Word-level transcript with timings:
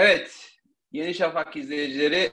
Evet, 0.00 0.50
Yeni 0.92 1.14
Şafak 1.14 1.56
izleyicileri 1.56 2.32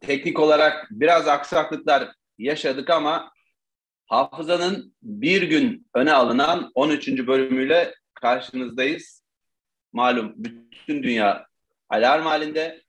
teknik 0.00 0.38
olarak 0.38 0.88
biraz 0.90 1.28
aksaklıklar 1.28 2.12
yaşadık 2.38 2.90
ama 2.90 3.32
Hafızanın 4.06 4.94
bir 5.02 5.42
gün 5.42 5.86
öne 5.94 6.12
alınan 6.12 6.70
13. 6.74 7.08
bölümüyle 7.08 7.94
karşınızdayız. 8.14 9.24
Malum 9.92 10.32
bütün 10.36 11.02
dünya 11.02 11.46
alarm 11.88 12.22
halinde. 12.22 12.82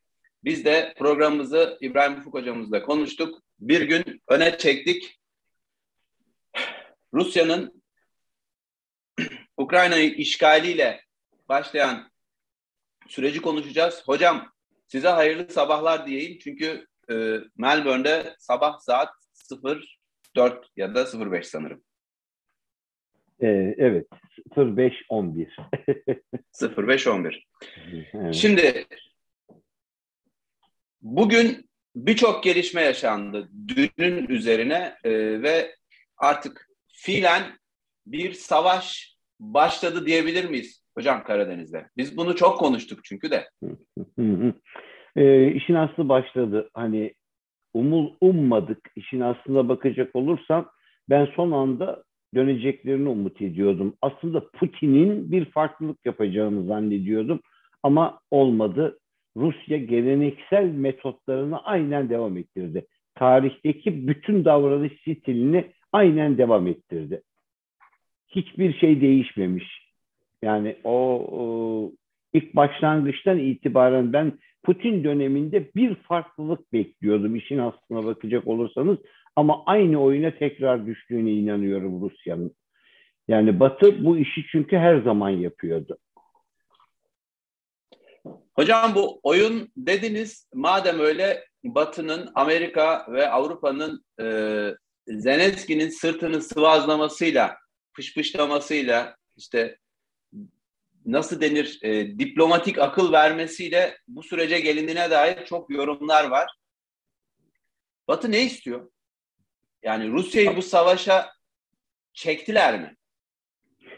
Biz 0.44 0.66
de 0.66 0.94
programımızı 0.98 1.78
İbrahim 1.82 2.20
Ufuk 2.20 2.34
hocamızla 2.34 2.84
konuştuk. 2.84 3.44
Bir 3.60 3.82
gün 3.82 4.22
öne 4.28 4.58
çektik. 4.58 5.20
Rusya'nın 7.14 7.84
Ukrayna'yı 9.58 10.14
işgaliyle 10.14 11.02
başlayan 11.50 12.11
süreci 13.12 13.42
konuşacağız. 13.42 14.04
Hocam 14.06 14.52
size 14.88 15.08
hayırlı 15.08 15.50
sabahlar 15.50 16.08
diyeyim. 16.08 16.38
Çünkü 16.44 16.88
e, 17.12 17.38
Melbourne'de 17.58 18.36
sabah 18.40 18.80
saat 18.80 19.10
04 20.36 20.68
ya 20.76 20.96
da 20.96 21.32
05 21.32 21.48
sanırım. 21.48 21.84
Ee, 23.42 23.76
evet 23.78 24.08
05-11. 24.56 25.48
05-11. 26.60 27.44
Evet. 28.14 28.36
Şimdi 28.36 28.86
bugün 31.02 31.70
birçok 31.96 32.44
gelişme 32.44 32.82
yaşandı 32.82 33.50
dünün 33.68 34.28
üzerine 34.28 34.96
e, 35.04 35.12
ve 35.42 35.76
artık 36.18 36.70
fiilen 36.88 37.60
bir 38.06 38.34
savaş 38.34 39.18
başladı 39.40 40.06
diyebilir 40.06 40.46
miyiz 40.46 40.81
hocam 40.96 41.24
Karadeniz'de? 41.24 41.86
Biz 41.98 42.18
bunu 42.18 42.36
çok 42.36 42.58
konuştuk 42.58 43.00
çünkü 43.04 43.32
de. 43.32 43.44
e, 45.16 45.52
işin 45.52 45.74
aslı 45.74 46.10
başladı. 46.10 46.70
Hani 46.74 47.14
umul 47.74 48.14
ummadık. 48.22 48.90
işin 48.96 49.20
aslına 49.20 49.70
bakacak 49.70 50.16
olursam 50.16 50.70
ben 51.10 51.26
son 51.36 51.52
anda 51.52 52.04
döneceklerini 52.36 53.10
umut 53.10 53.42
ediyordum. 53.42 53.96
Aslında 54.02 54.50
Putin'in 54.50 55.32
bir 55.32 55.46
farklılık 55.46 56.06
yapacağını 56.06 56.66
zannediyordum 56.66 57.40
ama 57.84 58.20
olmadı. 58.32 58.98
Rusya 59.38 59.78
geleneksel 59.78 60.66
metotlarını 60.66 61.64
aynen 61.64 62.10
devam 62.10 62.38
ettirdi. 62.38 62.86
Tarihteki 63.16 64.08
bütün 64.08 64.46
davranış 64.46 64.94
stilini 65.02 65.72
aynen 65.92 66.38
devam 66.38 66.68
ettirdi. 66.68 67.22
Hiçbir 68.28 68.74
şey 68.74 69.02
değişmemiş. 69.02 69.91
Yani 70.42 70.78
o, 70.84 70.92
o 71.32 71.92
ilk 72.34 72.56
başlangıçtan 72.56 73.40
itibaren 73.40 74.14
ben 74.14 74.40
Putin 74.64 75.04
döneminde 75.04 75.74
bir 75.76 75.96
farklılık 75.96 76.74
bekliyordum 76.74 77.36
işin 77.36 77.58
aslına 77.58 78.06
bakacak 78.06 78.48
olursanız 78.48 78.98
ama 79.36 79.64
aynı 79.66 80.02
oyuna 80.02 80.32
tekrar 80.32 80.86
düştüğüne 80.86 81.32
inanıyorum 81.32 82.02
Rusya'nın. 82.02 82.56
Yani 83.28 83.60
Batı 83.60 84.06
bu 84.06 84.18
işi 84.18 84.46
çünkü 84.52 84.78
her 84.78 85.02
zaman 85.02 85.30
yapıyordu. 85.30 85.98
Hocam 88.56 88.96
bu 88.96 89.20
oyun 89.24 89.70
dediniz 89.78 90.50
madem 90.54 91.00
öyle 91.00 91.46
Batı'nın 91.64 92.30
Amerika 92.36 93.06
ve 93.12 93.30
Avrupa'nın 93.30 94.04
e, 94.22 94.26
Zelenski'nin 95.08 95.90
sırtını 95.90 96.42
sıvazlamasıyla, 96.42 97.58
fışfışlamasıyla 97.96 99.16
işte 99.38 99.78
nasıl 101.06 101.42
denir 101.42 101.80
e, 101.84 102.20
diplomatik 102.20 102.80
akıl 102.80 103.12
vermesiyle 103.12 103.98
bu 104.08 104.24
sürece 104.24 104.60
gelindiğine 104.60 105.12
dair 105.12 105.46
çok 105.46 105.70
yorumlar 105.70 106.30
var. 106.30 106.52
Batı 108.08 108.32
ne 108.32 108.42
istiyor? 108.42 108.92
Yani 109.84 110.12
Rusya'yı 110.12 110.56
bu 110.58 110.62
savaşa 110.62 111.30
çektiler 112.14 112.80
mi? 112.80 112.96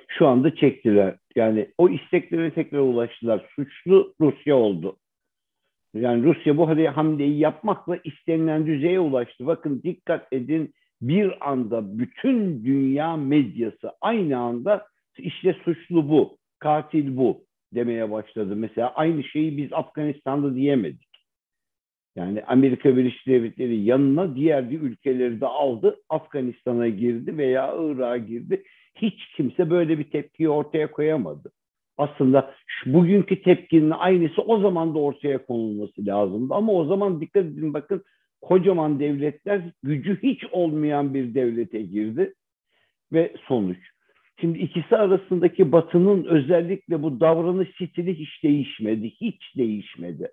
Şu 0.08 0.28
anda 0.28 0.56
çektiler. 0.56 1.18
Yani 1.36 1.74
o 1.78 1.90
isteklerine 1.90 2.54
tekrar 2.54 2.80
ulaştılar. 2.80 3.50
Suçlu 3.56 4.16
Rusya 4.22 4.56
oldu. 4.56 4.98
Yani 5.94 6.24
Rusya 6.24 6.58
bu 6.58 6.70
hamleyi 6.70 7.40
yapmakla 7.40 8.00
istenilen 8.04 8.68
düzeye 8.68 9.00
ulaştı. 9.00 9.48
Bakın 9.48 9.84
dikkat 9.84 10.28
edin 10.34 10.74
bir 11.02 11.50
anda 11.50 12.00
bütün 12.00 12.66
dünya 12.66 13.18
medyası 13.18 13.92
aynı 14.02 14.38
anda 14.38 14.88
işte 15.18 15.56
suçlu 15.66 16.10
bu 16.10 16.38
katil 16.64 17.18
bu 17.18 17.46
demeye 17.76 18.12
başladı. 18.12 18.56
Mesela 18.56 18.94
aynı 18.96 19.24
şeyi 19.24 19.58
biz 19.58 19.74
Afganistan'da 19.74 20.56
diyemedik. 20.56 21.14
Yani 22.16 22.44
Amerika 22.44 22.98
Birleşik 22.98 23.28
Devletleri 23.28 23.84
yanına 23.84 24.36
diğer 24.36 24.70
bir 24.70 24.82
ülkeleri 24.82 25.42
de 25.42 25.46
aldı. 25.46 25.96
Afganistan'a 26.10 26.88
girdi 26.88 27.38
veya 27.38 27.74
Irak'a 27.78 28.18
girdi. 28.18 28.64
Hiç 28.96 29.28
kimse 29.36 29.70
böyle 29.70 30.00
bir 30.00 30.04
tepkiyi 30.04 30.50
ortaya 30.50 30.92
koyamadı. 30.92 31.52
Aslında 31.98 32.54
şu, 32.68 32.94
bugünkü 32.94 33.42
tepkinin 33.42 33.92
aynısı 33.92 34.42
o 34.42 34.60
zaman 34.60 34.96
da 34.96 35.00
ortaya 35.00 35.46
konulması 35.46 36.06
lazımdı. 36.06 36.54
Ama 36.54 36.74
o 36.74 36.86
zaman 36.86 37.22
dikkat 37.22 37.46
edin 37.46 37.74
bakın 37.74 38.04
kocaman 38.42 39.00
devletler 39.00 39.62
gücü 39.84 40.24
hiç 40.24 40.46
olmayan 40.52 41.14
bir 41.14 41.34
devlete 41.36 41.82
girdi 41.82 42.34
ve 43.14 43.34
sonuç. 43.48 43.93
Şimdi 44.42 44.60
ikisi 44.60 44.98
arasındaki 44.98 45.72
Batı'nın 45.72 46.24
özellikle 46.24 47.04
bu 47.04 47.20
davranış 47.20 47.70
stili 47.70 48.20
hiç 48.20 48.44
değişmedi. 48.44 49.10
Hiç 49.10 49.58
değişmedi. 49.58 50.32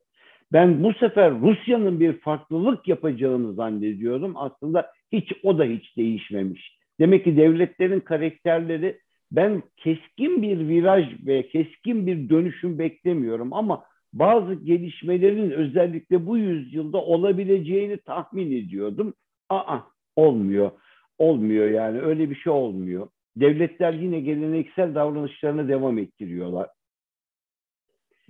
Ben 0.52 0.82
bu 0.82 0.92
sefer 0.94 1.40
Rusya'nın 1.40 2.00
bir 2.00 2.12
farklılık 2.12 2.88
yapacağını 2.88 3.54
zannediyorum. 3.54 4.32
Aslında 4.36 4.92
hiç 5.12 5.32
o 5.42 5.58
da 5.58 5.64
hiç 5.64 5.96
değişmemiş. 5.96 6.78
Demek 7.00 7.24
ki 7.24 7.36
devletlerin 7.36 8.00
karakterleri 8.00 8.98
ben 9.32 9.62
keskin 9.76 10.42
bir 10.42 10.68
viraj 10.68 11.26
ve 11.26 11.48
keskin 11.48 12.06
bir 12.06 12.28
dönüşüm 12.28 12.78
beklemiyorum 12.78 13.52
ama 13.52 13.84
bazı 14.12 14.54
gelişmelerin 14.54 15.50
özellikle 15.50 16.26
bu 16.26 16.38
yüzyılda 16.38 16.98
olabileceğini 16.98 17.96
tahmin 17.96 18.52
ediyordum. 18.52 19.14
Aa 19.48 19.78
olmuyor. 20.16 20.70
Olmuyor 21.18 21.70
yani 21.70 22.00
öyle 22.00 22.30
bir 22.30 22.34
şey 22.34 22.52
olmuyor 22.52 23.08
devletler 23.36 23.92
yine 23.92 24.20
geleneksel 24.20 24.94
davranışlarına 24.94 25.68
devam 25.68 25.98
ettiriyorlar. 25.98 26.68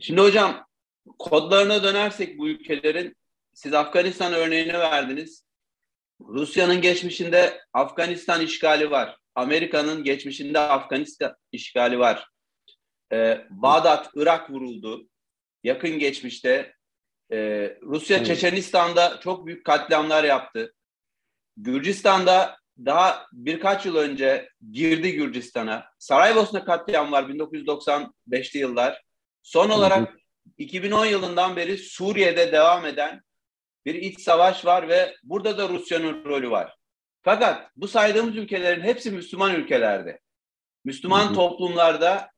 Şimdi 0.00 0.20
hocam 0.20 0.66
kodlarına 1.18 1.82
dönersek 1.82 2.38
bu 2.38 2.48
ülkelerin 2.48 3.16
siz 3.54 3.74
Afganistan 3.74 4.32
örneğini 4.32 4.72
verdiniz. 4.72 5.46
Rusya'nın 6.20 6.80
geçmişinde 6.80 7.60
Afganistan 7.72 8.40
işgali 8.40 8.90
var. 8.90 9.16
Amerika'nın 9.34 10.04
geçmişinde 10.04 10.58
Afganistan 10.58 11.34
işgali 11.52 11.98
var. 11.98 12.26
Ee, 13.12 13.46
Bağdat, 13.50 14.10
Irak 14.14 14.50
vuruldu. 14.50 15.08
Yakın 15.64 15.98
geçmişte 15.98 16.74
e, 17.32 17.38
Rusya 17.82 18.16
evet. 18.16 18.26
Çeçenistan'da 18.26 19.20
çok 19.20 19.46
büyük 19.46 19.64
katliamlar 19.64 20.24
yaptı. 20.24 20.74
Gürcistan'da 21.56 22.59
daha 22.86 23.26
birkaç 23.32 23.86
yıl 23.86 23.96
önce 23.96 24.48
girdi 24.72 25.12
Gürcistan'a. 25.12 25.84
Saraybosna 25.98 26.64
katliam 26.64 27.12
var 27.12 27.22
1995'li 27.22 28.58
yıllar. 28.58 29.02
Son 29.42 29.70
olarak 29.70 30.16
2010 30.58 31.06
yılından 31.06 31.56
beri 31.56 31.78
Suriye'de 31.78 32.52
devam 32.52 32.86
eden 32.86 33.22
bir 33.86 33.94
iç 33.94 34.20
savaş 34.20 34.64
var 34.64 34.88
ve 34.88 35.16
burada 35.22 35.58
da 35.58 35.68
Rusya'nın 35.68 36.24
rolü 36.24 36.50
var. 36.50 36.76
Fakat 37.22 37.70
bu 37.76 37.88
saydığımız 37.88 38.36
ülkelerin 38.36 38.82
hepsi 38.82 39.10
Müslüman 39.10 39.54
ülkelerde. 39.54 40.20
Müslüman 40.84 41.26
hı 41.26 41.30
hı. 41.30 41.34
toplumlarda 41.34 42.30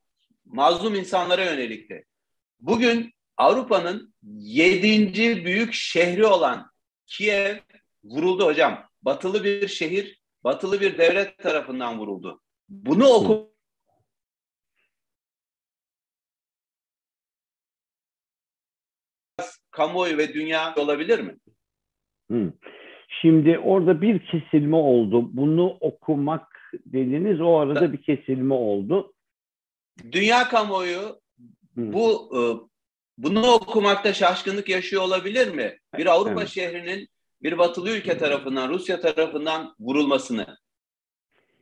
mazlum 0.44 0.94
insanlara 0.94 1.44
yönelikti. 1.44 2.04
Bugün 2.60 3.12
Avrupa'nın 3.36 4.14
yedinci 4.38 5.44
büyük 5.44 5.74
şehri 5.74 6.27
olan 6.27 6.71
Kiev 7.06 7.56
vuruldu 8.04 8.47
hocam. 8.47 8.89
Batılı 9.03 9.44
bir 9.44 9.68
şehir 9.68 10.22
batılı 10.44 10.80
bir 10.80 10.98
devlet 10.98 11.39
tarafından 11.39 11.98
vuruldu. 11.98 12.41
Bunu 12.68 13.06
oku 13.06 13.53
kamuoyu 19.71 20.18
ve 20.18 20.34
dünya 20.34 20.74
olabilir 20.74 21.21
mi? 21.21 21.36
Şimdi 23.21 23.59
orada 23.59 24.03
bir 24.03 24.27
kesilme 24.27 24.77
oldu. 24.77 25.36
Bunu 25.36 25.77
okumak 25.80 26.72
dediniz 26.86 27.41
o 27.41 27.59
arada 27.59 27.80
da, 27.80 27.92
bir 27.92 28.03
kesilme 28.03 28.54
oldu. 28.54 29.12
Dünya 30.12 30.48
kamuoyu 30.48 31.21
bu 31.77 32.30
e, 32.36 32.41
bunu 33.18 33.53
okumakta 33.53 34.12
şaşkınlık 34.15 34.68
yaşıyor 34.68 35.03
olabilir 35.03 35.54
mi? 35.54 35.78
Bir 35.98 36.06
Avrupa 36.06 36.41
evet. 36.41 36.48
şehrinin 36.48 37.09
bir 37.42 37.59
batılı 37.59 37.91
ülke 37.91 38.18
tarafından, 38.18 38.68
Rusya 38.68 39.00
tarafından 39.00 39.74
vurulmasını. 39.80 40.47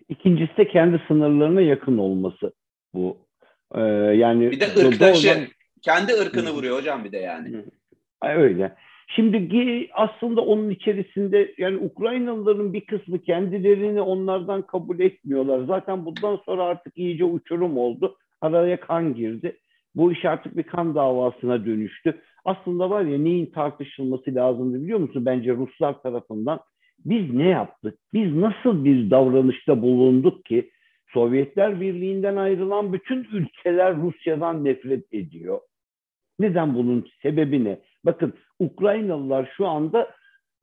İkincisi 0.09 0.57
de 0.57 0.69
kendi 0.69 1.03
sınırlarına 1.09 1.61
yakın 1.61 1.99
olması 1.99 2.53
bu. 2.95 3.19
Ee, 3.75 3.81
yani 4.15 4.51
bir 4.51 4.61
de 4.61 4.67
ırktaşı, 4.67 5.49
kendi 5.83 6.13
ırkını 6.13 6.51
vuruyor 6.51 6.79
hocam 6.79 7.05
bir 7.05 7.13
de 7.13 7.19
yani. 7.19 7.65
Öyle. 8.23 8.77
Şimdi 9.17 9.89
aslında 9.93 10.41
onun 10.41 10.71
içerisinde 10.71 11.55
yani 11.59 11.77
Ukraynalıların 11.77 12.73
bir 12.73 12.81
kısmı 12.81 13.23
kendilerini 13.23 14.01
onlardan 14.01 14.63
kabul 14.63 15.01
etmiyorlar. 15.01 15.65
Zaten 15.67 16.05
bundan 16.05 16.41
sonra 16.47 16.65
artık 16.65 16.99
iyice 16.99 17.25
uçurum 17.25 17.79
oldu. 17.79 18.17
Araya 18.41 18.81
kan 18.81 19.15
girdi. 19.15 19.59
Bu 19.95 20.13
iş 20.13 20.25
artık 20.25 20.57
bir 20.57 20.63
kan 20.63 20.95
davasına 20.95 21.67
dönüştü. 21.67 22.23
Aslında 22.45 22.91
var 22.91 23.05
ya 23.05 23.19
neyin 23.19 23.47
tartışılması 23.47 24.35
lazımdı 24.35 24.83
biliyor 24.83 24.99
musun? 24.99 25.27
Bence 25.27 25.53
Ruslar 25.53 26.03
tarafından. 26.03 26.61
Biz 27.05 27.35
ne 27.35 27.49
yaptık? 27.49 27.99
Biz 28.13 28.35
nasıl 28.35 28.85
bir 28.85 29.11
davranışta 29.11 29.83
bulunduk 29.83 30.45
ki 30.45 30.71
Sovyetler 31.13 31.81
Birliği'nden 31.81 32.37
ayrılan 32.37 32.93
bütün 32.93 33.25
ülkeler 33.33 33.97
Rusya'dan 33.97 34.65
nefret 34.65 35.13
ediyor. 35.13 35.61
Neden 36.39 36.75
bunun 36.75 37.07
sebebi 37.23 37.65
ne? 37.65 37.81
Bakın 38.05 38.35
Ukraynalılar 38.59 39.53
şu 39.57 39.67
anda 39.67 40.11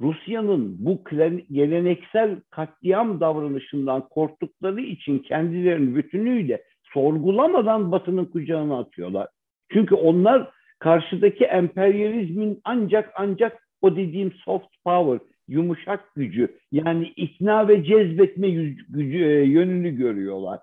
Rusya'nın 0.01 0.75
bu 0.79 1.03
geleneksel 1.51 2.35
katliam 2.49 3.19
davranışından 3.19 4.07
korktukları 4.09 4.81
için 4.81 5.19
kendilerini 5.19 5.95
bütünüyle 5.95 6.63
sorgulamadan 6.93 7.91
Batı'nın 7.91 8.25
kucağına 8.25 8.79
atıyorlar. 8.79 9.27
Çünkü 9.71 9.95
onlar 9.95 10.51
karşıdaki 10.79 11.43
emperyalizmin 11.43 12.61
ancak 12.63 13.11
ancak 13.15 13.67
o 13.81 13.95
dediğim 13.95 14.31
soft 14.31 14.67
power, 14.85 15.27
yumuşak 15.47 16.15
gücü 16.15 16.57
yani 16.71 17.07
ikna 17.15 17.67
ve 17.67 17.83
cezbetme 17.83 18.49
gücü, 18.89 19.17
e, 19.17 19.43
yönünü 19.43 19.95
görüyorlar. 19.95 20.59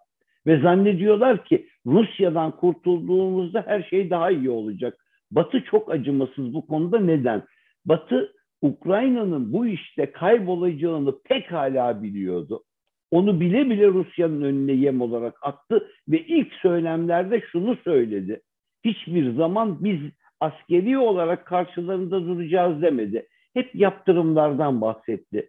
Ve 0.47 0.61
zannediyorlar 0.61 1.45
ki 1.45 1.67
Rusya'dan 1.87 2.51
kurtulduğumuzda 2.57 3.65
her 3.67 3.83
şey 3.83 4.11
daha 4.11 4.31
iyi 4.31 4.51
olacak. 4.51 4.99
Batı 5.31 5.65
çok 5.65 5.91
acımasız 5.91 6.55
bu 6.55 6.67
konuda 6.67 7.01
neden? 7.01 7.43
Batı 7.85 8.33
Ukrayna'nın 8.63 9.53
bu 9.53 9.67
işte 9.67 10.13
kaybolacağını 10.13 11.23
pekala 11.23 12.03
biliyordu. 12.03 12.65
Onu 13.11 13.41
bile 13.41 13.71
bile 13.71 13.87
Rusya'nın 13.87 14.43
önüne 14.43 14.73
yem 14.73 15.01
olarak 15.01 15.35
attı 15.43 15.89
ve 16.09 16.19
ilk 16.19 16.53
söylemlerde 16.53 17.43
şunu 17.53 17.77
söyledi. 17.85 18.41
Hiçbir 18.85 19.33
zaman 19.33 19.85
biz 19.85 20.01
askeri 20.41 20.99
olarak 20.99 21.47
karşılarında 21.47 22.27
duracağız 22.27 22.83
demedi. 22.83 23.27
Hep 23.55 23.75
yaptırımlardan 23.75 24.81
bahsetti. 24.81 25.49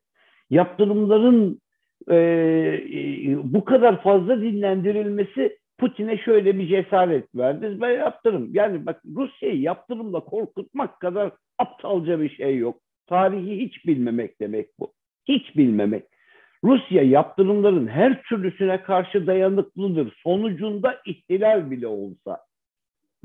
Yaptırımların 0.49 1.59
e, 2.09 2.15
e, 2.15 3.37
bu 3.43 3.65
kadar 3.65 4.03
fazla 4.03 4.41
dinlendirilmesi 4.41 5.57
Putin'e 5.77 6.17
şöyle 6.17 6.59
bir 6.59 6.67
cesaret 6.67 7.35
verdi. 7.35 7.77
Ben 7.81 7.89
yaptırım. 7.89 8.49
Yani 8.53 8.85
bak 8.85 9.01
Rusya'yı 9.15 9.61
yaptırımla 9.61 10.19
korkutmak 10.19 10.99
kadar 10.99 11.31
aptalca 11.57 12.19
bir 12.19 12.29
şey 12.29 12.57
yok. 12.57 12.81
Tarihi 13.07 13.59
hiç 13.59 13.85
bilmemek 13.85 14.41
demek 14.41 14.69
bu. 14.79 14.93
Hiç 15.27 15.57
bilmemek. 15.57 16.03
Rusya 16.63 17.03
yaptırımların 17.03 17.87
her 17.87 18.23
türlüsüne 18.23 18.81
karşı 18.81 19.27
dayanıklıdır. 19.27 20.13
Sonucunda 20.23 21.01
ihtilal 21.05 21.71
bile 21.71 21.87
olsa. 21.87 22.37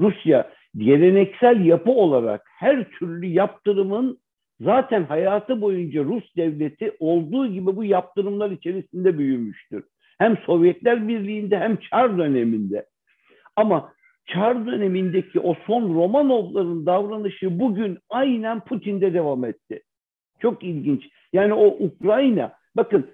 Rusya 0.00 0.50
geleneksel 0.76 1.64
yapı 1.64 1.90
olarak 1.90 2.42
her 2.58 2.90
türlü 2.90 3.26
yaptırımın 3.26 4.18
zaten 4.60 5.04
hayatı 5.04 5.60
boyunca 5.60 6.04
Rus 6.04 6.36
devleti 6.36 6.96
olduğu 7.00 7.46
gibi 7.46 7.76
bu 7.76 7.84
yaptırımlar 7.84 8.50
içerisinde 8.50 9.18
büyümüştür. 9.18 9.84
Hem 10.18 10.36
Sovyetler 10.36 11.08
Birliği'nde 11.08 11.58
hem 11.58 11.76
Çar 11.76 12.18
döneminde. 12.18 12.86
Ama 13.56 13.92
Çar 14.26 14.66
dönemindeki 14.66 15.40
o 15.40 15.54
son 15.66 15.94
Romanovların 15.94 16.86
davranışı 16.86 17.60
bugün 17.60 17.98
aynen 18.10 18.60
Putin'de 18.60 19.14
devam 19.14 19.44
etti. 19.44 19.82
Çok 20.40 20.64
ilginç. 20.64 21.08
Yani 21.32 21.54
o 21.54 21.66
Ukrayna, 21.66 22.52
bakın 22.76 23.06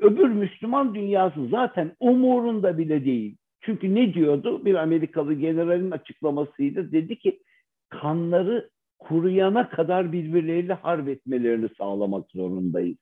öbür 0.00 0.28
Müslüman 0.28 0.94
dünyası 0.94 1.46
zaten 1.46 1.92
umurunda 2.00 2.78
bile 2.78 3.04
değil. 3.04 3.36
Çünkü 3.60 3.94
ne 3.94 4.14
diyordu? 4.14 4.64
Bir 4.64 4.74
Amerikalı 4.74 5.34
generalin 5.34 5.90
açıklamasıydı. 5.90 6.92
Dedi 6.92 7.18
ki 7.18 7.40
kanları 7.88 8.70
kuruyana 8.98 9.68
kadar 9.68 10.12
birbirleriyle 10.12 10.72
harp 10.72 11.08
etmelerini 11.08 11.68
sağlamak 11.78 12.30
zorundayız. 12.30 12.98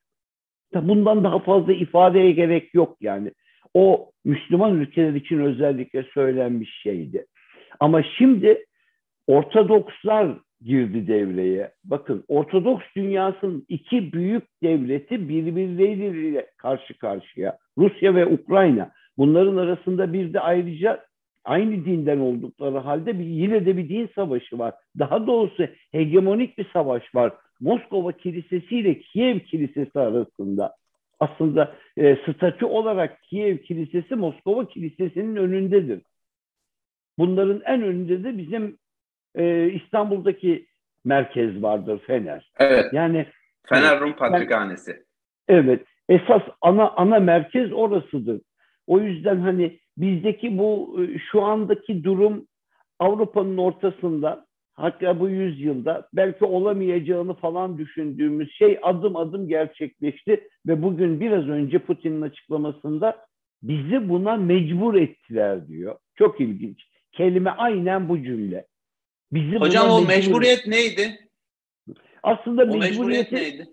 Bundan 0.75 1.25
daha 1.25 1.39
fazla 1.39 1.73
ifadeye 1.73 2.33
gerek 2.33 2.75
yok 2.75 2.97
yani. 3.01 3.33
O 3.75 4.11
Müslüman 4.25 4.75
ülkeler 4.75 5.15
için 5.15 5.39
özellikle 5.39 6.03
söylenmiş 6.15 6.83
şeydi. 6.83 7.27
Ama 7.81 8.03
şimdi 8.03 8.65
Ortodokslar 9.27 10.39
girdi 10.61 11.07
devreye. 11.07 11.73
Bakın 11.85 12.25
Ortodoks 12.29 12.85
dünyasının 12.97 13.65
iki 13.69 14.13
büyük 14.13 14.45
devleti 14.63 15.29
birbirleriyle 15.29 16.47
karşı 16.57 16.99
karşıya. 16.99 17.59
Rusya 17.79 18.15
ve 18.15 18.27
Ukrayna. 18.27 18.91
Bunların 19.19 19.57
arasında 19.57 20.13
bir 20.13 20.33
de 20.33 20.41
ayrıca 20.41 21.05
aynı 21.45 21.85
dinden 21.85 22.19
oldukları 22.19 22.79
halde 22.79 23.19
bir, 23.19 23.25
yine 23.25 23.67
de 23.67 23.77
bir 23.77 23.89
din 23.89 24.11
savaşı 24.15 24.59
var. 24.59 24.75
Daha 24.99 25.27
doğrusu 25.27 25.67
hegemonik 25.93 26.59
bir 26.59 26.67
savaş 26.73 27.15
var. 27.15 27.33
Moskova 27.61 28.13
Kilisesi 28.13 28.77
ile 28.79 28.99
Kiev 28.99 29.39
Kilisesi 29.39 30.01
arasında. 30.01 30.75
Aslında 31.21 31.75
e, 31.97 32.17
statü 32.17 32.65
olarak 32.65 33.23
Kiev 33.23 33.57
Kilisesi 33.57 34.15
Moskova 34.15 34.69
Kilisesi'nin 34.69 35.37
önündedir. 35.37 36.03
Bunların 37.19 37.63
en 37.65 37.83
önünde 37.83 38.25
de 38.25 38.39
bizim 38.39 38.79
e, 39.35 39.71
İstanbul'daki 39.71 40.67
merkez 41.05 41.63
vardır 41.63 42.01
Fener. 42.07 42.51
Evet. 42.59 42.93
Yani 42.93 43.27
Fener 43.69 44.01
Rum 44.01 44.13
Patrikhanesi. 44.13 45.03
Evet. 45.49 45.85
Esas 46.09 46.43
ana 46.61 46.91
ana 46.91 47.19
merkez 47.19 47.73
orasıdır. 47.73 48.41
O 48.89 49.01
yüzden 49.01 49.37
hani 49.37 49.79
bizdeki 49.97 50.59
bu 50.59 50.99
e, 51.03 51.19
şu 51.31 51.43
andaki 51.43 52.05
durum 52.05 52.47
Avrupa'nın 52.99 53.57
ortasında 53.57 54.47
hatta 54.75 55.21
bu 55.21 55.29
yüzyılda 55.29 56.09
belki 56.13 56.45
olamayacağını 56.45 57.35
falan 57.35 57.79
düşündüğümüz 57.79 58.53
şey 58.53 58.79
adım 58.83 59.17
adım 59.17 59.49
gerçekleşti 59.49 60.49
ve 60.67 60.83
bugün 60.83 61.21
biraz 61.21 61.49
önce 61.49 61.79
Putin'in 61.79 62.23
açıklamasında 62.23 63.17
bizi 63.63 64.09
buna 64.09 64.37
mecbur 64.37 64.95
ettiler 64.95 65.69
diyor. 65.69 65.97
Çok 66.15 66.41
ilginç. 66.41 66.83
Kelime 67.13 67.51
aynen 67.51 68.09
bu 68.09 68.23
cümle. 68.23 68.67
Bizi 69.33 69.57
Hocam 69.57 69.91
o 69.91 70.01
mecburiyet 70.01 70.67
neydi? 70.67 71.19
Aslında 72.23 72.63
o 72.63 72.77
mecburiyet 72.77 73.33
neydi? 73.33 73.67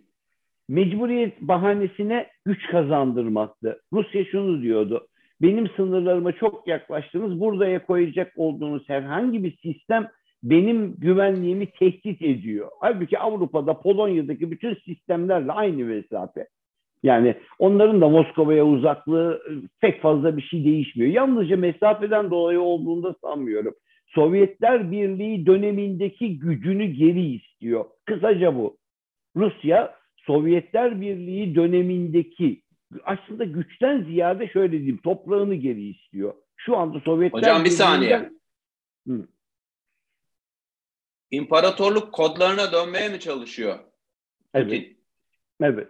Mecburiyet 0.69 1.41
bahanesine 1.41 2.27
güç 2.45 2.67
kazandırmaktı. 2.67 3.81
Rusya 3.93 4.25
şunu 4.25 4.61
diyordu. 4.61 5.07
Benim 5.41 5.69
sınırlarıma 5.75 6.31
çok 6.31 6.67
yaklaştınız. 6.67 7.39
Buradaya 7.39 7.85
koyacak 7.85 8.33
olduğunuz 8.35 8.89
herhangi 8.89 9.43
bir 9.43 9.57
sistem 9.57 10.07
benim 10.43 10.95
güvenliğimi 10.97 11.65
tehdit 11.71 12.21
ediyor. 12.21 12.69
Halbuki 12.81 13.19
Avrupa'da 13.19 13.81
Polonya'daki 13.81 14.51
bütün 14.51 14.75
sistemlerle 14.75 15.51
aynı 15.51 15.85
mesafe. 15.85 16.47
Yani 17.03 17.35
onların 17.59 18.01
da 18.01 18.09
Moskova'ya 18.09 18.65
uzaklığı 18.65 19.41
e, 19.49 19.51
pek 19.81 20.01
fazla 20.01 20.37
bir 20.37 20.41
şey 20.41 20.65
değişmiyor. 20.65 21.11
Yalnızca 21.11 21.57
mesafeden 21.57 22.31
dolayı 22.31 22.61
olduğunda 22.61 23.15
sanmıyorum. 23.21 23.73
Sovyetler 24.07 24.91
Birliği 24.91 25.45
dönemindeki 25.45 26.39
gücünü 26.39 26.85
geri 26.85 27.25
istiyor. 27.35 27.85
Kısaca 28.05 28.55
bu. 28.55 28.77
Rusya 29.35 29.95
Sovyetler 30.27 31.01
Birliği 31.01 31.55
dönemindeki 31.55 32.61
aslında 33.03 33.43
güçten 33.43 34.03
ziyade 34.03 34.47
şöyle 34.47 34.71
diyeyim 34.71 34.97
toprağını 34.97 35.55
geri 35.55 35.89
istiyor. 35.89 36.33
Şu 36.55 36.77
anda 36.77 36.99
Sovyetler 36.99 37.39
Hocam 37.39 37.65
bir 37.65 37.69
saniye. 37.69 38.31
Hı. 39.07 39.27
İmparatorluk 41.31 42.13
kodlarına 42.13 42.71
dönmeye 42.71 43.09
mi 43.09 43.19
çalışıyor? 43.19 43.79
Evet. 44.53 44.65
Putin? 44.65 44.97
Evet. 45.61 45.87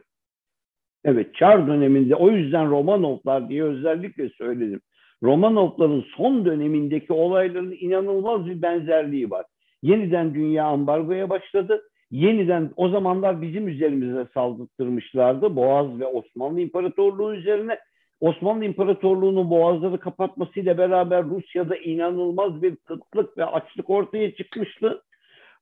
Evet, 1.05 1.35
Çar 1.35 1.67
döneminde 1.67 2.15
o 2.15 2.31
yüzden 2.31 2.69
Romanovlar 2.69 3.49
diye 3.49 3.63
özellikle 3.63 4.29
söyledim. 4.29 4.81
Romanovların 5.23 6.05
son 6.17 6.45
dönemindeki 6.45 7.13
olayların 7.13 7.77
inanılmaz 7.79 8.45
bir 8.45 8.61
benzerliği 8.61 9.29
var. 9.29 9.45
Yeniden 9.81 10.33
dünya 10.33 10.65
ambargoya 10.65 11.29
başladı. 11.29 11.89
Yeniden 12.11 12.71
o 12.75 12.89
zamanlar 12.89 13.41
bizim 13.41 13.67
üzerimize 13.67 14.27
saldırtırmışlardı. 14.33 15.55
Boğaz 15.55 15.99
ve 15.99 16.05
Osmanlı 16.05 16.61
İmparatorluğu 16.61 17.33
üzerine. 17.33 17.79
Osmanlı 18.19 18.65
İmparatorluğu'nun 18.65 19.49
boğazları 19.49 19.99
kapatmasıyla 19.99 20.77
beraber 20.77 21.23
Rusya'da 21.23 21.75
inanılmaz 21.75 22.61
bir 22.61 22.75
kıtlık 22.75 23.37
ve 23.37 23.45
açlık 23.45 23.89
ortaya 23.89 24.35
çıkmıştı. 24.35 25.01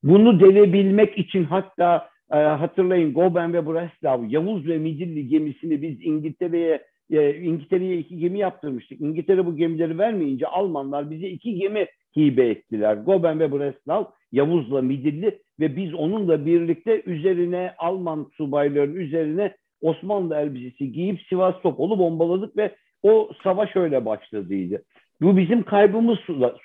Bunu 0.04 0.40
delebilmek 0.40 1.18
için 1.18 1.44
hatta 1.44 2.10
e, 2.32 2.38
hatırlayın 2.38 3.14
Goben 3.14 3.54
ve 3.54 3.68
Breslau, 3.68 4.26
Yavuz 4.30 4.68
ve 4.68 4.78
Midilli 4.78 5.28
gemisini 5.28 5.82
biz 5.82 5.98
İngiltere'ye 6.02 6.84
e, 7.12 7.36
İngiltere'ye 7.36 7.98
iki 7.98 8.18
gemi 8.18 8.40
yaptırmıştık. 8.40 9.02
İngiltere 9.02 9.46
bu 9.46 9.56
gemileri 9.56 9.98
vermeyince 9.98 10.48
Almanlar 10.48 11.12
bize 11.12 11.28
iki 11.28 11.56
gemi 11.56 11.88
hibe 12.18 12.48
ettiler. 12.48 12.96
Goben 12.96 13.40
ve 13.40 13.52
Breslau, 13.52 14.12
Yavuz'la 14.34 14.82
Midilli 14.82 15.40
ve 15.60 15.76
biz 15.76 15.94
onunla 15.94 16.46
birlikte 16.46 17.04
üzerine 17.06 17.74
Alman 17.78 18.28
subayların 18.38 18.96
üzerine 18.96 19.56
Osmanlı 19.82 20.36
elbisesi 20.36 20.92
giyip 20.92 21.22
Sivas 21.22 21.62
Topol'u 21.62 22.00
bombaladık 22.00 22.58
ve 22.58 22.76
o 23.04 23.30
savaş 23.44 23.76
öyle 23.76 24.06
başladıydı. 24.06 24.84
Bu 25.22 25.38
bizim 25.38 25.64
kaybımız 25.64 26.18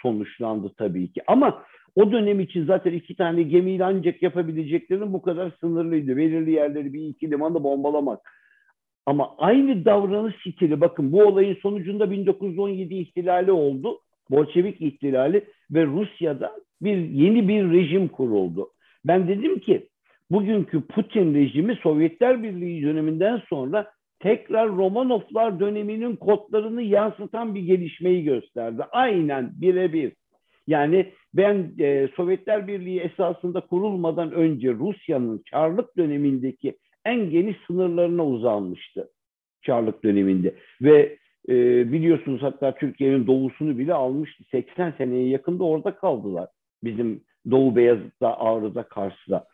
sonuçlandı 0.02 0.72
tabii 0.78 1.12
ki. 1.12 1.20
Ama 1.26 1.62
o 1.94 2.12
dönem 2.12 2.40
için 2.40 2.66
zaten 2.66 2.92
iki 2.92 3.16
tane 3.16 3.42
gemiyle 3.42 3.84
ancak 3.84 4.22
yapabileceklerinin 4.22 5.12
bu 5.12 5.22
kadar 5.22 5.52
sınırlıydı. 5.60 6.16
Belirli 6.16 6.50
yerleri 6.50 6.92
bir 6.92 7.08
iki 7.08 7.30
limanı 7.30 7.64
bombalamak. 7.64 8.20
Ama 9.06 9.34
aynı 9.38 9.84
davranış 9.84 10.34
stili 10.40 10.80
bakın 10.80 11.12
bu 11.12 11.22
olayın 11.22 11.58
sonucunda 11.62 12.10
1917 12.10 12.94
ihtilali 12.94 13.52
oldu. 13.52 14.00
Bolşevik 14.30 14.80
ihtilali 14.80 15.44
ve 15.70 15.86
Rusya'da 15.86 16.52
bir 16.82 16.96
yeni 16.96 17.48
bir 17.48 17.72
rejim 17.72 18.08
kuruldu. 18.08 18.70
Ben 19.04 19.28
dedim 19.28 19.58
ki 19.58 19.88
bugünkü 20.30 20.80
Putin 20.80 21.34
rejimi 21.34 21.76
Sovyetler 21.82 22.42
Birliği 22.42 22.82
döneminden 22.82 23.42
sonra 23.48 23.90
tekrar 24.20 24.68
Romanovlar 24.68 25.60
döneminin 25.60 26.16
kodlarını 26.16 26.82
yansıtan 26.82 27.54
bir 27.54 27.60
gelişmeyi 27.60 28.24
gösterdi. 28.24 28.82
Aynen 28.92 29.50
birebir. 29.54 30.12
Yani 30.66 31.12
ben 31.34 31.72
e, 31.78 32.08
Sovyetler 32.16 32.66
Birliği 32.66 33.00
esasında 33.00 33.60
kurulmadan 33.60 34.32
önce 34.32 34.72
Rusya'nın 34.72 35.42
Çarlık 35.50 35.96
dönemindeki 35.96 36.76
en 37.04 37.30
geniş 37.30 37.56
sınırlarına 37.66 38.26
uzanmıştı. 38.26 39.10
Çarlık 39.62 40.04
döneminde. 40.04 40.54
Ve 40.82 41.18
e, 41.48 41.54
biliyorsunuz 41.92 42.42
hatta 42.42 42.74
Türkiye'nin 42.74 43.26
doğusunu 43.26 43.78
bile 43.78 43.94
almıştı. 43.94 44.44
80 44.50 44.94
seneye 44.98 45.28
yakında 45.28 45.64
orada 45.64 45.94
kaldılar. 45.96 46.48
Bizim 46.84 47.20
Doğu 47.50 47.76
Beyazıt'ta, 47.76 48.38
Ağrı'da, 48.38 48.82
Kars'ta. 48.82 49.44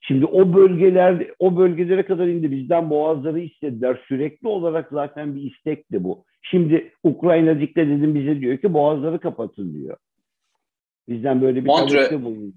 Şimdi 0.00 0.26
o 0.26 0.54
bölgeler, 0.54 1.30
o 1.38 1.56
bölgelere 1.56 2.04
kadar 2.04 2.26
indi. 2.26 2.50
Bizden 2.50 2.90
boğazları 2.90 3.40
istediler. 3.40 4.00
Sürekli 4.08 4.48
olarak 4.48 4.88
zaten 4.90 5.34
bir 5.34 5.42
istekti 5.42 6.04
bu. 6.04 6.24
Şimdi 6.42 6.92
Ukrayna 7.04 7.60
dikkat 7.60 7.84
edin 7.84 8.14
bize 8.14 8.40
diyor 8.40 8.58
ki 8.58 8.74
boğazları 8.74 9.18
kapatın 9.18 9.74
diyor. 9.74 9.96
Bizden 11.08 11.42
böyle 11.42 11.64
bir 11.64 11.70
talepte 11.70 12.22
bulunuyor. 12.22 12.52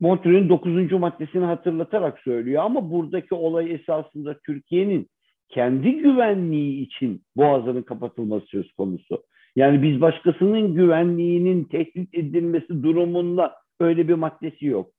Montreux'ün 0.00 0.48
9. 0.48 0.92
maddesini 0.92 1.44
hatırlatarak 1.44 2.18
söylüyor 2.18 2.62
ama 2.62 2.90
buradaki 2.90 3.34
olay 3.34 3.74
esasında 3.74 4.38
Türkiye'nin 4.38 5.08
kendi 5.48 5.92
güvenliği 5.92 6.86
için 6.86 7.22
boğazların 7.36 7.82
kapatılması 7.82 8.46
söz 8.46 8.72
konusu. 8.72 9.22
Yani 9.56 9.82
biz 9.82 10.00
başkasının 10.00 10.74
güvenliğinin 10.74 11.64
tehdit 11.64 12.14
edilmesi 12.14 12.82
durumunda 12.82 13.54
öyle 13.80 14.08
bir 14.08 14.14
maddesi 14.14 14.66
yok. 14.66 14.90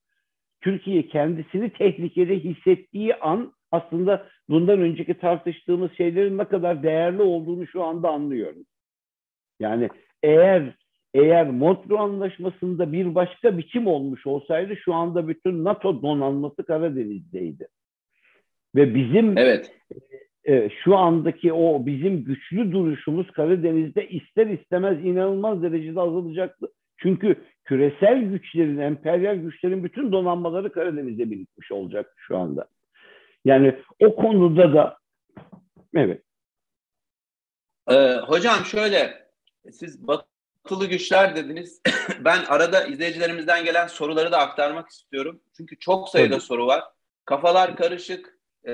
Türkiye 0.62 1.08
kendisini 1.08 1.70
tehlikede 1.70 2.40
hissettiği 2.40 3.16
an 3.16 3.54
aslında 3.72 4.28
bundan 4.50 4.82
önceki 4.82 5.14
tartıştığımız 5.14 5.92
şeylerin 5.98 6.38
ne 6.38 6.46
kadar 6.46 6.84
değerli 6.84 7.22
olduğunu 7.22 7.68
şu 7.68 7.84
anda 7.84 8.10
anlıyoruz. 8.10 8.68
Yani 9.60 9.90
eğer 10.24 10.76
eğer 11.14 11.50
Montreux 11.50 12.00
Anlaşması'nda 12.00 12.92
bir 12.94 13.16
başka 13.16 13.58
biçim 13.58 13.88
olmuş 13.88 14.28
olsaydı 14.28 14.76
şu 14.76 14.94
anda 14.94 15.28
bütün 15.28 15.64
NATO 15.64 16.02
donanması 16.02 16.66
Karadeniz'deydi. 16.66 17.68
Ve 18.76 18.96
bizim 18.96 19.38
evet. 19.38 19.76
E, 20.48 20.70
şu 20.84 20.98
andaki 20.98 21.54
o 21.54 21.86
bizim 21.86 22.24
güçlü 22.24 22.72
duruşumuz 22.72 23.32
Karadeniz'de 23.32 24.10
ister 24.10 24.48
istemez 24.48 25.06
inanılmaz 25.06 25.64
derecede 25.64 26.00
azalacaktı. 26.00 26.68
Çünkü 26.98 27.36
küresel 27.66 28.22
güçlerin, 28.22 28.78
emperyal 28.78 29.36
güçlerin 29.36 29.84
bütün 29.84 30.12
donanmaları 30.12 30.72
Karadeniz'de 30.72 31.32
birikmiş 31.32 31.72
olacak 31.72 32.14
şu 32.18 32.38
anda. 32.38 32.68
Yani 33.46 33.76
o 34.00 34.16
konuda 34.16 34.74
da 34.74 34.98
evet. 35.96 36.22
Ee, 37.90 38.16
hocam 38.16 38.66
şöyle 38.66 39.28
siz 39.72 40.08
batılı 40.08 40.86
güçler 40.86 41.36
dediniz. 41.36 41.82
ben 42.26 42.46
arada 42.48 42.84
izleyicilerimizden 42.84 43.66
gelen 43.66 43.88
soruları 43.88 44.32
da 44.32 44.38
aktarmak 44.38 44.90
istiyorum. 44.90 45.42
Çünkü 45.58 45.80
çok 45.80 46.10
sayıda 46.10 46.36
Tabii. 46.36 46.46
soru 46.46 46.68
var. 46.68 46.84
Kafalar 47.26 47.76
karışık, 47.76 48.39
e, 48.68 48.74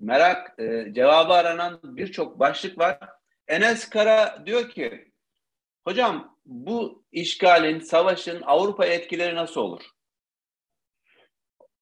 merak, 0.00 0.58
e, 0.58 0.92
cevabı 0.92 1.32
aranan 1.32 1.80
birçok 1.82 2.38
başlık 2.38 2.78
var. 2.78 2.98
Enes 3.48 3.90
Kara 3.90 4.46
diyor 4.46 4.68
ki, 4.70 5.12
hocam 5.84 6.36
bu 6.46 7.04
işgalin, 7.12 7.78
savaşın 7.78 8.42
Avrupa'ya 8.42 8.94
etkileri 8.94 9.34
nasıl 9.34 9.60
olur? 9.60 9.82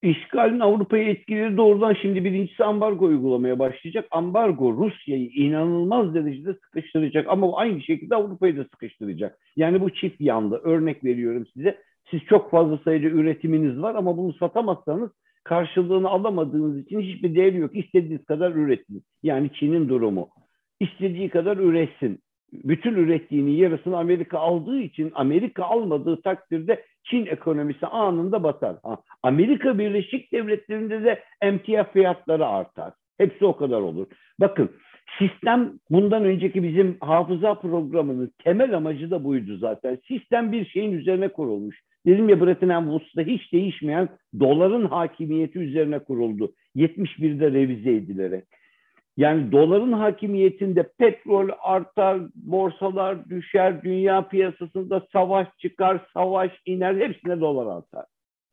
İşgalin 0.03 0.61
Avrupa'ya 0.61 1.05
etkileri 1.05 1.57
doğrudan 1.57 1.97
şimdi 2.03 2.25
birincisi 2.25 2.65
ambargo 2.65 3.05
uygulamaya 3.05 3.59
başlayacak. 3.59 4.09
Ambargo 4.11 4.73
Rusya'yı 4.73 5.29
inanılmaz 5.29 6.15
derecede 6.15 6.55
sıkıştıracak 6.55 7.27
ama 7.29 7.57
aynı 7.57 7.83
şekilde 7.83 8.15
Avrupa'yı 8.15 8.57
da 8.57 8.65
sıkıştıracak. 8.65 9.39
Yani 9.57 9.81
bu 9.81 9.91
çift 9.91 10.21
yandı. 10.21 10.61
Örnek 10.65 11.05
veriyorum 11.05 11.47
size. 11.55 11.83
Siz 12.11 12.21
çok 12.25 12.51
fazla 12.51 12.79
sayıda 12.79 13.07
üretiminiz 13.07 13.83
var 13.83 13.95
ama 13.95 14.17
bunu 14.17 14.33
satamazsanız 14.33 15.11
karşılığını 15.45 16.09
alamadığınız 16.09 16.79
için 16.79 17.01
hiçbir 17.01 17.35
değeri 17.35 17.57
yok. 17.57 17.77
İstediğiniz 17.77 18.25
kadar 18.25 18.51
üretin. 18.51 19.03
Yani 19.23 19.51
Çin'in 19.53 19.89
durumu. 19.89 20.29
İstediği 20.81 21.29
kadar 21.29 21.57
üretsin 21.57 22.21
bütün 22.53 22.95
ürettiğini 22.95 23.57
yarısını 23.57 23.99
Amerika 23.99 24.39
aldığı 24.39 24.81
için 24.81 25.13
Amerika 25.15 25.65
almadığı 25.65 26.23
takdirde 26.23 26.85
Çin 27.05 27.27
ekonomisi 27.27 27.87
anında 27.87 28.43
batar. 28.43 28.77
Ha, 28.83 28.99
Amerika 29.23 29.79
Birleşik 29.79 30.33
Devletleri'nde 30.33 31.05
de 31.05 31.23
emtia 31.43 31.85
fiyatları 31.85 32.47
artar. 32.47 32.93
Hepsi 33.19 33.45
o 33.45 33.57
kadar 33.57 33.81
olur. 33.81 34.07
Bakın 34.41 34.71
sistem 35.19 35.73
bundan 35.91 36.25
önceki 36.25 36.63
bizim 36.63 36.97
hafıza 37.01 37.55
programının 37.55 38.33
temel 38.45 38.77
amacı 38.77 39.11
da 39.11 39.25
buydu 39.25 39.57
zaten. 39.57 39.99
Sistem 40.09 40.53
bir 40.53 40.67
şeyin 40.67 40.93
üzerine 40.93 41.29
kurulmuş. 41.29 41.81
Dedim 42.07 42.29
ya 42.29 42.41
Bretton 42.41 42.85
Woods'ta 42.85 43.23
hiç 43.23 43.53
değişmeyen 43.53 44.09
doların 44.41 44.87
hakimiyeti 44.87 45.59
üzerine 45.59 45.99
kuruldu. 45.99 46.53
71'de 46.77 47.53
revize 47.53 47.91
edilerek. 47.91 48.45
Yani 49.17 49.53
doların 49.53 49.93
hakimiyetinde 49.93 50.91
petrol 50.99 51.49
artar, 51.63 52.21
borsalar 52.35 53.31
düşer, 53.31 53.83
dünya 53.83 54.29
piyasasında 54.29 55.07
savaş 55.13 55.49
çıkar, 55.59 56.01
savaş 56.15 56.51
iner, 56.67 56.97
hepsine 56.97 57.41
dolar 57.41 57.77
artar. 57.77 58.05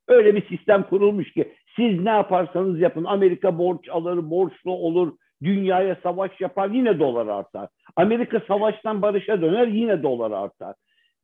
Öyle 0.07 0.35
bir 0.35 0.47
sistem 0.47 0.83
kurulmuş 0.83 1.31
ki 1.31 1.53
siz 1.75 1.99
ne 1.99 2.09
yaparsanız 2.09 2.79
yapın. 2.79 3.03
Amerika 3.03 3.57
borç 3.57 3.89
alır, 3.89 4.29
borçlu 4.29 4.71
olur, 4.71 5.13
dünyaya 5.43 5.97
savaş 6.03 6.41
yapar, 6.41 6.69
yine 6.69 6.99
dolar 6.99 7.27
artar. 7.27 7.69
Amerika 7.95 8.39
savaştan 8.47 9.01
barışa 9.01 9.41
döner, 9.41 9.67
yine 9.67 10.03
dolar 10.03 10.31
artar. 10.31 10.75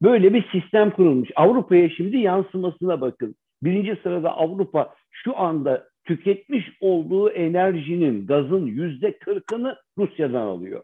Böyle 0.01 0.33
bir 0.33 0.49
sistem 0.51 0.91
kurulmuş. 0.91 1.29
Avrupa'ya 1.35 1.89
şimdi 1.89 2.17
yansımasına 2.17 3.01
bakın. 3.01 3.35
Birinci 3.63 3.99
sırada 4.03 4.37
Avrupa 4.37 4.93
şu 5.11 5.37
anda 5.37 5.87
tüketmiş 6.05 6.71
olduğu 6.81 7.29
enerjinin, 7.29 8.27
gazın 8.27 8.65
yüzde 8.65 9.17
kırkını 9.17 9.75
Rusya'dan 9.97 10.47
alıyor. 10.47 10.83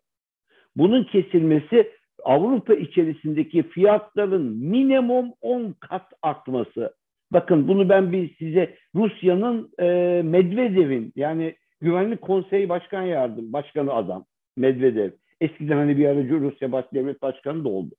Bunun 0.75 1.03
kesilmesi 1.03 1.91
Avrupa 2.23 2.73
içerisindeki 2.73 3.63
fiyatların 3.63 4.57
minimum 4.57 5.33
10 5.41 5.75
kat 5.79 6.13
artması. 6.21 6.93
Bakın 7.31 7.67
bunu 7.67 7.89
ben 7.89 8.11
bir 8.11 8.35
size 8.35 8.75
Rusya'nın 8.95 9.71
e, 9.79 9.85
Medvedev'in 10.25 11.13
yani 11.15 11.55
Güvenlik 11.81 12.21
Konseyi 12.21 12.69
Başkan 12.69 13.01
Yardım 13.01 13.53
Başkanı 13.53 13.93
adam 13.93 14.25
Medvedev. 14.57 15.11
Eskiden 15.41 15.77
hani 15.77 15.97
bir 15.97 16.05
aracı 16.05 16.39
Rusya 16.39 16.71
Baş 16.71 16.85
Devlet 16.93 17.21
Başkanı 17.21 17.63
da 17.63 17.69
oldu. 17.69 17.95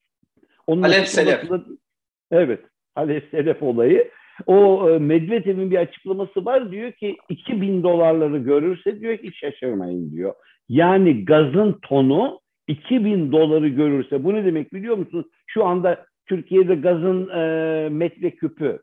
Onun 0.67 0.83
Halef 0.83 1.09
Selef. 1.09 1.45
Evet. 2.31 2.61
Halef 2.95 3.31
Selef 3.31 3.63
olayı. 3.63 4.11
O 4.47 4.91
e, 4.91 4.99
Medvedev'in 4.99 5.71
bir 5.71 5.77
açıklaması 5.77 6.45
var 6.45 6.71
diyor 6.71 6.93
ki 6.93 7.17
2000 7.29 7.83
dolarları 7.83 8.39
görürse 8.39 9.01
diyor 9.01 9.19
ki 9.19 9.33
şaşırmayın 9.35 10.11
diyor. 10.11 10.35
Yani 10.69 11.25
gazın 11.25 11.79
tonu 11.83 12.41
2000 12.69 13.33
doları 13.33 13.69
görürse 13.69 14.25
bu 14.25 14.35
ne 14.35 14.45
demek 14.45 14.73
biliyor 14.73 14.97
musunuz? 14.97 15.27
Şu 15.47 15.65
anda 15.65 16.07
Türkiye'de 16.27 16.75
gazın 16.75 17.29
e, 17.29 17.89
metreküpü 17.89 18.79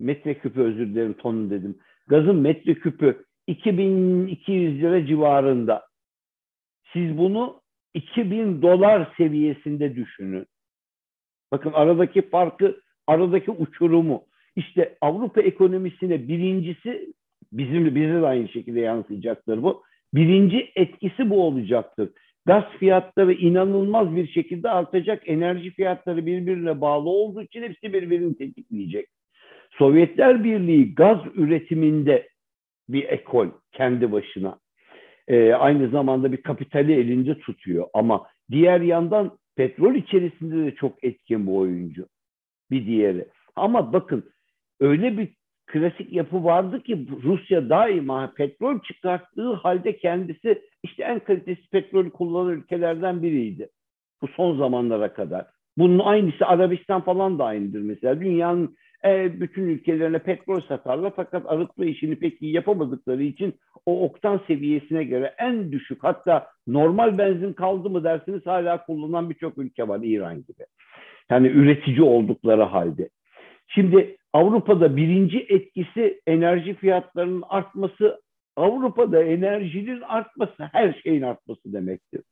metreküpü 0.00 0.60
özür 0.60 0.86
dilerim 0.86 1.12
tonu 1.12 1.50
dedim. 1.50 1.78
Gazın 2.06 2.36
metreküpü 2.36 3.24
2200 3.46 4.82
lira 4.82 5.06
civarında. 5.06 5.86
Siz 6.92 7.18
bunu 7.18 7.60
2000 7.94 8.62
dolar 8.62 9.12
seviyesinde 9.16 9.96
düşünün. 9.96 10.46
Bakın 11.52 11.72
aradaki 11.74 12.22
farkı, 12.22 12.80
aradaki 13.06 13.50
uçurumu. 13.50 14.24
İşte 14.56 14.96
Avrupa 15.00 15.40
ekonomisine 15.40 16.28
birincisi 16.28 17.12
bizim 17.52 17.94
bize 17.94 18.22
de 18.22 18.26
aynı 18.26 18.48
şekilde 18.48 18.80
yansıyacaktır 18.80 19.62
bu. 19.62 19.82
Birinci 20.14 20.70
etkisi 20.76 21.30
bu 21.30 21.42
olacaktır. 21.42 22.10
Gaz 22.46 22.64
fiyatları 22.78 23.32
inanılmaz 23.32 24.16
bir 24.16 24.28
şekilde 24.28 24.70
artacak. 24.70 25.22
Enerji 25.26 25.70
fiyatları 25.70 26.26
birbirine 26.26 26.80
bağlı 26.80 27.08
olduğu 27.08 27.42
için 27.42 27.62
hepsi 27.62 27.92
birbirini 27.92 28.36
tetikleyecek. 28.36 29.06
Sovyetler 29.70 30.44
Birliği 30.44 30.94
gaz 30.94 31.18
üretiminde 31.34 32.28
bir 32.88 33.04
ekol 33.04 33.48
kendi 33.72 34.12
başına. 34.12 34.58
Ee, 35.28 35.52
aynı 35.52 35.88
zamanda 35.88 36.32
bir 36.32 36.42
kapitali 36.42 36.92
elinde 36.92 37.38
tutuyor. 37.38 37.86
Ama 37.94 38.26
diğer 38.50 38.80
yandan 38.80 39.38
petrol 39.58 39.94
içerisinde 39.94 40.66
de 40.66 40.74
çok 40.74 41.04
etkin 41.04 41.46
bu 41.46 41.58
oyuncu. 41.58 42.06
Bir 42.70 42.86
diğeri. 42.86 43.28
Ama 43.56 43.92
bakın 43.92 44.30
öyle 44.80 45.18
bir 45.18 45.28
klasik 45.66 46.12
yapı 46.12 46.44
vardı 46.44 46.82
ki 46.82 47.06
Rusya 47.22 47.68
daima 47.68 48.32
petrol 48.36 48.80
çıkarttığı 48.80 49.52
halde 49.52 49.96
kendisi 49.96 50.62
işte 50.82 51.04
en 51.04 51.18
kalitesi 51.18 51.70
petrol 51.70 52.10
kullanan 52.10 52.52
ülkelerden 52.52 53.22
biriydi. 53.22 53.68
Bu 54.22 54.28
son 54.28 54.58
zamanlara 54.58 55.12
kadar. 55.12 55.46
Bunun 55.78 55.98
aynısı 55.98 56.46
Arabistan 56.46 57.00
falan 57.00 57.38
da 57.38 57.44
aynıdır 57.44 57.80
mesela. 57.80 58.20
Dünyanın 58.20 58.76
e, 59.04 59.40
bütün 59.40 59.62
ülkelerine 59.62 60.18
petrol 60.18 60.60
satarlar 60.60 61.12
fakat 61.16 61.42
arıtma 61.46 61.84
işini 61.84 62.16
pek 62.16 62.42
iyi 62.42 62.54
yapamadıkları 62.54 63.22
için 63.22 63.54
o 63.86 64.04
oktan 64.04 64.40
seviyesine 64.46 65.04
göre 65.04 65.34
en 65.38 65.72
düşük 65.72 66.04
hatta 66.04 66.46
normal 66.66 67.18
benzin 67.18 67.52
kaldı 67.52 67.90
mı 67.90 68.04
dersiniz 68.04 68.46
hala 68.46 68.84
kullanan 68.84 69.30
birçok 69.30 69.58
ülke 69.58 69.88
var 69.88 70.00
İran 70.02 70.36
gibi. 70.36 70.66
Yani 71.30 71.48
üretici 71.48 72.02
oldukları 72.02 72.62
halde. 72.62 73.08
Şimdi 73.68 74.16
Avrupa'da 74.32 74.96
birinci 74.96 75.46
etkisi 75.48 76.20
enerji 76.26 76.74
fiyatlarının 76.74 77.42
artması, 77.48 78.20
Avrupa'da 78.56 79.22
enerjinin 79.22 80.00
artması 80.00 80.68
her 80.72 81.00
şeyin 81.02 81.22
artması 81.22 81.72
demektir. 81.72 82.22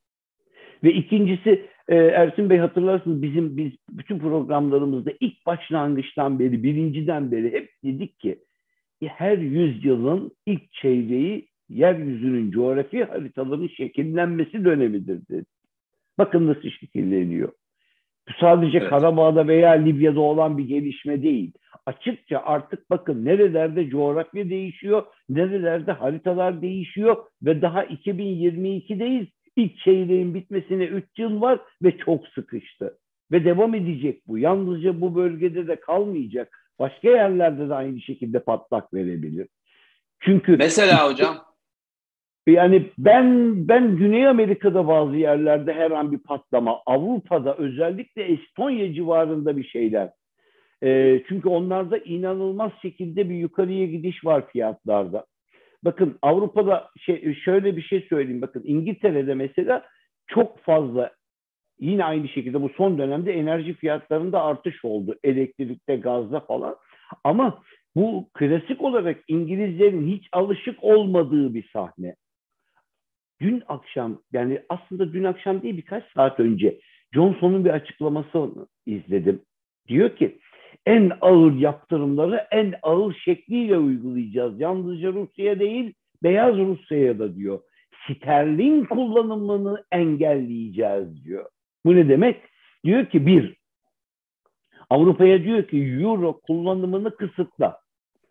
Ve 0.84 0.92
ikincisi 0.92 1.66
e, 1.88 1.96
Ersin 1.96 2.50
Bey 2.50 2.58
hatırlarsınız 2.58 3.22
bizim 3.22 3.56
biz 3.56 3.72
bütün 3.90 4.18
programlarımızda 4.18 5.12
ilk 5.20 5.46
başlangıçtan 5.46 6.38
beri, 6.38 6.62
birinciden 6.62 7.32
beri 7.32 7.52
hep 7.52 7.70
dedik 7.84 8.18
ki 8.20 8.38
her 9.04 9.38
yüzyılın 9.38 10.30
ilk 10.46 10.72
çeyreği 10.72 11.48
yeryüzünün 11.68 12.50
coğrafi 12.50 13.04
haritalarının 13.04 13.68
şekillenmesi 13.68 14.64
dönemidir 14.64 15.28
dedi. 15.28 15.44
Bakın 16.18 16.46
nasıl 16.46 16.70
şekilleniyor. 16.70 17.52
Bu 18.28 18.32
sadece 18.40 18.78
evet. 18.78 18.90
Karabağ'da 18.90 19.48
veya 19.48 19.70
Libya'da 19.70 20.20
olan 20.20 20.58
bir 20.58 20.64
gelişme 20.64 21.22
değil. 21.22 21.52
Açıkça 21.86 22.42
artık 22.44 22.90
bakın 22.90 23.24
nerelerde 23.24 23.88
coğrafya 23.88 24.50
değişiyor, 24.50 25.02
nerelerde 25.28 25.92
haritalar 25.92 26.62
değişiyor 26.62 27.16
ve 27.42 27.62
daha 27.62 27.84
2022'deyiz. 27.84 29.26
İlk 29.56 29.78
çeyreğin 29.78 30.34
bitmesine 30.34 30.84
3 30.84 31.04
yıl 31.18 31.40
var 31.40 31.60
ve 31.82 31.98
çok 31.98 32.28
sıkıştı. 32.28 32.98
Ve 33.32 33.44
devam 33.44 33.74
edecek 33.74 34.22
bu. 34.26 34.38
Yalnızca 34.38 35.00
bu 35.00 35.14
bölgede 35.14 35.66
de 35.66 35.80
kalmayacak. 35.80 36.58
Başka 36.78 37.08
yerlerde 37.08 37.68
de 37.68 37.74
aynı 37.74 38.00
şekilde 38.00 38.38
patlak 38.38 38.94
verebilir. 38.94 39.48
Çünkü 40.20 40.56
Mesela 40.56 41.10
hocam 41.10 41.46
yani 42.46 42.90
ben 42.98 43.54
ben 43.68 43.96
Güney 43.96 44.28
Amerika'da 44.28 44.88
bazı 44.88 45.16
yerlerde 45.16 45.72
her 45.72 45.90
an 45.90 46.12
bir 46.12 46.18
patlama, 46.18 46.82
Avrupa'da 46.86 47.56
özellikle 47.56 48.22
Estonya 48.22 48.94
civarında 48.94 49.56
bir 49.56 49.64
şeyler. 49.64 50.10
E, 50.82 51.22
çünkü 51.28 51.48
onlarda 51.48 51.98
inanılmaz 51.98 52.72
şekilde 52.82 53.30
bir 53.30 53.34
yukarıya 53.34 53.86
gidiş 53.86 54.24
var 54.24 54.48
fiyatlarda. 54.52 55.26
Bakın 55.84 56.18
Avrupa'da 56.22 56.90
şey, 57.00 57.34
şöyle 57.34 57.76
bir 57.76 57.82
şey 57.82 58.06
söyleyeyim. 58.08 58.42
Bakın 58.42 58.62
İngiltere'de 58.66 59.34
mesela 59.34 59.86
çok 60.26 60.60
fazla 60.60 61.12
yine 61.80 62.04
aynı 62.04 62.28
şekilde 62.28 62.62
bu 62.62 62.68
son 62.68 62.98
dönemde 62.98 63.32
enerji 63.32 63.74
fiyatlarında 63.74 64.42
artış 64.42 64.84
oldu. 64.84 65.16
Elektrikte, 65.24 65.96
gazda 65.96 66.40
falan. 66.40 66.76
Ama 67.24 67.62
bu 67.96 68.28
klasik 68.34 68.82
olarak 68.82 69.20
İngilizlerin 69.28 70.06
hiç 70.06 70.28
alışık 70.32 70.84
olmadığı 70.84 71.54
bir 71.54 71.68
sahne 71.72 72.16
dün 73.40 73.62
akşam 73.68 74.22
yani 74.32 74.62
aslında 74.68 75.12
dün 75.12 75.24
akşam 75.24 75.62
değil 75.62 75.76
birkaç 75.76 76.04
saat 76.14 76.40
önce 76.40 76.80
Johnson'un 77.14 77.64
bir 77.64 77.70
açıklamasını 77.70 78.66
izledim. 78.86 79.42
Diyor 79.88 80.16
ki 80.16 80.38
en 80.86 81.12
ağır 81.20 81.52
yaptırımları 81.52 82.46
en 82.50 82.74
ağır 82.82 83.14
şekliyle 83.14 83.78
uygulayacağız. 83.78 84.60
Yalnızca 84.60 85.12
Rusya'ya 85.12 85.60
değil 85.60 85.94
Beyaz 86.22 86.56
Rusya'ya 86.56 87.18
da 87.18 87.36
diyor. 87.36 87.60
Sterlin 88.04 88.84
kullanımını 88.84 89.84
engelleyeceğiz 89.92 91.24
diyor. 91.24 91.46
Bu 91.84 91.96
ne 91.96 92.08
demek? 92.08 92.36
Diyor 92.84 93.06
ki 93.06 93.26
bir, 93.26 93.56
Avrupa'ya 94.90 95.44
diyor 95.44 95.68
ki 95.68 95.76
euro 95.78 96.40
kullanımını 96.40 97.16
kısıtla. 97.16 97.80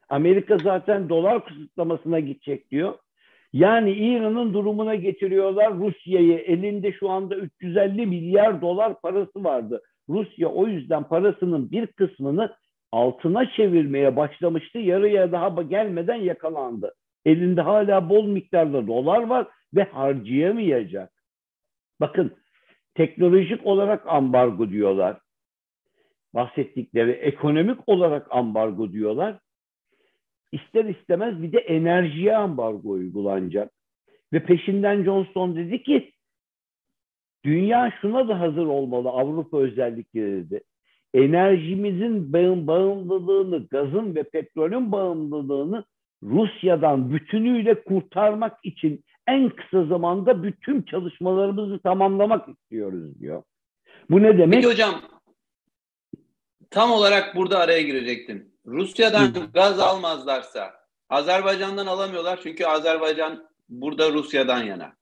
Amerika 0.09 0.57
zaten 0.57 1.09
dolar 1.09 1.45
kısıtlamasına 1.45 2.19
gidecek 2.19 2.71
diyor. 2.71 2.93
Yani 3.53 3.91
İran'ın 3.91 4.53
durumuna 4.53 4.95
getiriyorlar 4.95 5.77
Rusya'yı. 5.77 6.37
Elinde 6.37 6.91
şu 6.91 7.09
anda 7.09 7.35
350 7.35 8.05
milyar 8.05 8.61
dolar 8.61 9.01
parası 9.01 9.43
vardı. 9.43 9.81
Rusya 10.09 10.49
o 10.49 10.67
yüzden 10.67 11.03
parasının 11.03 11.71
bir 11.71 11.87
kısmını 11.87 12.55
altına 12.91 13.51
çevirmeye 13.51 14.15
başlamıştı. 14.15 14.79
Yarıya 14.79 15.31
daha 15.31 15.61
gelmeden 15.61 16.15
yakalandı. 16.15 16.93
Elinde 17.25 17.61
hala 17.61 18.09
bol 18.09 18.27
miktarda 18.27 18.87
dolar 18.87 19.23
var 19.23 19.47
ve 19.73 19.83
harcayamayacak. 19.83 21.11
Bakın 21.99 22.33
teknolojik 22.95 23.65
olarak 23.65 24.07
ambargo 24.07 24.69
diyorlar. 24.69 25.17
Bahsettikleri 26.33 27.11
ekonomik 27.11 27.79
olarak 27.89 28.27
ambargo 28.31 28.91
diyorlar 28.91 29.39
ister 30.55 30.85
istemez 30.85 31.41
bir 31.41 31.51
de 31.51 31.57
enerjiye 31.57 32.37
ambargo 32.37 32.89
uygulanacak. 32.89 33.71
Ve 34.33 34.43
peşinden 34.43 35.03
Johnson 35.03 35.55
dedi 35.55 35.83
ki 35.83 36.11
dünya 37.45 37.93
şuna 38.01 38.27
da 38.27 38.39
hazır 38.39 38.65
olmalı 38.65 39.09
Avrupa 39.09 39.57
özellikle 39.57 40.21
dedi. 40.21 40.61
Enerjimizin 41.13 42.33
bağımlılığını, 42.67 43.67
gazın 43.67 44.15
ve 44.15 44.23
petrolün 44.23 44.91
bağımlılığını 44.91 45.83
Rusya'dan 46.23 47.13
bütünüyle 47.13 47.83
kurtarmak 47.83 48.57
için 48.63 49.03
en 49.27 49.49
kısa 49.49 49.85
zamanda 49.85 50.43
bütün 50.43 50.81
çalışmalarımızı 50.81 51.79
tamamlamak 51.79 52.49
istiyoruz 52.49 53.19
diyor. 53.19 53.43
Bu 54.09 54.23
ne 54.23 54.37
demek? 54.37 54.53
Peki 54.53 54.67
hocam 54.67 55.01
tam 56.69 56.91
olarak 56.91 57.35
burada 57.35 57.59
araya 57.59 57.81
girecektim. 57.81 58.51
Rusya'dan 58.65 59.25
Hı. 59.27 59.51
gaz 59.53 59.79
almazlarsa 59.79 60.73
Azerbaycan'dan 61.09 61.87
alamıyorlar 61.87 62.39
çünkü 62.43 62.65
Azerbaycan 62.65 63.47
burada 63.69 64.11
Rusya'dan 64.11 64.63
yana. 64.63 64.95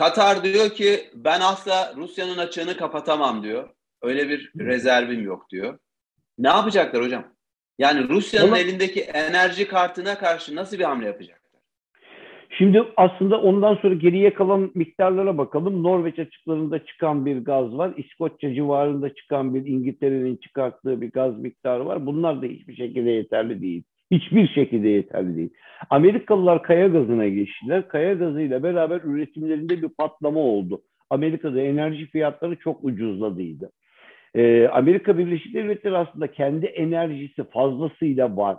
Katar 0.00 0.44
diyor 0.44 0.70
ki 0.70 1.00
ben 1.14 1.40
asla 1.40 1.92
Rusya'nın 1.96 2.38
açığını 2.38 2.76
kapatamam 2.76 3.42
diyor. 3.42 3.68
Öyle 4.02 4.28
bir 4.28 4.52
rezervim 4.58 5.24
yok 5.24 5.50
diyor. 5.50 5.78
Ne 6.38 6.48
yapacaklar 6.48 7.02
hocam? 7.02 7.24
Yani 7.78 8.08
Rusya'nın 8.08 8.46
Ama, 8.46 8.58
elindeki 8.58 9.00
enerji 9.00 9.68
kartına 9.68 10.18
karşı 10.18 10.56
nasıl 10.56 10.78
bir 10.78 10.84
hamle 10.84 11.06
yapacak? 11.06 11.42
Şimdi 12.58 12.82
aslında 12.96 13.40
ondan 13.40 13.74
sonra 13.74 13.94
geriye 13.94 14.34
kalan 14.34 14.70
miktarlara 14.74 15.38
bakalım. 15.38 15.82
Norveç 15.82 16.18
açıklarında 16.18 16.84
çıkan 16.84 17.26
bir 17.26 17.44
gaz 17.44 17.78
var. 17.78 17.92
İskoçya 17.96 18.54
civarında 18.54 19.14
çıkan 19.14 19.54
bir 19.54 19.66
İngiltere'nin 19.66 20.36
çıkarttığı 20.36 21.00
bir 21.00 21.12
gaz 21.12 21.38
miktarı 21.38 21.86
var. 21.86 22.06
Bunlar 22.06 22.42
da 22.42 22.46
hiçbir 22.46 22.76
şekilde 22.76 23.10
yeterli 23.10 23.62
değil. 23.62 23.82
Hiçbir 24.10 24.48
şekilde 24.48 24.88
yeterli 24.88 25.36
değil. 25.36 25.50
Amerikalılar 25.90 26.62
kaya 26.62 26.88
gazına 26.88 27.28
geçtiler. 27.28 27.88
Kaya 27.88 28.14
gazıyla 28.14 28.62
beraber 28.62 29.00
üretimlerinde 29.04 29.82
bir 29.82 29.88
patlama 29.88 30.40
oldu. 30.40 30.82
Amerika'da 31.10 31.60
enerji 31.60 32.06
fiyatları 32.06 32.56
çok 32.56 32.84
ucuzladıydı. 32.84 33.70
Ee, 34.34 34.68
Amerika 34.68 35.18
Birleşik 35.18 35.54
Devletleri 35.54 35.96
aslında 35.96 36.26
kendi 36.32 36.66
enerjisi 36.66 37.44
fazlasıyla 37.44 38.36
var 38.36 38.56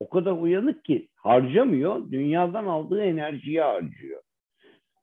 o 0.00 0.08
kadar 0.08 0.32
uyanık 0.32 0.84
ki 0.84 1.08
harcamıyor, 1.16 2.10
dünyadan 2.10 2.66
aldığı 2.66 3.02
enerjiyi 3.02 3.60
harcıyor. 3.60 4.20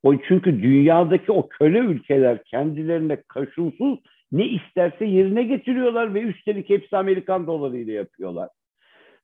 O 0.03 0.17
çünkü 0.27 0.63
dünyadaki 0.63 1.31
o 1.31 1.49
köle 1.49 1.79
ülkeler 1.79 2.43
kendilerine 2.43 3.21
koşulsuz 3.21 3.99
ne 4.31 4.47
isterse 4.47 5.05
yerine 5.05 5.43
getiriyorlar 5.43 6.13
ve 6.13 6.21
üstelik 6.21 6.69
hepsi 6.69 6.97
Amerikan 6.97 7.47
dolarıyla 7.47 7.93
yapıyorlar. 7.93 8.49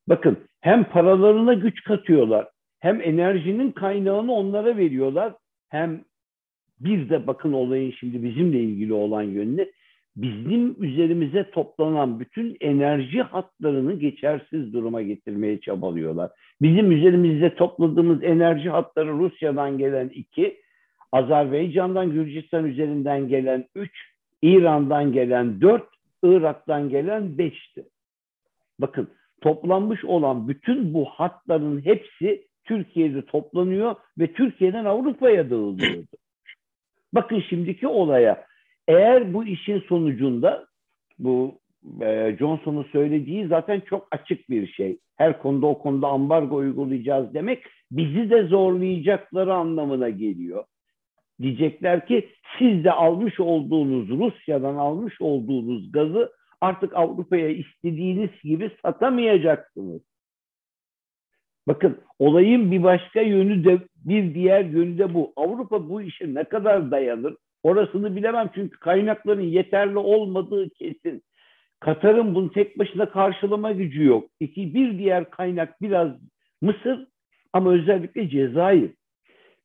Bakın 0.09 0.37
hem 0.61 0.83
paralarına 0.83 1.53
güç 1.53 1.83
katıyorlar, 1.83 2.47
hem 2.79 3.01
enerjinin 3.01 3.71
kaynağını 3.71 4.33
onlara 4.33 4.77
veriyorlar, 4.77 5.33
hem 5.69 6.01
bir 6.79 7.09
de 7.09 7.27
bakın 7.27 7.53
olayın 7.53 7.91
şimdi 7.91 8.23
bizimle 8.23 8.59
ilgili 8.59 8.93
olan 8.93 9.21
yönüne 9.21 9.67
bizim 10.15 10.83
üzerimize 10.83 11.49
toplanan 11.51 12.19
bütün 12.19 12.57
enerji 12.61 13.21
hatlarını 13.21 13.93
geçersiz 13.93 14.73
duruma 14.73 15.01
getirmeye 15.01 15.59
çabalıyorlar. 15.59 16.31
Bizim 16.61 16.91
üzerimizde 16.91 17.55
topladığımız 17.55 18.23
enerji 18.23 18.69
hatları 18.69 19.09
Rusya'dan 19.09 19.77
gelen 19.77 20.09
iki, 20.09 20.61
Azerbaycan'dan, 21.11 22.11
Gürcistan 22.11 22.65
üzerinden 22.65 23.27
gelen 23.27 23.65
üç, 23.75 23.91
İran'dan 24.41 25.13
gelen 25.13 25.61
dört, 25.61 25.87
Irak'tan 26.23 26.89
gelen 26.89 27.37
beşti. 27.37 27.83
Bakın 28.79 29.09
toplanmış 29.41 30.05
olan 30.05 30.47
bütün 30.47 30.93
bu 30.93 31.05
hatların 31.05 31.85
hepsi 31.85 32.47
Türkiye'de 32.63 33.25
toplanıyor 33.25 33.95
ve 34.17 34.33
Türkiye'den 34.33 34.85
Avrupa'ya 34.85 35.49
dağılıyordu. 35.49 36.07
Bakın 37.13 37.43
şimdiki 37.49 37.87
olaya. 37.87 38.45
Eğer 38.87 39.33
bu 39.33 39.45
işin 39.45 39.79
sonucunda 39.79 40.65
bu 41.19 41.59
e, 42.01 42.35
Johnson'un 42.39 42.85
söylediği 42.91 43.47
zaten 43.47 43.79
çok 43.79 44.07
açık 44.11 44.49
bir 44.49 44.67
şey. 44.67 44.97
Her 45.17 45.41
konuda 45.41 45.67
o 45.67 45.79
konuda 45.79 46.07
ambargo 46.07 46.55
uygulayacağız 46.55 47.33
demek 47.33 47.63
bizi 47.91 48.29
de 48.29 48.43
zorlayacakları 48.43 49.53
anlamına 49.53 50.09
geliyor. 50.09 50.63
Diyecekler 51.41 52.07
ki 52.07 52.29
siz 52.59 52.83
de 52.83 52.91
almış 52.91 53.39
olduğunuz 53.39 54.09
Rusya'dan 54.09 54.75
almış 54.75 55.21
olduğunuz 55.21 55.91
gazı 55.91 56.31
artık 56.61 56.95
Avrupa'ya 56.95 57.49
istediğiniz 57.49 58.29
gibi 58.43 58.71
satamayacaksınız. 58.81 60.01
Bakın 61.67 61.97
olayın 62.19 62.71
bir 62.71 62.83
başka 62.83 63.21
yönü 63.21 63.63
de 63.63 63.79
bir 63.95 64.33
diğer 64.33 64.65
yönü 64.65 64.97
de 64.97 65.13
bu. 65.13 65.33
Avrupa 65.35 65.89
bu 65.89 66.01
işe 66.01 66.33
ne 66.33 66.43
kadar 66.43 66.91
dayanır? 66.91 67.35
Orasını 67.63 68.15
bilemem 68.15 68.49
çünkü 68.55 68.79
kaynakların 68.79 69.41
yeterli 69.41 69.97
olmadığı 69.97 70.69
kesin. 70.69 71.23
Katar'ın 71.79 72.35
bunu 72.35 72.51
tek 72.51 72.79
başına 72.79 73.09
karşılama 73.09 73.71
gücü 73.71 74.03
yok. 74.03 74.29
İki, 74.39 74.73
bir 74.73 74.97
diğer 74.97 75.29
kaynak 75.29 75.81
biraz 75.81 76.11
Mısır 76.61 77.07
ama 77.53 77.73
özellikle 77.73 78.29
Cezayir. 78.29 78.91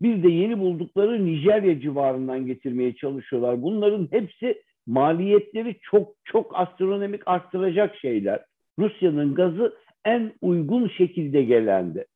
Bir 0.03 0.23
de 0.23 0.29
yeni 0.29 0.59
buldukları 0.59 1.27
Nijerya 1.27 1.81
civarından 1.81 2.47
getirmeye 2.47 2.95
çalışıyorlar. 2.95 3.63
Bunların 3.63 4.09
hepsi 4.11 4.63
maliyetleri 4.87 5.77
çok 5.83 6.15
çok 6.25 6.59
astronomik 6.59 7.23
arttıracak 7.27 7.97
şeyler. 7.97 8.45
Rusya'nın 8.79 9.35
gazı 9.35 9.77
en 10.05 10.33
uygun 10.43 10.89
şekilde 10.89 11.43
gelendi. 11.43 12.07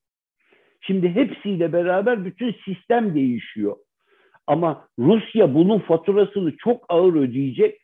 Şimdi 0.80 1.08
hepsiyle 1.08 1.72
beraber 1.72 2.24
bütün 2.24 2.54
sistem 2.64 3.14
değişiyor. 3.14 3.76
Ama 4.46 4.88
Rusya 4.98 5.54
bunun 5.54 5.78
faturasını 5.78 6.56
çok 6.56 6.84
ağır 6.88 7.14
ödeyecek. 7.14 7.80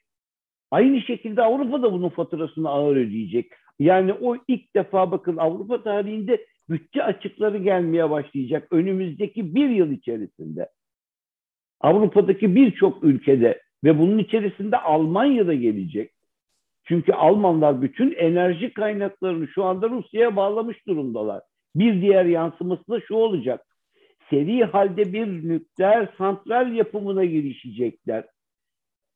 Aynı 0.71 1.01
şekilde 1.01 1.43
Avrupa 1.43 1.83
da 1.83 1.93
bunun 1.93 2.09
faturasını 2.09 2.69
ağır 2.69 2.97
ödeyecek. 2.97 3.53
Yani 3.79 4.13
o 4.13 4.37
ilk 4.49 4.77
defa 4.77 5.11
bakın 5.11 5.37
Avrupa 5.37 5.83
tarihinde 5.83 6.47
bütçe 6.69 7.03
açıkları 7.03 7.59
gelmeye 7.59 8.11
başlayacak 8.11 8.69
önümüzdeki 8.71 9.55
bir 9.55 9.69
yıl 9.69 9.91
içerisinde. 9.91 10.69
Avrupa'daki 11.81 12.55
birçok 12.55 13.05
ülkede 13.05 13.63
ve 13.85 13.99
bunun 13.99 14.19
içerisinde 14.19 14.79
Almanya'da 14.79 15.55
gelecek. 15.55 16.11
Çünkü 16.85 17.13
Almanlar 17.13 17.83
bütün 17.83 18.13
enerji 18.13 18.73
kaynaklarını 18.73 19.49
şu 19.49 19.65
anda 19.65 19.91
Rusya'ya 19.91 20.37
bağlamış 20.37 20.87
durumdalar. 20.87 21.43
Bir 21.77 22.01
diğer 22.03 22.25
yansıması 22.25 22.89
da 22.89 23.01
şu 23.01 23.15
olacak. 23.15 23.67
Seri 24.31 24.65
halde 24.65 25.13
bir 25.13 25.49
nükleer 25.49 26.09
santral 26.19 26.73
yapımına 26.73 27.25
girişecekler. 27.25 28.25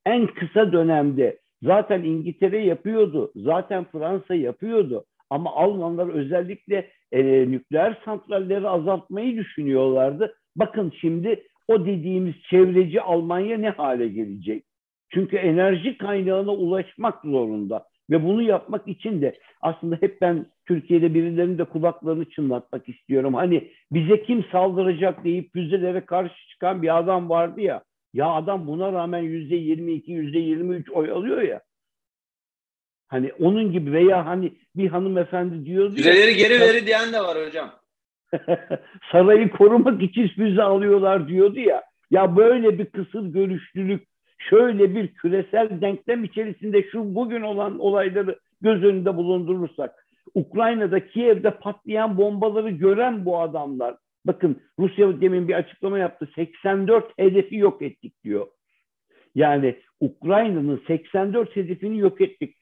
En 0.07 0.27
kısa 0.27 0.73
dönemde 0.73 1.39
zaten 1.63 2.03
İngiltere 2.03 2.65
yapıyordu, 2.65 3.33
zaten 3.37 3.85
Fransa 3.85 4.35
yapıyordu. 4.35 5.05
Ama 5.31 5.57
Almanlar 5.57 6.09
özellikle 6.09 6.91
e, 7.13 7.51
nükleer 7.51 7.99
santralleri 8.05 8.69
azaltmayı 8.69 9.37
düşünüyorlardı. 9.37 10.37
Bakın 10.57 10.93
şimdi 11.01 11.47
o 11.69 11.87
dediğimiz 11.87 12.35
çevreci 12.51 13.01
Almanya 13.01 13.59
ne 13.59 13.71
hale 13.71 14.09
gelecek? 14.09 14.65
Çünkü 15.15 15.37
enerji 15.37 15.99
kaynağına 15.99 16.53
ulaşmak 16.53 17.25
zorunda. 17.25 17.87
Ve 18.11 18.25
bunu 18.25 18.43
yapmak 18.43 18.89
için 18.89 19.23
de 19.23 19.39
aslında 19.61 19.97
hep 20.01 20.21
ben 20.21 20.47
Türkiye'de 20.67 21.15
birilerinin 21.15 21.59
de 21.59 21.65
kulaklarını 21.65 22.31
çınlatmak 22.31 22.89
istiyorum. 22.89 23.35
Hani 23.35 23.71
bize 23.93 24.23
kim 24.23 24.45
saldıracak 24.53 25.25
deyip 25.25 25.53
füzelere 25.53 26.07
karşı 26.07 26.49
çıkan 26.51 26.83
bir 26.83 26.99
adam 26.99 27.31
vardı 27.31 27.61
ya. 27.61 27.83
Ya 28.15 28.31
adam 28.31 28.67
buna 28.67 28.93
rağmen 28.93 29.19
yüzde 29.19 29.57
22, 29.57 30.13
yüzde 30.13 30.39
23 30.39 30.91
oy 30.91 31.11
alıyor 31.11 31.43
ya. 31.43 31.61
Hani 33.09 33.33
onun 33.33 33.73
gibi 33.73 33.93
veya 33.93 34.27
hani 34.27 34.53
bir 34.77 34.89
hanımefendi 34.89 35.67
diyordu 35.67 35.95
Füzeleri 35.95 36.37
geri 36.37 36.61
veri 36.61 36.87
diyen 36.87 37.13
de 37.13 37.21
var 37.21 37.47
hocam. 37.47 37.78
sarayı 39.13 39.51
korumak 39.51 40.03
için 40.03 40.29
füze 40.29 40.63
alıyorlar 40.63 41.29
diyordu 41.29 41.61
ya. 41.61 41.83
Ya 42.11 42.37
böyle 42.37 42.79
bir 42.79 42.87
kısır 42.87 43.27
görüşlülük, 43.27 44.09
şöyle 44.39 44.95
bir 44.95 45.15
küresel 45.15 45.81
denklem 45.81 46.25
içerisinde 46.25 46.83
şu 46.83 47.15
bugün 47.15 47.43
olan 47.43 47.79
olayları 47.79 48.39
göz 48.61 48.85
önünde 48.85 49.17
bulundurursak, 49.17 50.07
Ukrayna'da 50.35 51.07
Kiev'de 51.07 51.51
patlayan 51.51 52.19
bombaları 52.19 52.71
gören 52.71 53.25
bu 53.25 53.41
adamlar, 53.41 53.97
bakın 54.25 54.63
Rusya 54.79 55.21
demin 55.21 55.49
bir 55.49 55.55
açıklama 55.55 55.99
yaptı, 55.99 56.29
84 56.35 57.05
hedefi 57.19 57.57
yok 57.57 57.83
ettik 57.83 58.25
diyor. 58.25 58.47
Yani 59.35 59.77
Ukrayna'nın 60.01 60.83
84 60.87 61.57
hedefini 61.57 61.99
yok 61.99 62.21
ettik. 62.21 62.58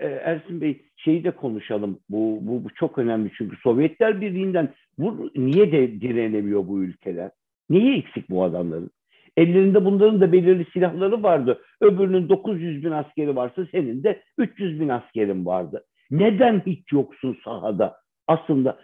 Ee, 0.00 0.06
Ersin 0.06 0.60
Bey 0.60 0.82
şeyi 0.96 1.24
de 1.24 1.30
konuşalım. 1.30 2.00
Bu, 2.08 2.38
bu, 2.42 2.64
bu 2.64 2.68
çok 2.74 2.98
önemli 2.98 3.30
çünkü 3.38 3.56
Sovyetler 3.56 4.20
Birliği'nden 4.20 4.74
bu, 4.98 5.30
niye 5.36 5.72
de 5.72 6.00
direnemiyor 6.00 6.68
bu 6.68 6.82
ülkeler? 6.82 7.30
Niye 7.70 7.96
eksik 7.96 8.30
bu 8.30 8.44
adamların? 8.44 8.90
Ellerinde 9.36 9.84
bunların 9.84 10.20
da 10.20 10.32
belirli 10.32 10.66
silahları 10.72 11.22
vardı. 11.22 11.62
Öbürünün 11.80 12.28
900 12.28 12.84
bin 12.84 12.90
askeri 12.90 13.36
varsa 13.36 13.66
senin 13.72 14.02
de 14.02 14.22
300 14.38 14.80
bin 14.80 14.88
askerin 14.88 15.46
vardı. 15.46 15.84
Neden 16.10 16.62
hiç 16.66 16.92
yoksun 16.92 17.36
sahada? 17.44 17.96
Aslında 18.26 18.80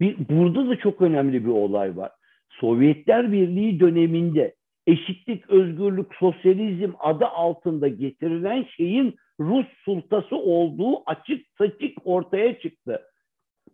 bir, 0.00 0.16
burada 0.30 0.68
da 0.68 0.76
çok 0.76 1.02
önemli 1.02 1.44
bir 1.44 1.50
olay 1.50 1.96
var. 1.96 2.10
Sovyetler 2.50 3.32
Birliği 3.32 3.80
döneminde 3.80 4.54
eşitlik, 4.86 5.50
özgürlük, 5.50 6.14
sosyalizm 6.14 6.90
adı 6.98 7.26
altında 7.26 7.88
getirilen 7.88 8.66
şeyin 8.76 9.16
Rus 9.48 9.66
sultası 9.84 10.36
olduğu 10.36 11.02
açık 11.06 11.46
saçık 11.58 11.98
ortaya 12.04 12.58
çıktı. 12.58 13.02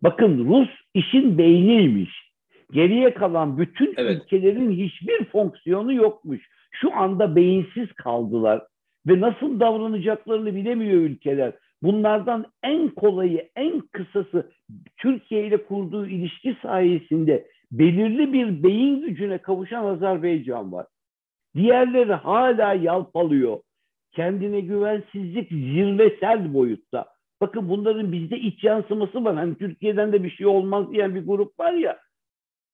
Bakın 0.03 0.49
Rus 0.49 0.69
işin 0.93 1.37
beyniymiş. 1.37 2.29
Geriye 2.71 3.13
kalan 3.13 3.57
bütün 3.57 3.93
evet. 3.97 4.21
ülkelerin 4.23 4.71
hiçbir 4.71 5.25
fonksiyonu 5.25 5.93
yokmuş. 5.93 6.49
Şu 6.71 6.95
anda 6.95 7.35
beyinsiz 7.35 7.93
kaldılar 7.93 8.61
ve 9.07 9.19
nasıl 9.19 9.59
davranacaklarını 9.59 10.55
bilemiyor 10.55 11.01
ülkeler. 11.01 11.53
Bunlardan 11.83 12.45
en 12.63 12.89
kolayı, 12.89 13.49
en 13.55 13.81
kısası 13.81 14.51
Türkiye 14.97 15.47
ile 15.47 15.65
kurduğu 15.65 16.07
ilişki 16.07 16.55
sayesinde 16.61 17.47
belirli 17.71 18.33
bir 18.33 18.63
beyin 18.63 19.01
gücüne 19.01 19.37
kavuşan 19.37 19.85
Azerbaycan 19.85 20.71
var. 20.71 20.85
Diğerleri 21.55 22.13
hala 22.13 22.73
yalpalıyor. 22.73 23.59
Kendine 24.11 24.59
güvensizlik 24.59 25.49
zirvesel 25.49 26.53
boyutta. 26.53 27.05
Bakın 27.41 27.69
bunların 27.69 28.11
bizde 28.11 28.39
iç 28.39 28.63
yansıması 28.63 29.25
var. 29.25 29.35
Hani 29.35 29.55
Türkiye'den 29.57 30.13
de 30.13 30.23
bir 30.23 30.29
şey 30.29 30.47
olmaz 30.47 30.91
diyen 30.91 31.15
bir 31.15 31.25
grup 31.25 31.59
var 31.59 31.73
ya. 31.73 31.99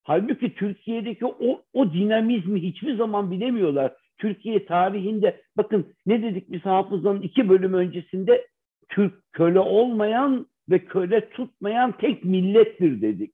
Halbuki 0.04 0.56
Türkiye'deki 0.56 1.26
o, 1.26 1.62
o 1.74 1.94
dinamizmi 1.94 2.62
hiçbir 2.62 2.98
zaman 2.98 3.32
bilemiyorlar. 3.32 3.94
Türkiye 4.18 4.66
tarihinde 4.66 5.42
bakın 5.58 5.94
ne 6.06 6.24
dedik 6.24 6.52
biz 6.52 6.62
hafızanın 6.62 7.22
iki 7.22 7.50
bölüm 7.50 7.74
öncesinde 7.74 8.48
Türk 8.90 9.14
köle 9.34 9.60
olmayan 9.60 10.48
ve 10.70 10.86
köle 10.86 11.30
tutmayan 11.30 11.92
tek 11.98 12.26
millettir 12.26 13.02
dedik. 13.02 13.34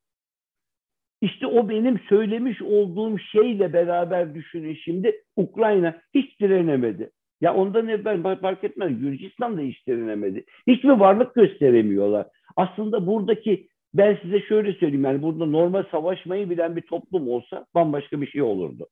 İşte 1.21 1.47
o 1.47 1.69
benim 1.69 1.99
söylemiş 2.09 2.61
olduğum 2.61 3.19
şeyle 3.19 3.73
beraber 3.73 4.35
düşünün 4.35 4.75
şimdi 4.75 5.23
Ukrayna 5.35 6.01
hiç 6.13 6.39
direnemedi. 6.39 7.11
Ya 7.41 7.55
ondan 7.55 7.87
evvel 7.87 8.39
fark 8.39 8.63
etmez 8.63 8.99
Gürcistan 8.99 9.57
da 9.57 9.61
hiç 9.61 9.87
direnemedi. 9.87 10.45
Hiçbir 10.67 10.89
varlık 10.89 11.35
gösteremiyorlar. 11.35 12.27
Aslında 12.55 13.07
buradaki 13.07 13.69
ben 13.93 14.19
size 14.21 14.41
şöyle 14.41 14.73
söyleyeyim 14.73 15.03
yani 15.03 15.21
burada 15.21 15.45
normal 15.45 15.83
savaşmayı 15.91 16.49
bilen 16.49 16.75
bir 16.75 16.81
toplum 16.81 17.29
olsa 17.29 17.65
bambaşka 17.75 18.21
bir 18.21 18.27
şey 18.27 18.41
olurdu. 18.41 18.87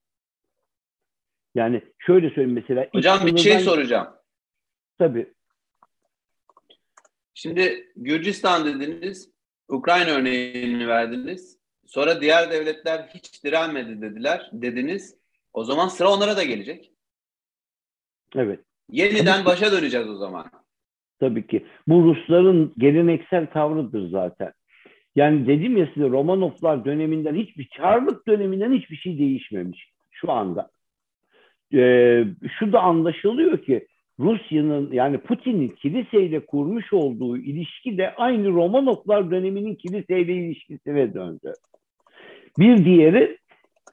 Yani 1.56 1.82
şöyle 2.00 2.30
söyleyeyim 2.30 2.54
mesela. 2.54 2.88
Hocam 2.92 3.26
bir 3.26 3.38
şey 3.38 3.60
soracağım. 3.60 4.08
Tabii. 4.98 5.34
Şimdi 7.34 7.92
Gürcistan 7.96 8.66
dediniz, 8.66 9.32
Ukrayna 9.68 10.10
örneğini 10.10 10.88
verdiniz. 10.88 11.60
Sonra 11.86 12.22
diğer 12.22 12.52
devletler 12.52 13.10
hiç 13.14 13.44
direnmedi 13.44 14.02
dediler, 14.02 14.50
dediniz. 14.54 15.18
O 15.54 15.64
zaman 15.64 15.88
sıra 15.88 16.12
onlara 16.12 16.38
da 16.38 16.44
gelecek. 16.44 16.92
Evet. 18.36 18.60
Yeniden 18.92 19.46
başa 19.46 19.72
döneceğiz 19.72 20.10
o 20.10 20.16
zaman. 20.16 20.46
Tabii 21.20 21.48
ki. 21.48 21.66
Bu 21.88 22.04
Rusların 22.04 22.74
geleneksel 22.78 23.48
tavrıdır 23.48 24.10
zaten. 24.10 24.54
Yani 25.16 25.48
dedim 25.48 25.78
ya 25.78 25.90
size 25.94 26.10
Romanovlar 26.10 26.86
döneminden 26.86 27.36
hiçbir 27.36 27.68
Çarlık 27.68 28.28
döneminden 28.28 28.74
hiçbir 28.74 28.96
şey 28.96 29.20
değişmemiş 29.20 29.92
şu 30.12 30.32
anda. 30.32 30.70
Ee, 31.74 32.26
şu 32.60 32.74
da 32.74 32.82
anlaşılıyor 32.82 33.58
ki 33.58 33.88
Rusya'nın 34.20 34.92
yani 34.92 35.18
Putin'in 35.18 35.68
kiliseyle 35.68 36.46
kurmuş 36.46 36.94
olduğu 36.94 37.38
ilişki 37.38 37.98
de 37.98 38.16
aynı 38.16 38.50
Romanovlar 38.50 39.32
döneminin 39.32 39.76
kiliseyle 39.76 40.34
ilişkisine 40.34 41.14
döndü. 41.14 41.54
Bir 42.60 42.86
diğeri 42.86 43.38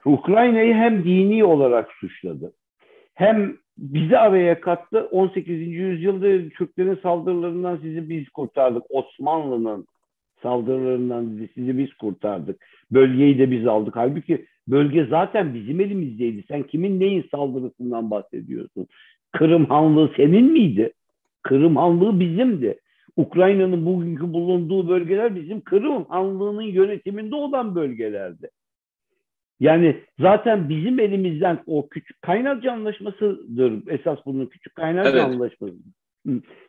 Ukrayna'yı 0.05 0.73
hem 0.73 1.03
dini 1.03 1.45
olarak 1.45 1.91
suçladı. 1.91 2.53
Hem 3.17 3.57
bizi 3.77 4.17
araya 4.17 4.61
kattı. 4.61 5.07
18. 5.11 5.49
yüzyılda 5.67 6.49
Türklerin 6.49 6.99
saldırılarından 7.03 7.77
sizi 7.77 8.09
biz 8.09 8.29
kurtardık. 8.29 8.83
Osmanlı'nın 8.89 9.87
saldırılarından 10.43 11.47
sizi 11.55 11.77
biz 11.77 11.93
kurtardık. 11.93 12.65
Bölgeyi 12.91 13.39
de 13.39 13.51
biz 13.51 13.67
aldık. 13.67 13.95
Halbuki 13.95 14.45
bölge 14.67 15.05
zaten 15.05 15.53
bizim 15.53 15.79
elimizdeydi. 15.79 16.43
Sen 16.47 16.63
kimin 16.63 16.99
neyin 16.99 17.25
saldırısından 17.31 18.11
bahsediyorsun? 18.11 18.87
Kırım 19.31 19.65
Hanlığı 19.65 20.11
senin 20.17 20.51
miydi? 20.51 20.93
Kırım 21.43 21.75
Hanlığı 21.75 22.19
bizimdi. 22.19 22.79
Ukrayna'nın 23.15 23.85
bugünkü 23.85 24.33
bulunduğu 24.33 24.89
bölgeler 24.89 25.35
bizim 25.35 25.61
Kırım 25.61 26.05
Hanlığı'nın 26.05 26.61
yönetiminde 26.61 27.35
olan 27.35 27.75
bölgelerdi. 27.75 28.49
Yani 29.59 29.95
zaten 30.19 30.69
bizim 30.69 30.99
elimizden 30.99 31.59
o 31.65 31.89
küçük 31.89 32.21
kaynarca 32.21 32.71
anlaşmasıdır 32.71 33.87
esas 33.87 34.19
bunun 34.25 34.45
küçük 34.45 34.75
kaynarca 34.75 35.09
evet. 35.09 35.23
anlaşması. 35.23 35.73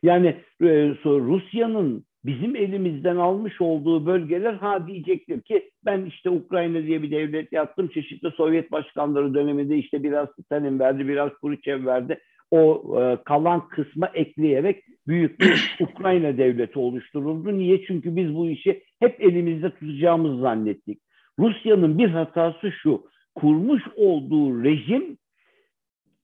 Yani 0.03 0.27
e, 0.63 0.89
Rusya'nın 1.05 2.05
bizim 2.25 2.57
elimizden 2.57 3.17
almış 3.17 3.61
olduğu 3.61 4.07
bölgeler 4.07 4.53
ha 4.53 4.87
diyecektir 4.87 5.41
ki 5.41 5.71
ben 5.85 6.05
işte 6.05 6.31
Ukrayna 6.31 6.83
diye 6.83 7.03
bir 7.03 7.11
devlet 7.11 7.53
yaptım. 7.53 7.89
Çeşitli 7.89 8.31
Sovyet 8.31 8.73
başkanları 8.73 9.35
döneminde 9.35 9.77
işte 9.77 10.03
biraz 10.03 10.29
Stalin 10.45 10.79
verdi, 10.79 11.09
biraz 11.09 11.31
Khrushchev 11.41 11.87
verdi. 11.87 12.19
O 12.51 12.95
e, 13.01 13.19
kalan 13.25 13.69
kısma 13.69 14.11
ekleyerek 14.15 14.85
büyük 15.07 15.41
bir 15.41 15.77
Ukrayna 15.81 16.39
devleti 16.39 16.79
oluşturuldu. 16.79 17.59
Niye? 17.59 17.85
Çünkü 17.87 18.17
biz 18.17 18.35
bu 18.35 18.51
işi 18.51 18.83
hep 19.01 19.21
elimizde 19.21 19.71
tutacağımızı 19.71 20.41
zannettik. 20.41 21.01
Rusya'nın 21.39 21.99
bir 21.99 22.11
hatası 22.11 22.73
şu. 22.73 23.05
Kurmuş 23.35 23.83
olduğu 23.97 24.65
rejim 24.65 25.19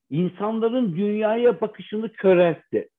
insanların 0.09 0.95
dünyaya 0.95 1.61
bakışını 1.61 2.09
köreltti. 2.09 2.89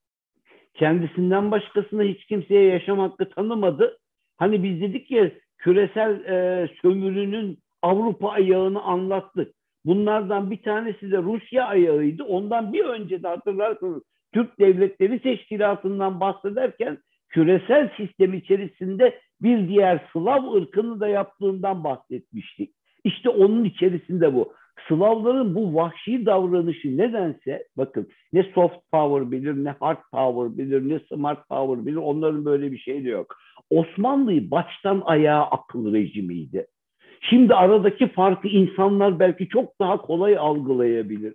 Kendisinden 0.74 1.50
başkasına 1.50 2.02
hiç 2.02 2.24
kimseye 2.24 2.64
yaşam 2.72 2.98
hakkı 2.98 3.28
tanımadı. 3.28 3.98
Hani 4.36 4.62
biz 4.62 4.80
dedik 4.80 5.10
ya 5.10 5.30
küresel 5.58 6.24
e, 6.24 6.68
sömürünün 6.82 7.58
Avrupa 7.82 8.30
ayağını 8.30 8.82
anlattık. 8.82 9.54
Bunlardan 9.84 10.50
bir 10.50 10.62
tanesi 10.62 11.10
de 11.10 11.18
Rusya 11.18 11.66
ayağıydı. 11.66 12.24
Ondan 12.24 12.72
bir 12.72 12.84
önce 12.84 13.22
de 13.22 13.28
hatırlarsınız 13.28 14.02
Türk 14.34 14.58
Devletleri 14.60 15.18
Teşkilatı'ndan 15.18 16.20
bahsederken 16.20 16.98
küresel 17.28 17.90
sistem 17.96 18.34
içerisinde 18.34 19.20
bir 19.42 19.68
diğer 19.68 20.08
Slav 20.12 20.52
ırkını 20.52 21.00
da 21.00 21.08
yaptığından 21.08 21.84
bahsetmiştik. 21.84 22.70
İşte 23.04 23.28
onun 23.28 23.64
içerisinde 23.64 24.34
bu. 24.34 24.52
Slavların 24.88 25.54
bu 25.54 25.74
vahşi 25.74 26.26
davranışı 26.26 26.96
nedense 26.96 27.66
bakın 27.76 28.08
ne 28.32 28.42
soft 28.42 28.76
power 28.92 29.30
bilir 29.30 29.64
ne 29.64 29.70
hard 29.70 29.98
power 30.12 30.58
bilir 30.58 30.88
ne 30.88 30.98
smart 30.98 31.48
power 31.48 31.86
bilir 31.86 31.96
onların 31.96 32.44
böyle 32.44 32.72
bir 32.72 32.78
şeyi 32.78 33.04
de 33.04 33.08
yok. 33.08 33.36
Osmanlı'yı 33.70 34.50
baştan 34.50 35.02
ayağa 35.04 35.42
akıl 35.42 35.94
rejimiydi. 35.94 36.66
Şimdi 37.20 37.54
aradaki 37.54 38.08
farkı 38.08 38.48
insanlar 38.48 39.18
belki 39.18 39.48
çok 39.48 39.80
daha 39.80 39.96
kolay 39.96 40.38
algılayabilir 40.38 41.34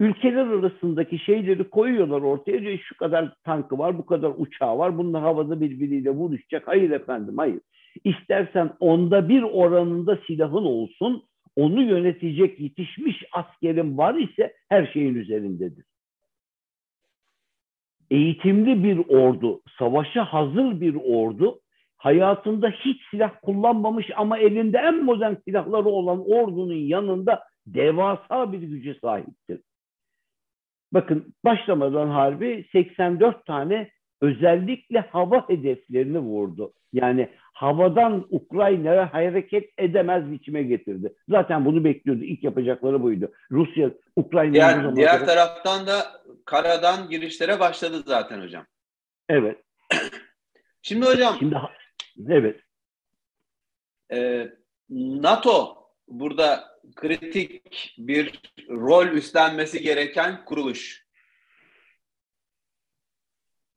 ülkeler 0.00 0.46
arasındaki 0.46 1.18
şeyleri 1.18 1.70
koyuyorlar 1.70 2.20
ortaya 2.20 2.60
diyor 2.60 2.78
şu 2.78 2.96
kadar 2.96 3.34
tankı 3.44 3.78
var 3.78 3.98
bu 3.98 4.06
kadar 4.06 4.32
uçağı 4.36 4.78
var 4.78 4.98
bunlar 4.98 5.22
havada 5.22 5.60
birbiriyle 5.60 6.10
vuruşacak 6.10 6.68
hayır 6.68 6.90
efendim 6.90 7.34
hayır 7.38 7.60
İstersen 8.04 8.70
onda 8.80 9.28
bir 9.28 9.42
oranında 9.42 10.18
silahın 10.26 10.64
olsun 10.64 11.24
onu 11.56 11.82
yönetecek 11.82 12.60
yetişmiş 12.60 13.24
askerin 13.32 13.98
var 13.98 14.14
ise 14.14 14.54
her 14.68 14.86
şeyin 14.86 15.14
üzerindedir. 15.14 15.84
Eğitimli 18.10 18.84
bir 18.84 18.98
ordu, 19.08 19.62
savaşa 19.78 20.24
hazır 20.24 20.80
bir 20.80 20.94
ordu, 20.94 21.60
hayatında 21.96 22.70
hiç 22.70 23.02
silah 23.10 23.32
kullanmamış 23.42 24.10
ama 24.16 24.38
elinde 24.38 24.78
en 24.78 25.04
modern 25.04 25.34
silahları 25.44 25.88
olan 25.88 26.30
ordunun 26.30 26.74
yanında 26.74 27.42
devasa 27.66 28.52
bir 28.52 28.58
güce 28.58 28.94
sahiptir. 28.94 29.60
Bakın 30.92 31.34
başlamadan 31.44 32.08
harbi 32.08 32.68
84 32.72 33.46
tane 33.46 33.90
özellikle 34.20 35.00
hava 35.00 35.48
hedeflerini 35.48 36.18
vurdu. 36.18 36.72
Yani 36.92 37.28
havadan 37.52 38.26
Ukrayna'ya 38.30 39.14
hareket 39.14 39.70
edemez 39.78 40.30
biçime 40.30 40.62
getirdi. 40.62 41.14
Zaten 41.28 41.64
bunu 41.64 41.84
bekliyordu. 41.84 42.24
İlk 42.24 42.44
yapacakları 42.44 43.02
buydu. 43.02 43.32
Rusya 43.50 43.90
Ukrayna'ya 44.16 44.82
diğer, 44.82 44.96
diğer 44.96 45.18
kadar... 45.18 45.26
taraftan 45.26 45.86
da 45.86 46.06
karadan 46.44 47.08
girişlere 47.08 47.60
başladı 47.60 48.02
zaten 48.06 48.42
hocam. 48.42 48.66
Evet. 49.28 49.58
Şimdi 50.82 51.06
hocam 51.06 51.36
Şimdi 51.38 51.56
evet. 52.28 52.60
E, 54.12 54.48
NATO 54.90 55.76
burada 56.08 56.69
kritik 56.94 57.94
bir 57.98 58.40
rol 58.68 59.06
üstlenmesi 59.06 59.82
gereken 59.82 60.44
kuruluş. 60.44 61.06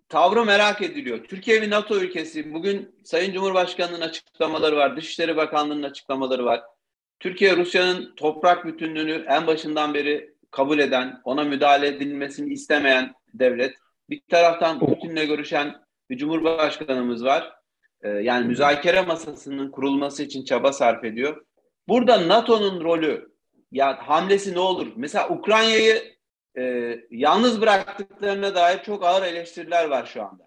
Tavrı 0.10 0.46
merak 0.46 0.82
ediliyor. 0.82 1.24
Türkiye 1.24 1.62
bir 1.62 1.70
NATO 1.70 1.96
ülkesi. 2.00 2.54
Bugün 2.54 2.96
Sayın 3.04 3.34
Cumhurbaşkanı'nın 3.34 4.02
açıklamaları 4.02 4.76
var. 4.76 4.98
Dışişleri 4.98 5.36
Bakanlığı'nın 5.38 5.84
açıklamaları 5.84 6.46
var. 6.46 6.62
Türkiye 7.20 7.58
Rusya'nın 7.58 8.16
toprak 8.16 8.66
bütünlüğünü 8.66 9.26
en 9.30 9.48
başından 9.48 9.94
beri 9.94 10.34
kabul 10.52 10.80
eden, 10.80 11.22
ona 11.24 11.44
müdahale 11.44 11.88
edilmesini 11.88 12.54
istemeyen 12.54 13.14
devlet. 13.34 13.76
Bir 14.10 14.22
taraftan 14.30 14.80
Putin'le 14.80 15.28
görüşen 15.28 15.76
bir 16.10 16.18
cumhurbaşkanımız 16.18 17.26
var. 17.26 17.54
Ee, 18.02 18.10
yani 18.10 18.48
müzakere 18.48 19.02
masasının 19.02 19.72
kurulması 19.72 20.24
için 20.24 20.46
çaba 20.46 20.74
sarf 20.74 21.04
ediyor. 21.04 21.46
Burada 21.88 22.28
NATO'nun 22.28 22.84
rolü 22.84 23.30
ya 23.72 24.08
hamlesi 24.08 24.56
ne 24.56 24.60
olur? 24.60 24.88
Mesela 24.96 25.30
Ukrayna'yı 25.30 25.96
e, 26.58 26.96
yalnız 27.12 27.62
bıraktıklarına 27.62 28.56
dair 28.56 28.84
çok 28.84 29.06
ağır 29.06 29.24
eleştiriler 29.24 29.90
var 29.90 30.06
şu 30.06 30.24
anda. 30.24 30.44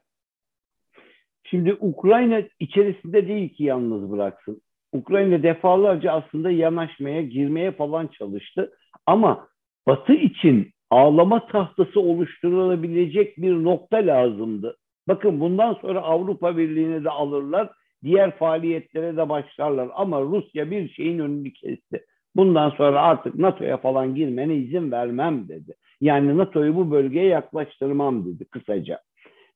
Şimdi 1.44 1.77
Ukrayna 1.81 2.42
içerisinde 2.61 3.29
değil 3.29 3.55
ki 3.55 3.64
yalnız 3.64 4.11
bıraksın. 4.11 4.62
Ukrayna 4.92 5.42
defalarca 5.42 6.12
aslında 6.12 6.51
yanaşmaya, 6.51 7.22
girmeye 7.22 7.72
falan 7.72 8.07
çalıştı. 8.07 8.72
Ama 9.07 9.49
Batı 9.87 10.12
için 10.12 10.70
ağlama 10.90 11.46
tahtası 11.46 12.01
oluşturulabilecek 12.01 13.37
bir 13.37 13.64
nokta 13.64 13.96
lazımdı. 13.96 14.77
Bakın 15.09 15.40
bundan 15.40 15.75
sonra 15.75 16.01
Avrupa 16.01 16.57
Birliği'ne 16.57 17.05
de 17.05 17.11
alırlar 17.11 17.70
diğer 18.06 18.36
faaliyetlere 18.36 19.16
de 19.16 19.28
başlarlar. 19.28 19.88
Ama 19.94 20.22
Rusya 20.22 20.70
bir 20.70 20.88
şeyin 20.88 21.18
önünü 21.18 21.52
kesti. 21.52 22.04
Bundan 22.36 22.70
sonra 22.70 23.02
artık 23.02 23.34
NATO'ya 23.34 23.76
falan 23.76 24.14
girmene 24.14 24.54
izin 24.54 24.92
vermem 24.92 25.48
dedi. 25.48 25.74
Yani 26.00 26.38
NATO'yu 26.38 26.76
bu 26.76 26.90
bölgeye 26.90 27.26
yaklaştırmam 27.26 28.26
dedi 28.26 28.44
kısaca. 28.44 29.00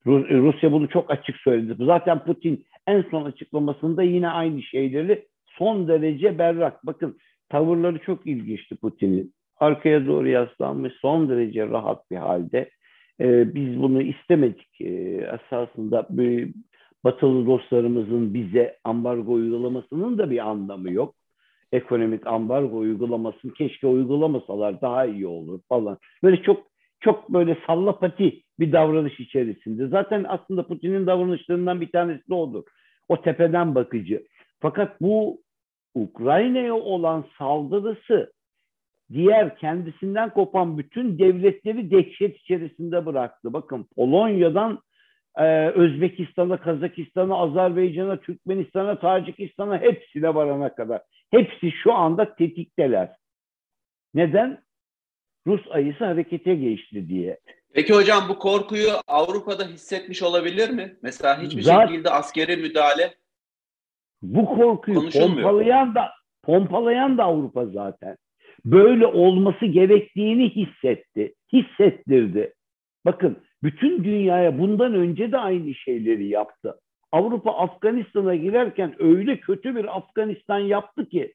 Rusya 0.06 0.72
bunu 0.72 0.88
çok 0.88 1.10
açık 1.10 1.36
söyledi. 1.36 1.84
Zaten 1.84 2.24
Putin 2.24 2.64
en 2.86 3.04
son 3.10 3.24
açıklamasında 3.24 4.02
yine 4.02 4.28
aynı 4.28 4.62
şeyleri 4.62 5.26
son 5.46 5.88
derece 5.88 6.38
berrak. 6.38 6.86
Bakın 6.86 7.18
tavırları 7.48 7.98
çok 7.98 8.26
ilginçti 8.26 8.76
Putin'in. 8.76 9.34
Arkaya 9.60 10.06
doğru 10.06 10.28
yaslanmış 10.28 10.92
son 11.00 11.28
derece 11.28 11.66
rahat 11.66 12.10
bir 12.10 12.16
halde. 12.16 12.70
Ee, 13.20 13.54
biz 13.54 13.82
bunu 13.82 14.02
istemedik. 14.02 14.80
Ee, 14.80 15.30
esasında 15.44 16.06
batılı 17.04 17.46
dostlarımızın 17.46 18.34
bize 18.34 18.78
ambargo 18.84 19.32
uygulamasının 19.32 20.18
da 20.18 20.30
bir 20.30 20.48
anlamı 20.48 20.92
yok. 20.92 21.14
Ekonomik 21.72 22.26
ambargo 22.26 22.78
uygulamasını 22.78 23.52
keşke 23.52 23.86
uygulamasalar 23.86 24.80
daha 24.80 25.06
iyi 25.06 25.26
olur 25.26 25.60
falan. 25.68 25.98
Böyle 26.22 26.42
çok 26.42 26.70
çok 27.00 27.32
böyle 27.32 27.58
sallapati 27.66 28.42
bir 28.58 28.72
davranış 28.72 29.20
içerisinde. 29.20 29.88
Zaten 29.88 30.24
aslında 30.28 30.66
Putin'in 30.66 31.06
davranışlarından 31.06 31.80
bir 31.80 31.92
tanesi 31.92 32.28
de 32.28 32.34
odur. 32.34 32.62
O 33.08 33.22
tepeden 33.22 33.74
bakıcı. 33.74 34.26
Fakat 34.60 35.00
bu 35.00 35.40
Ukrayna'ya 35.94 36.74
olan 36.74 37.24
saldırısı 37.38 38.32
diğer 39.12 39.56
kendisinden 39.56 40.30
kopan 40.30 40.78
bütün 40.78 41.18
devletleri 41.18 41.90
dehşet 41.90 42.36
içerisinde 42.36 43.06
bıraktı. 43.06 43.52
Bakın 43.52 43.86
Polonya'dan 43.96 44.78
e, 45.38 45.68
Özbekistan'a, 45.68 46.60
Kazakistan'a, 46.60 47.36
Azerbaycan'a, 47.36 48.20
Türkmenistan'a, 48.20 48.98
Tacikistan'a 48.98 49.80
hepsine 49.80 50.34
varana 50.34 50.74
kadar. 50.74 51.02
Hepsi 51.30 51.72
şu 51.82 51.92
anda 51.94 52.34
tetikteler. 52.34 53.16
Neden? 54.14 54.62
Rus 55.46 55.60
ayısı 55.70 56.04
harekete 56.04 56.54
geçti 56.54 57.08
diye. 57.08 57.38
Peki 57.74 57.94
hocam 57.94 58.28
bu 58.28 58.38
korkuyu 58.38 58.90
Avrupa'da 59.06 59.64
hissetmiş 59.64 60.22
olabilir 60.22 60.70
mi? 60.70 60.96
Mesela 61.02 61.42
hiçbir 61.42 61.62
Zaten, 61.62 61.86
şekilde 61.86 62.10
askeri 62.10 62.56
müdahale 62.56 63.14
bu 64.22 64.46
korkuyu 64.46 65.10
pompalayan 65.10 65.94
da 65.94 66.10
pompalayan 66.42 67.18
da 67.18 67.24
Avrupa 67.24 67.66
zaten. 67.66 68.16
Böyle 68.64 69.06
olması 69.06 69.66
gerektiğini 69.66 70.50
hissetti, 70.50 71.34
hissettirdi. 71.52 72.54
Bakın 73.04 73.42
bütün 73.62 74.04
dünyaya 74.04 74.58
bundan 74.58 74.94
önce 74.94 75.32
de 75.32 75.38
aynı 75.38 75.74
şeyleri 75.74 76.28
yaptı. 76.28 76.74
Avrupa 77.12 77.52
Afganistan'a 77.52 78.34
girerken 78.34 78.94
öyle 78.98 79.40
kötü 79.40 79.76
bir 79.76 79.96
Afganistan 79.96 80.58
yaptı 80.58 81.08
ki 81.08 81.32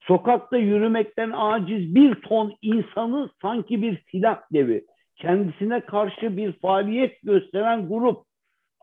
sokakta 0.00 0.56
yürümekten 0.56 1.30
aciz 1.30 1.94
bir 1.94 2.14
ton 2.14 2.54
insanı 2.62 3.30
sanki 3.42 3.82
bir 3.82 4.02
silah 4.10 4.40
devi 4.52 4.84
kendisine 5.16 5.80
karşı 5.80 6.36
bir 6.36 6.52
faaliyet 6.52 7.22
gösteren 7.22 7.88
grup 7.88 8.28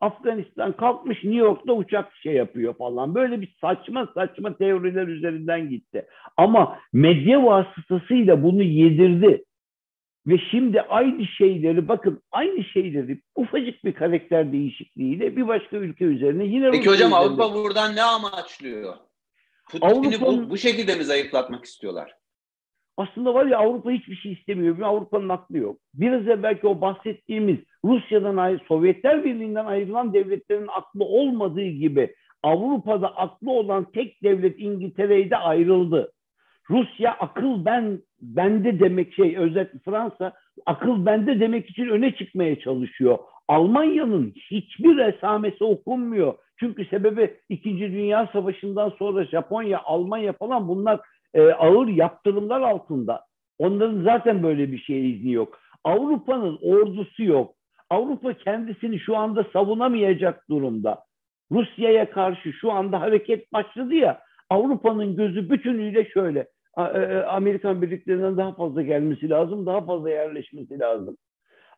Afganistan 0.01 0.71
kalkmış 0.71 1.23
New 1.23 1.39
York'ta 1.39 1.73
uçak 1.73 2.15
şey 2.15 2.33
yapıyor 2.33 2.77
falan. 2.77 3.15
Böyle 3.15 3.41
bir 3.41 3.55
saçma 3.61 4.09
saçma 4.13 4.57
teoriler 4.57 5.07
üzerinden 5.07 5.69
gitti. 5.69 6.05
Ama 6.37 6.79
medya 6.93 7.43
vasıtasıyla 7.43 8.43
bunu 8.43 8.63
yedirdi. 8.63 9.43
Ve 10.27 10.37
şimdi 10.51 10.81
aynı 10.81 11.25
şeyleri 11.25 11.87
bakın 11.87 12.23
aynı 12.31 12.63
şeyleri 12.63 13.21
ufacık 13.35 13.85
bir 13.85 13.93
karakter 13.93 14.51
değişikliğiyle 14.51 15.37
bir 15.37 15.47
başka 15.47 15.77
ülke 15.77 16.05
üzerine 16.05 16.45
yine 16.45 16.71
Peki 16.71 16.89
hocam 16.89 17.11
üzerinde. 17.11 17.15
Avrupa 17.15 17.53
buradan 17.53 17.95
ne 17.95 18.03
amaçlıyor? 18.03 18.95
Putin'i 19.69 20.21
bu, 20.21 20.49
bu 20.49 20.57
şekilde 20.57 20.95
mi 20.95 21.03
zayıflatmak 21.03 21.65
istiyorlar? 21.65 22.15
Aslında 22.97 23.33
var 23.33 23.45
ya 23.45 23.57
Avrupa 23.57 23.91
hiçbir 23.91 24.15
şey 24.15 24.33
istemiyor. 24.33 24.79
Avrupa'nın 24.79 25.29
aklı 25.29 25.57
yok. 25.57 25.79
Biraz 25.93 26.27
evvelki 26.27 26.67
o 26.67 26.81
bahsettiğimiz 26.81 27.57
Rusya'dan 27.85 28.37
ayrı, 28.37 28.59
Sovyetler 28.67 29.25
Birliği'nden 29.25 29.65
ayrılan 29.65 30.13
devletlerin 30.13 30.67
aklı 30.67 31.03
olmadığı 31.03 31.67
gibi 31.67 32.15
Avrupa'da 32.43 33.15
aklı 33.15 33.51
olan 33.51 33.91
tek 33.91 34.23
devlet 34.23 34.59
İngiltere'de 34.59 35.37
ayrıldı. 35.37 36.13
Rusya 36.69 37.11
akıl 37.11 37.65
ben 37.65 37.99
bende 38.21 38.79
demek 38.79 39.13
şey 39.13 39.37
özellikle 39.37 39.79
Fransa 39.79 40.33
akıl 40.65 41.05
bende 41.05 41.39
demek 41.39 41.69
için 41.69 41.89
öne 41.89 42.15
çıkmaya 42.15 42.59
çalışıyor. 42.59 43.17
Almanya'nın 43.47 44.33
hiçbir 44.51 44.97
esamesi 44.97 45.63
okunmuyor. 45.63 46.33
Çünkü 46.59 46.85
sebebi 46.85 47.37
İkinci 47.49 47.91
Dünya 47.91 48.29
Savaşı'ndan 48.33 48.89
sonra 48.89 49.25
Japonya, 49.25 49.81
Almanya 49.83 50.33
falan 50.33 50.67
bunlar 50.67 50.99
e, 51.33 51.41
ağır 51.41 51.87
yaptırımlar 51.87 52.61
altında. 52.61 53.25
Onların 53.59 54.03
zaten 54.03 54.43
böyle 54.43 54.71
bir 54.71 54.77
şeye 54.77 55.09
izni 55.09 55.31
yok. 55.31 55.59
Avrupa'nın 55.83 56.59
ordusu 56.61 57.23
yok. 57.23 57.55
Avrupa 57.89 58.33
kendisini 58.33 58.99
şu 58.99 59.17
anda 59.17 59.45
savunamayacak 59.53 60.49
durumda. 60.49 61.03
Rusya'ya 61.51 62.11
karşı 62.11 62.53
şu 62.53 62.71
anda 62.71 63.01
hareket 63.01 63.53
başladı 63.53 63.93
ya. 63.93 64.21
Avrupa'nın 64.49 65.15
gözü 65.15 65.49
bütünüyle 65.49 66.05
şöyle. 66.09 66.47
E, 66.77 66.81
e, 66.81 67.23
Amerikan 67.23 67.81
birliklerinden 67.81 68.37
daha 68.37 68.55
fazla 68.55 68.81
gelmesi 68.81 69.29
lazım, 69.29 69.65
daha 69.65 69.85
fazla 69.85 70.09
yerleşmesi 70.09 70.79
lazım. 70.79 71.17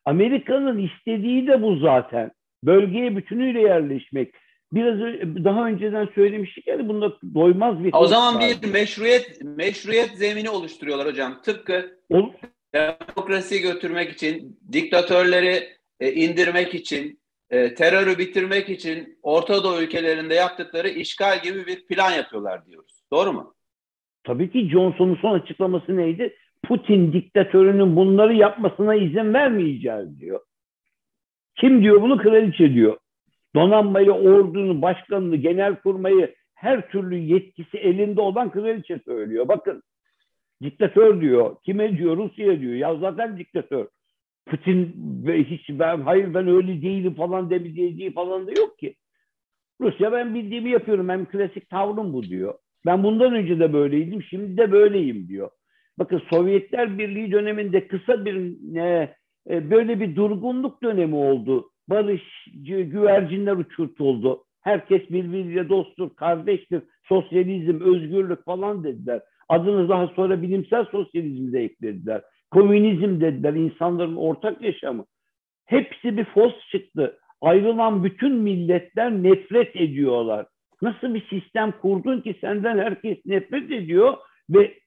Amerika'nın 0.06 0.78
istediği 0.78 1.48
de 1.48 1.62
bu 1.62 1.76
zaten. 1.76 2.32
Bölgeye 2.64 3.18
bütünüyle 3.18 3.62
yerleşmek 3.62 4.34
biraz 4.74 5.00
daha 5.44 5.66
önceden 5.68 6.10
söylemiştik 6.16 6.68
yani 6.68 6.90
bunda 6.90 7.14
doymaz 7.34 7.84
bir... 7.84 7.94
O 7.94 8.08
zaman 8.08 8.36
var. 8.36 8.44
bir 8.62 8.72
meşruiyet 8.72 9.42
meşruiyet 9.42 10.10
zemini 10.10 10.50
oluşturuyorlar 10.50 11.08
hocam. 11.08 11.42
Tıpkı 11.42 12.00
Ol... 12.10 12.32
demokrasiyi 12.74 13.62
götürmek 13.62 14.12
için, 14.12 14.60
diktatörleri 14.72 15.68
e, 16.00 16.12
indirmek 16.12 16.76
için, 16.76 17.20
terörü 17.50 18.18
bitirmek 18.18 18.70
için 18.70 19.20
Orta 19.24 19.64
Doğu 19.64 19.82
ülkelerinde 19.82 20.34
yaptıkları 20.34 20.90
işgal 20.90 21.42
gibi 21.42 21.68
bir 21.68 21.86
plan 21.86 22.12
yapıyorlar 22.12 22.66
diyoruz. 22.66 23.04
Doğru 23.14 23.34
mu? 23.34 23.57
Tabii 24.28 24.52
ki 24.52 24.70
Johnson'un 24.70 25.16
son 25.16 25.34
açıklaması 25.34 25.98
neydi? 25.98 26.36
Putin 26.64 27.14
diktatörünün 27.14 27.96
bunları 27.96 28.34
yapmasına 28.34 28.96
izin 28.96 29.34
vermeyeceğiz 29.34 30.20
diyor. 30.20 30.40
Kim 31.56 31.84
diyor 31.84 32.02
bunu? 32.02 32.18
Kraliçe 32.18 32.74
diyor 32.74 32.98
donanmayı, 33.58 34.12
ordunun 34.12 34.82
başkanını, 34.82 35.36
genel 35.36 35.76
kurmayı 35.76 36.36
her 36.54 36.90
türlü 36.90 37.18
yetkisi 37.18 37.78
elinde 37.78 38.22
olan 38.22 38.52
kraliçe 38.52 39.00
söylüyor. 39.06 39.48
Bakın 39.48 39.84
diktatör 40.64 41.22
diyor. 41.22 41.56
Kime 41.66 41.98
diyor? 41.98 42.18
Rusya 42.18 42.60
diyor. 42.60 42.74
Ya 42.74 42.96
zaten 42.96 43.38
diktatör. 43.38 43.88
Putin 44.46 44.96
hiç 45.28 45.70
ben 45.70 46.02
hayır 46.02 46.34
ben 46.34 46.48
öyle 46.48 46.82
değilim 46.82 47.14
falan 47.14 47.50
demeyeceği 47.50 48.14
falan 48.14 48.48
da 48.48 48.52
yok 48.52 48.80
ki. 48.80 48.96
Rusya 49.82 50.12
ben 50.12 50.36
bildiğimi 50.36 50.70
yapıyorum. 50.70 51.10
Hem 51.10 51.26
klasik 51.26 51.70
tavrım 51.70 52.14
bu 52.14 52.24
diyor. 52.24 52.54
Ben 52.86 53.04
bundan 53.04 53.34
önce 53.34 53.60
de 53.60 53.74
böyleydim. 53.74 54.24
Şimdi 54.24 54.58
de 54.58 54.72
böyleyim 54.72 55.28
diyor. 55.28 55.50
Bakın 56.00 56.22
Sovyetler 56.30 56.98
Birliği 56.98 57.32
döneminde 57.32 57.88
kısa 57.88 58.26
bir 58.26 58.36
e, 58.76 59.16
e 59.50 59.70
böyle 59.70 60.00
bir 60.00 60.16
durgunluk 60.16 60.84
dönemi 60.84 61.16
oldu 61.16 61.72
barışçı 61.90 62.82
güvercinler 62.82 63.54
uçurtuldu. 63.54 64.44
Herkes 64.62 65.10
birbiriyle 65.10 65.70
dosttur, 65.70 66.16
kardeştir, 66.16 66.82
sosyalizm, 67.04 67.82
özgürlük 67.82 68.46
falan 68.46 68.84
dediler. 68.84 69.22
Adını 69.50 69.90
daha 69.90 70.08
sonra 70.08 70.42
bilimsel 70.42 70.86
sosyalizmi 70.86 71.54
de 71.54 71.64
eklediler. 71.64 72.22
Komünizm 72.52 73.22
dediler, 73.22 73.54
insanların 73.54 74.16
ortak 74.16 74.62
yaşamı. 74.62 75.06
Hepsi 75.66 76.18
bir 76.18 76.26
fos 76.26 76.54
çıktı. 76.72 77.20
Ayrılan 77.42 78.04
bütün 78.04 78.36
milletler 78.36 79.12
nefret 79.12 79.76
ediyorlar. 79.76 80.46
Nasıl 80.82 81.14
bir 81.14 81.28
sistem 81.28 81.74
kurdun 81.82 82.22
ki 82.22 82.36
senden 82.42 82.78
herkes 82.78 83.18
nefret 83.26 83.72
ediyor 83.72 84.18
ve 84.50 84.80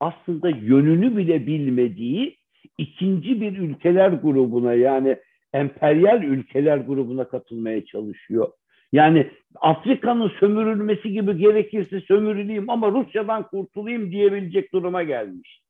aslında 0.00 0.48
yönünü 0.48 1.16
bile 1.16 1.46
bilmediği 1.46 2.36
ikinci 2.78 3.40
bir 3.40 3.58
ülkeler 3.58 4.08
grubuna 4.10 4.74
yani 4.74 5.16
emperyal 5.52 6.22
ülkeler 6.22 6.78
grubuna 6.78 7.28
katılmaya 7.28 7.84
çalışıyor. 7.84 8.52
Yani 8.92 9.30
Afrika'nın 9.54 10.32
sömürülmesi 10.40 11.12
gibi 11.12 11.38
gerekirse 11.38 12.00
sömürüleyim 12.00 12.70
ama 12.70 12.90
Rusya'dan 12.90 13.42
kurtulayım 13.42 14.10
diyebilecek 14.10 14.72
duruma 14.72 15.02
gelmiş. 15.02 15.60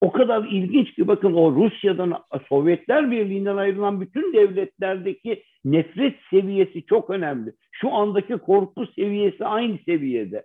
O 0.00 0.12
kadar 0.12 0.44
ilginç 0.44 0.94
ki 0.94 1.08
bakın 1.08 1.32
o 1.32 1.52
Rusya'dan 1.52 2.22
Sovyetler 2.48 3.10
Birliği'nden 3.10 3.56
ayrılan 3.56 4.00
bütün 4.00 4.32
devletlerdeki 4.32 5.42
nefret 5.64 6.14
seviyesi 6.30 6.86
çok 6.86 7.10
önemli. 7.10 7.52
Şu 7.80 7.94
andaki 7.94 8.38
korku 8.38 8.86
seviyesi 8.86 9.44
aynı 9.44 9.78
seviyede. 9.78 10.44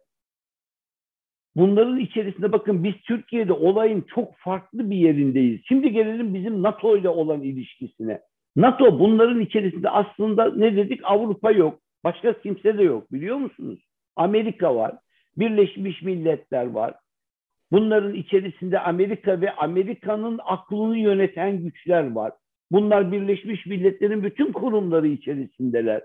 Bunların 1.56 2.00
içerisinde 2.00 2.52
bakın 2.52 2.84
biz 2.84 2.94
Türkiye'de 3.08 3.54
olayın 3.54 4.06
çok 4.16 4.36
farklı 4.38 4.90
bir 4.90 4.96
yerindeyiz. 4.96 5.62
Şimdi 5.68 5.92
gelelim 5.92 6.34
bizim 6.34 6.64
NATO 6.64 6.98
ile 6.98 7.10
olan 7.10 7.42
ilişkisine. 7.42 8.22
NATO 8.56 9.00
bunların 9.00 9.40
içerisinde 9.40 9.90
aslında 9.90 10.56
ne 10.56 10.76
dedik 10.76 11.02
Avrupa 11.04 11.52
yok. 11.52 11.80
Başka 12.04 12.42
kimse 12.42 12.78
de 12.78 12.84
yok 12.84 13.12
biliyor 13.12 13.38
musunuz? 13.38 13.80
Amerika 14.16 14.76
var. 14.76 14.96
Birleşmiş 15.38 16.02
Milletler 16.02 16.66
var. 16.66 16.94
Bunların 17.72 18.14
içerisinde 18.14 18.80
Amerika 18.80 19.42
ve 19.42 19.52
Amerika'nın 19.52 20.40
aklını 20.46 20.98
yöneten 20.98 21.64
güçler 21.64 22.12
var. 22.12 22.32
Bunlar 22.72 23.12
Birleşmiş 23.12 23.66
Milletler'in 23.66 24.24
bütün 24.24 24.52
kurumları 24.52 25.08
içerisindeler. 25.08 26.02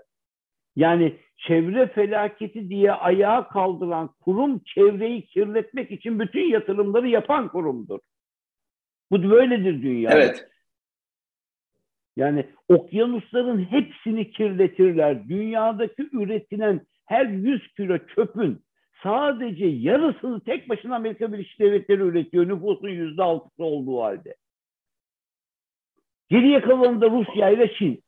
Yani 0.79 1.15
çevre 1.37 1.87
felaketi 1.87 2.69
diye 2.69 2.91
ayağa 2.91 3.47
kaldıran 3.47 4.09
kurum 4.21 4.59
çevreyi 4.59 5.25
kirletmek 5.25 5.91
için 5.91 6.19
bütün 6.19 6.49
yatırımları 6.49 7.07
yapan 7.07 7.47
kurumdur. 7.47 7.99
Bu 9.11 9.29
böyledir 9.29 9.81
dünya. 9.81 10.11
Evet. 10.13 10.49
Yani 12.15 12.45
okyanusların 12.67 13.71
hepsini 13.71 14.31
kirletirler. 14.31 15.29
Dünyadaki 15.29 16.09
üretilen 16.11 16.81
her 17.05 17.25
100 17.25 17.73
kilo 17.73 17.97
çöpün 18.15 18.61
sadece 19.03 19.65
yarısını 19.65 20.43
tek 20.43 20.69
başına 20.69 20.95
Amerika 20.95 21.33
Birleşik 21.33 21.59
Devletleri 21.59 22.01
üretiyor. 22.01 22.47
Nüfusun 22.47 22.89
yüzde 22.89 23.23
altısı 23.23 23.63
olduğu 23.63 24.01
halde. 24.01 24.35
Geriye 26.29 26.61
kalanı 26.61 27.01
da 27.01 27.09
Rusya 27.09 27.49
ile 27.49 27.73
Çin. 27.73 28.03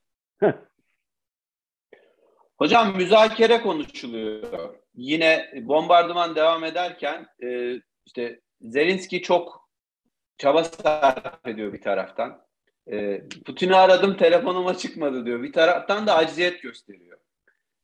Hocam 2.62 2.98
müzakere 2.98 3.62
konuşuluyor. 3.62 4.76
Yine 4.96 5.52
bombardıman 5.62 6.36
devam 6.36 6.64
ederken 6.64 7.28
e, 7.44 7.76
işte 8.06 8.42
Zelenski 8.62 9.22
çok 9.22 9.70
çaba 10.38 10.64
sarf 10.64 11.48
ediyor 11.48 11.74
bir 11.74 11.82
taraftan. 11.82 12.46
E, 12.92 13.22
Putin'i 13.46 13.76
aradım 13.76 14.18
telefonuma 14.18 14.78
çıkmadı 14.78 15.26
diyor. 15.26 15.44
Bir 15.44 15.54
taraftan 15.54 16.08
da 16.08 16.16
aciziyet 16.16 16.62
gösteriyor. 16.62 17.18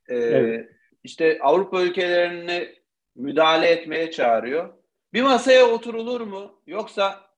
E, 0.10 0.16
evet. 0.16 0.70
İşte 1.04 1.40
Avrupa 1.42 1.82
ülkelerini 1.82 2.76
müdahale 3.16 3.68
etmeye 3.68 4.12
çağırıyor. 4.12 4.74
Bir 5.14 5.22
masaya 5.22 5.66
oturulur 5.66 6.22
mu? 6.22 6.62
Yoksa 6.68 7.30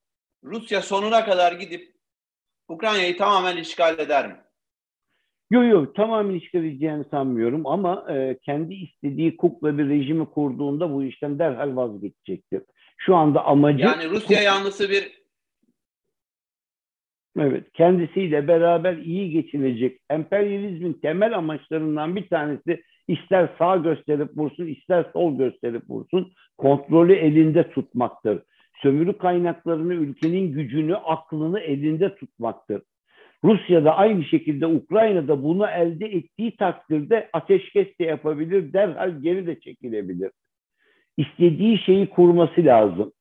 Rusya 0.44 0.82
sonuna 0.82 1.26
kadar 1.26 1.52
gidip 1.52 1.96
Ukrayna'yı 2.68 3.18
tamamen 3.18 3.58
işgal 3.58 4.00
eder 4.00 4.28
mi? 4.28 4.38
Yok 5.50 5.66
yok 5.66 5.96
tamamen 5.96 6.42
edeceğini 6.54 7.04
sanmıyorum 7.12 7.68
ama 7.68 8.06
e, 8.10 8.38
kendi 8.46 8.74
istediği 8.74 9.38
kukla 9.38 9.78
bir 9.78 9.90
rejimi 9.90 10.26
kurduğunda 10.26 10.94
bu 10.94 11.04
işten 11.04 11.40
derhal 11.40 11.76
vazgeçecektir. 11.76 12.62
Şu 12.98 13.16
anda 13.16 13.46
amacı... 13.46 13.84
Yani 13.84 14.10
Rusya 14.10 14.42
yanlısı 14.42 14.90
bir... 14.90 15.20
Evet, 17.40 17.72
kendisiyle 17.74 18.48
beraber 18.48 18.98
iyi 18.98 19.32
geçinecek. 19.32 20.02
Emperyalizmin 20.10 20.94
temel 20.94 21.38
amaçlarından 21.38 22.16
bir 22.16 22.30
tanesi 22.30 22.84
ister 23.08 23.50
sağ 23.60 23.78
gösterip 23.78 24.38
vursun, 24.38 24.66
ister 24.66 25.06
sol 25.14 25.38
gösterip 25.38 25.90
vursun, 25.90 26.34
kontrolü 26.58 27.14
elinde 27.14 27.70
tutmaktır. 27.70 28.44
Sömürü 28.82 29.18
kaynaklarını, 29.18 29.94
ülkenin 29.94 30.54
gücünü, 30.54 30.96
aklını 30.96 31.60
elinde 31.60 32.16
tutmaktır. 32.16 32.82
Rusya 33.44 33.86
da 33.86 33.96
aynı 33.96 34.24
şekilde 34.24 34.68
Ukrayna'da 34.68 35.44
bunu 35.44 35.68
elde 35.68 36.06
ettiği 36.06 36.56
takdirde 36.56 37.30
ateşkes 37.34 38.00
de 38.00 38.04
yapabilir, 38.04 38.74
derhal 38.74 39.22
geri 39.22 39.48
de 39.48 39.60
çekilebilir. 39.60 40.32
İstediği 41.18 41.78
şeyi 41.78 42.10
kurması 42.10 42.66
lazım. 42.66 43.12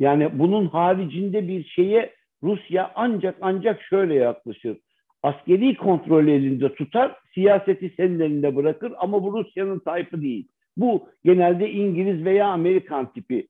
Yani 0.00 0.38
bunun 0.38 0.66
haricinde 0.66 1.48
bir 1.48 1.64
şeye 1.64 2.14
Rusya 2.42 2.92
ancak 2.94 3.36
ancak 3.40 3.82
şöyle 3.82 4.14
yaklaşır. 4.14 4.78
Askeri 5.22 5.76
kontrol 5.76 6.26
elinde 6.26 6.74
tutar, 6.74 7.16
siyaseti 7.34 7.94
senin 7.96 8.20
elinde 8.20 8.56
bırakır 8.56 8.92
ama 8.98 9.22
bu 9.22 9.38
Rusya'nın 9.38 9.78
tayfı 9.78 10.22
değil. 10.22 10.48
Bu 10.76 11.08
genelde 11.24 11.70
İngiliz 11.70 12.24
veya 12.24 12.46
Amerikan 12.46 13.12
tipi 13.12 13.48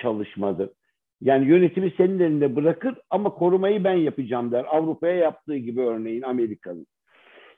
çalışmadır. 0.00 0.70
Yani 1.20 1.46
yönetimi 1.48 1.92
senin 1.96 2.20
elinde 2.20 2.56
bırakır 2.56 2.94
ama 3.10 3.30
korumayı 3.30 3.84
ben 3.84 3.94
yapacağım 3.94 4.52
der. 4.52 4.64
Avrupa'ya 4.68 5.14
yaptığı 5.14 5.56
gibi 5.56 5.80
örneğin 5.80 6.22
Amerika'nın. 6.22 6.86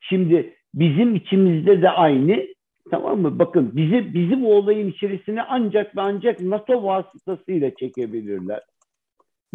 Şimdi 0.01 0.55
bizim 0.75 1.15
içimizde 1.15 1.83
de 1.83 1.91
aynı 1.91 2.47
tamam 2.91 3.21
mı? 3.21 3.39
Bakın 3.39 3.77
bizi 3.77 4.15
bizi 4.15 4.41
bu 4.43 4.57
olayın 4.57 4.89
içerisine 4.89 5.43
ancak 5.43 5.97
ve 5.97 6.01
ancak 6.01 6.41
NATO 6.41 6.85
vasıtasıyla 6.85 7.75
çekebilirler. 7.75 8.61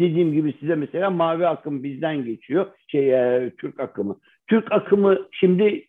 Dediğim 0.00 0.32
gibi 0.32 0.54
size 0.60 0.74
mesela 0.74 1.10
mavi 1.10 1.46
akım 1.46 1.82
bizden 1.82 2.24
geçiyor. 2.24 2.66
Şey 2.88 3.14
e, 3.14 3.50
Türk 3.58 3.80
akımı. 3.80 4.16
Türk 4.46 4.72
akımı 4.72 5.18
şimdi 5.32 5.84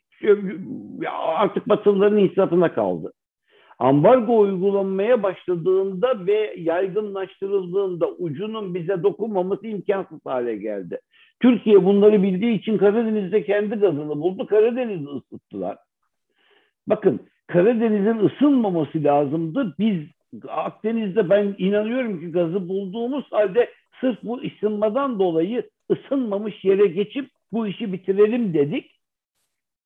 artık 1.38 1.70
Batılıların 1.70 2.18
insafına 2.18 2.74
kaldı 2.74 3.14
ambargo 3.80 4.40
uygulanmaya 4.40 5.24
başladığında 5.24 6.26
ve 6.26 6.56
yaygınlaştırıldığında 6.58 8.12
ucunun 8.12 8.76
bize 8.76 9.04
dokunmaması 9.04 9.68
imkansız 9.68 10.20
hale 10.26 10.56
geldi. 10.56 11.00
Türkiye 11.42 11.86
bunları 11.86 12.24
bildiği 12.24 12.60
için 12.60 12.78
Karadeniz'de 12.78 13.44
kendi 13.44 13.76
gazını 13.76 14.22
buldu. 14.22 14.46
Karadeniz'i 14.46 15.10
ısıttılar. 15.10 15.78
Bakın 16.88 17.20
Karadeniz'in 17.48 18.26
ısınmaması 18.26 19.04
lazımdı. 19.04 19.76
Biz 19.80 20.04
Akdeniz'de 20.48 21.30
ben 21.30 21.56
inanıyorum 21.58 22.20
ki 22.20 22.32
gazı 22.32 22.70
bulduğumuz 22.70 23.26
halde 23.32 23.70
sırf 24.02 24.24
bu 24.24 24.42
ısınmadan 24.42 25.20
dolayı 25.20 25.70
ısınmamış 25.92 26.66
yere 26.66 26.88
geçip 26.88 27.30
bu 27.52 27.68
işi 27.68 27.94
bitirelim 27.94 28.54
dedik. 28.54 28.92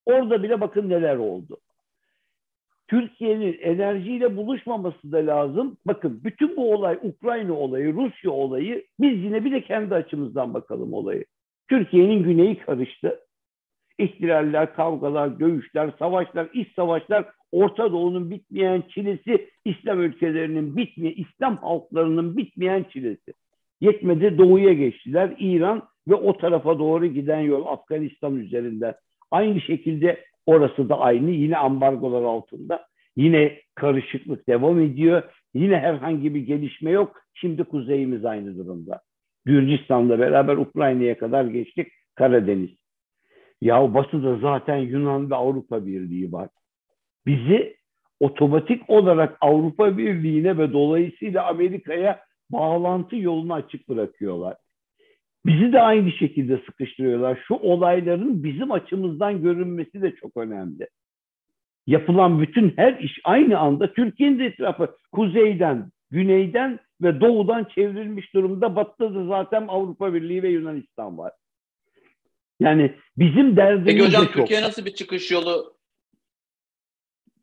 Orada 0.05 0.43
bile 0.43 0.61
bakın 0.61 0.89
neler 0.89 1.15
oldu. 1.15 1.57
Türkiye'nin 2.89 3.57
enerjiyle 3.61 4.37
buluşmaması 4.37 5.11
da 5.11 5.17
lazım. 5.17 5.77
Bakın 5.85 6.21
bütün 6.23 6.57
bu 6.57 6.73
olay 6.73 6.99
Ukrayna 7.03 7.53
olayı, 7.53 7.93
Rusya 7.93 8.31
olayı 8.31 8.85
biz 8.99 9.23
yine 9.23 9.45
bir 9.45 9.51
de 9.51 9.61
kendi 9.61 9.95
açımızdan 9.95 10.53
bakalım 10.53 10.93
olayı. 10.93 11.25
Türkiye'nin 11.67 12.23
güneyi 12.23 12.59
karıştı. 12.59 13.19
İhtilaller, 13.97 14.75
kavgalar, 14.75 15.39
dövüşler, 15.39 15.91
savaşlar, 15.99 16.47
iç 16.53 16.75
savaşlar, 16.75 17.25
Orta 17.51 17.91
Doğu'nun 17.91 18.31
bitmeyen 18.31 18.83
çilesi, 18.89 19.49
İslam 19.65 20.01
ülkelerinin 20.01 20.77
bitmeyen, 20.77 21.13
İslam 21.17 21.57
halklarının 21.57 22.37
bitmeyen 22.37 22.85
çilesi. 22.93 23.33
Yetmedi 23.81 24.37
doğuya 24.37 24.73
geçtiler. 24.73 25.35
İran 25.39 25.83
ve 26.07 26.15
o 26.15 26.37
tarafa 26.37 26.79
doğru 26.79 27.05
giden 27.05 27.39
yol 27.39 27.65
Afganistan 27.65 28.35
üzerinden. 28.35 28.93
Aynı 29.31 29.61
şekilde 29.61 30.28
Orası 30.49 30.89
da 30.89 30.99
aynı. 30.99 31.31
Yine 31.31 31.57
ambargolar 31.57 32.23
altında. 32.23 32.85
Yine 33.15 33.59
karışıklık 33.75 34.47
devam 34.47 34.79
ediyor. 34.79 35.23
Yine 35.53 35.79
herhangi 35.79 36.35
bir 36.35 36.39
gelişme 36.39 36.91
yok. 36.91 37.21
Şimdi 37.33 37.63
kuzeyimiz 37.63 38.25
aynı 38.25 38.57
durumda. 38.57 39.01
Gürcistan'la 39.45 40.19
beraber 40.19 40.57
Ukrayna'ya 40.57 41.17
kadar 41.17 41.45
geçtik. 41.45 41.87
Karadeniz. 42.15 42.69
Ya 43.61 43.93
batıda 43.93 44.37
zaten 44.37 44.77
Yunan 44.77 45.31
ve 45.31 45.35
Avrupa 45.35 45.85
Birliği 45.85 46.31
var. 46.31 46.49
Bizi 47.25 47.75
otomatik 48.19 48.89
olarak 48.89 49.37
Avrupa 49.41 49.97
Birliği'ne 49.97 50.57
ve 50.57 50.73
dolayısıyla 50.73 51.47
Amerika'ya 51.47 52.19
bağlantı 52.49 53.15
yolunu 53.15 53.53
açık 53.53 53.89
bırakıyorlar. 53.89 54.57
Bizi 55.45 55.73
de 55.73 55.81
aynı 55.81 56.11
şekilde 56.11 56.61
sıkıştırıyorlar. 56.65 57.43
Şu 57.47 57.53
olayların 57.53 58.43
bizim 58.43 58.71
açımızdan 58.71 59.41
görünmesi 59.41 60.01
de 60.01 60.15
çok 60.15 60.37
önemli. 60.37 60.87
Yapılan 61.87 62.41
bütün 62.41 62.73
her 62.77 62.93
iş 62.93 63.19
aynı 63.23 63.59
anda 63.59 63.93
Türkiye'nin 63.93 64.39
de 64.39 64.45
etrafı 64.45 64.95
kuzeyden, 65.11 65.91
güneyden 66.11 66.79
ve 67.01 67.21
doğudan 67.21 67.67
çevrilmiş 67.75 68.33
durumda. 68.33 68.75
Batıda 68.75 69.15
da 69.15 69.25
zaten 69.25 69.67
Avrupa 69.67 70.13
Birliği 70.13 70.43
ve 70.43 70.49
Yunanistan 70.49 71.17
var. 71.17 71.33
Yani 72.59 72.95
bizim 73.17 73.57
derdimiz 73.57 73.85
Peki 73.85 74.05
hocam 74.05 74.25
çok. 74.25 74.33
Türkiye 74.33 74.61
nasıl 74.61 74.85
bir 74.85 74.93
çıkış 74.93 75.31
yolu 75.31 75.79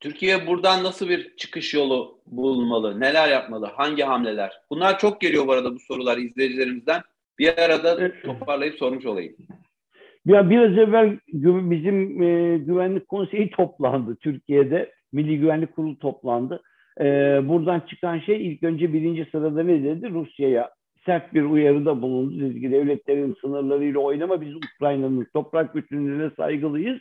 Türkiye 0.01 0.47
buradan 0.47 0.85
nasıl 0.85 1.09
bir 1.09 1.37
çıkış 1.37 1.75
yolu 1.75 2.21
bulmalı? 2.27 3.01
Neler 3.01 3.29
yapmalı? 3.29 3.67
Hangi 3.67 4.03
hamleler? 4.03 4.61
Bunlar 4.71 4.99
çok 4.99 5.21
geliyor 5.21 5.47
bu 5.47 5.53
arada 5.53 5.75
bu 5.75 5.79
sorular 5.79 6.19
izleyicilerimizden. 6.19 7.03
Bir 7.39 7.59
arada 7.59 8.13
toparlayıp 8.23 8.75
sormuş 8.75 9.07
olayım. 9.07 9.37
Ya 10.27 10.51
biraz 10.51 10.79
evvel 10.79 11.19
bizim 11.71 12.23
e, 12.23 12.59
güvenlik 12.59 13.09
konseyi 13.09 13.51
toplandı 13.51 14.17
Türkiye'de. 14.17 14.93
Milli 15.13 15.39
Güvenlik 15.39 15.75
Kurulu 15.75 15.99
toplandı. 15.99 16.63
E, 17.01 17.05
buradan 17.49 17.81
çıkan 17.81 18.19
şey 18.19 18.47
ilk 18.47 18.63
önce 18.63 18.93
birinci 18.93 19.29
sırada 19.33 19.63
ne 19.63 19.85
dedi? 19.85 20.11
Rusya'ya 20.11 20.71
sert 21.07 21.35
bir 21.35 21.43
uyarıda 21.43 22.03
bulundu. 22.03 22.41
Dedi 22.41 22.61
ki 22.61 22.71
devletlerin 22.71 23.37
sınırlarıyla 23.41 24.01
oynama 24.01 24.41
biz 24.41 24.55
Ukrayna'nın 24.57 25.27
toprak 25.35 25.75
bütünlüğüne 25.75 26.31
saygılıyız. 26.37 27.01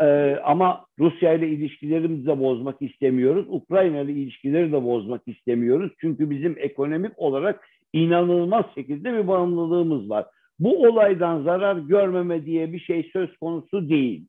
Ee, 0.00 0.38
ama 0.44 0.84
Rusya 0.98 1.32
ile 1.32 1.48
ilişkilerimizi 1.48 2.26
de 2.26 2.40
bozmak 2.40 2.82
istemiyoruz. 2.82 3.46
Ukrayna 3.48 4.00
ile 4.00 4.12
ilişkileri 4.12 4.72
de 4.72 4.84
bozmak 4.84 5.22
istemiyoruz. 5.26 5.92
Çünkü 6.00 6.30
bizim 6.30 6.56
ekonomik 6.58 7.18
olarak 7.18 7.68
inanılmaz 7.92 8.64
şekilde 8.74 9.12
bir 9.12 9.28
bağımlılığımız 9.28 10.10
var. 10.10 10.26
Bu 10.58 10.82
olaydan 10.82 11.42
zarar 11.42 11.76
görmeme 11.76 12.46
diye 12.46 12.72
bir 12.72 12.80
şey 12.80 13.10
söz 13.12 13.36
konusu 13.36 13.88
değil. 13.88 14.28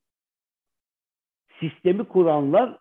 Sistemi 1.60 2.04
kuranlar 2.04 2.78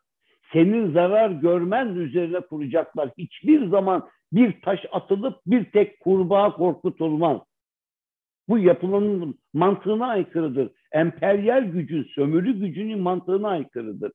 senin 0.53 0.93
zarar 0.93 1.31
görmen 1.31 1.89
üzerine 1.89 2.41
kuracaklar. 2.41 3.11
Hiçbir 3.19 3.67
zaman 3.67 4.09
bir 4.33 4.61
taş 4.61 4.87
atılıp 4.93 5.41
bir 5.47 5.65
tek 5.65 6.01
kurbağa 6.01 6.53
korkutulmaz. 6.53 7.41
Bu 8.49 8.59
yapılanın 8.59 9.39
mantığına 9.53 10.07
aykırıdır. 10.07 10.71
Emperyal 10.93 11.65
gücün, 11.65 12.05
sömürü 12.05 12.61
gücünün 12.61 13.01
mantığına 13.01 13.49
aykırıdır. 13.49 14.13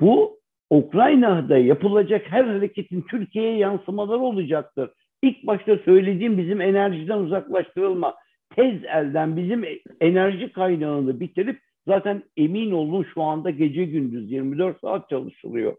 Bu 0.00 0.40
Ukrayna'da 0.70 1.58
yapılacak 1.58 2.26
her 2.30 2.44
hareketin 2.44 3.02
Türkiye'ye 3.02 3.56
yansımaları 3.56 4.18
olacaktır. 4.18 4.90
İlk 5.22 5.46
başta 5.46 5.78
söylediğim 5.78 6.38
bizim 6.38 6.60
enerjiden 6.60 7.18
uzaklaştırılma. 7.18 8.14
Tez 8.56 8.84
elden 8.84 9.36
bizim 9.36 9.64
enerji 10.00 10.52
kaynağını 10.52 11.20
bitirip 11.20 11.60
zaten 11.86 12.22
emin 12.36 12.70
olun 12.70 13.06
şu 13.14 13.22
anda 13.22 13.50
gece 13.50 13.84
gündüz 13.84 14.32
24 14.32 14.80
saat 14.80 15.08
çalışılıyor. 15.08 15.76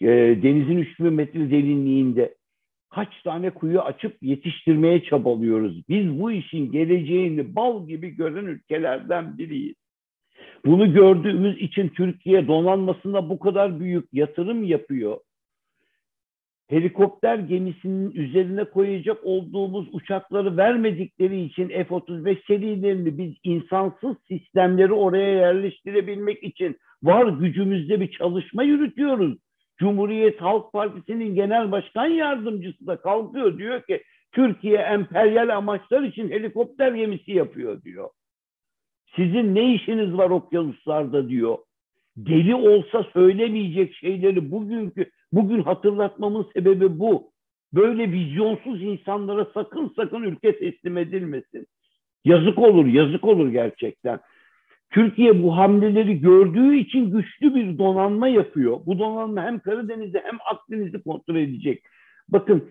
E, 0.00 0.06
denizin 0.42 0.78
3000 0.78 1.12
metre 1.12 1.50
derinliğinde 1.50 2.34
kaç 2.90 3.22
tane 3.22 3.50
kuyu 3.50 3.80
açıp 3.80 4.16
yetiştirmeye 4.22 5.02
çabalıyoruz. 5.02 5.88
Biz 5.88 6.20
bu 6.20 6.32
işin 6.32 6.72
geleceğini 6.72 7.56
bal 7.56 7.88
gibi 7.88 8.10
gören 8.10 8.44
ülkelerden 8.44 9.38
biriyiz. 9.38 9.74
Bunu 10.66 10.92
gördüğümüz 10.92 11.58
için 11.58 11.88
Türkiye 11.88 12.48
donanmasına 12.48 13.28
bu 13.28 13.38
kadar 13.38 13.80
büyük 13.80 14.08
yatırım 14.12 14.64
yapıyor 14.64 15.16
helikopter 16.70 17.38
gemisinin 17.38 18.10
üzerine 18.10 18.64
koyacak 18.64 19.24
olduğumuz 19.24 19.88
uçakları 19.92 20.56
vermedikleri 20.56 21.42
için 21.42 21.68
F-35 21.68 22.46
serilerini 22.46 23.18
biz 23.18 23.34
insansız 23.44 24.16
sistemleri 24.28 24.92
oraya 24.92 25.34
yerleştirebilmek 25.34 26.42
için 26.42 26.76
var 27.02 27.26
gücümüzde 27.26 28.00
bir 28.00 28.10
çalışma 28.10 28.62
yürütüyoruz. 28.62 29.38
Cumhuriyet 29.78 30.40
Halk 30.40 30.72
Partisi'nin 30.72 31.34
genel 31.34 31.72
başkan 31.72 32.06
yardımcısı 32.06 32.86
da 32.86 32.96
kalkıyor 32.96 33.58
diyor 33.58 33.82
ki 33.82 34.02
Türkiye 34.32 34.78
emperyal 34.78 35.56
amaçlar 35.56 36.02
için 36.02 36.30
helikopter 36.30 36.92
gemisi 36.92 37.32
yapıyor 37.32 37.82
diyor. 37.82 38.08
Sizin 39.16 39.54
ne 39.54 39.74
işiniz 39.74 40.12
var 40.18 40.30
okyanuslarda 40.30 41.28
diyor. 41.28 41.58
Deli 42.16 42.54
olsa 42.54 43.06
söylemeyecek 43.12 43.94
şeyleri 43.94 44.50
bugünkü 44.50 45.10
bugün 45.32 45.62
hatırlatmamın 45.62 46.46
sebebi 46.54 46.98
bu. 46.98 47.30
Böyle 47.72 48.12
vizyonsuz 48.12 48.82
insanlara 48.82 49.46
sakın 49.54 49.92
sakın 49.96 50.22
ülke 50.22 50.58
teslim 50.58 50.98
edilmesin. 50.98 51.66
Yazık 52.24 52.58
olur, 52.58 52.86
yazık 52.86 53.24
olur 53.24 53.48
gerçekten. 53.48 54.20
Türkiye 54.90 55.42
bu 55.42 55.56
hamleleri 55.56 56.20
gördüğü 56.20 56.76
için 56.76 57.10
güçlü 57.10 57.54
bir 57.54 57.78
donanma 57.78 58.28
yapıyor. 58.28 58.80
Bu 58.86 58.98
donanma 58.98 59.42
hem 59.42 59.58
Karadeniz'i 59.58 60.20
hem 60.24 60.38
Akdeniz'i 60.50 61.02
kontrol 61.02 61.36
edecek. 61.36 61.82
Bakın 62.28 62.70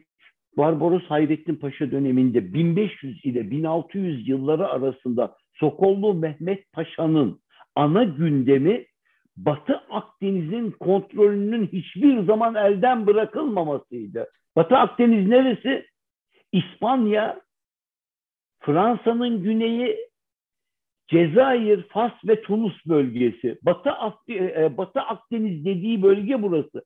Barbaros 0.57 1.03
Hayrettin 1.03 1.55
Paşa 1.55 1.91
döneminde 1.91 2.53
1500 2.53 3.25
ile 3.25 3.51
1600 3.51 4.27
yılları 4.27 4.67
arasında 4.67 5.35
Sokollu 5.53 6.13
Mehmet 6.13 6.71
Paşa'nın 6.73 7.41
ana 7.75 8.03
gündemi 8.03 8.85
Batı 9.45 9.81
Akdeniz'in 9.89 10.71
kontrolünün 10.71 11.67
hiçbir 11.67 12.23
zaman 12.25 12.55
elden 12.55 13.07
bırakılmamasıydı. 13.07 14.27
Batı 14.55 14.77
Akdeniz 14.77 15.27
neresi? 15.27 15.85
İspanya, 16.51 17.41
Fransa'nın 18.59 19.43
güneyi, 19.43 19.97
Cezayir, 21.07 21.83
Fas 21.83 22.11
ve 22.27 22.41
Tunus 22.41 22.85
bölgesi. 22.85 23.59
Batı, 23.61 23.89
e, 24.29 24.77
Batı 24.77 25.01
Akdeniz 25.01 25.65
dediği 25.65 26.01
bölge 26.01 26.41
burası. 26.41 26.83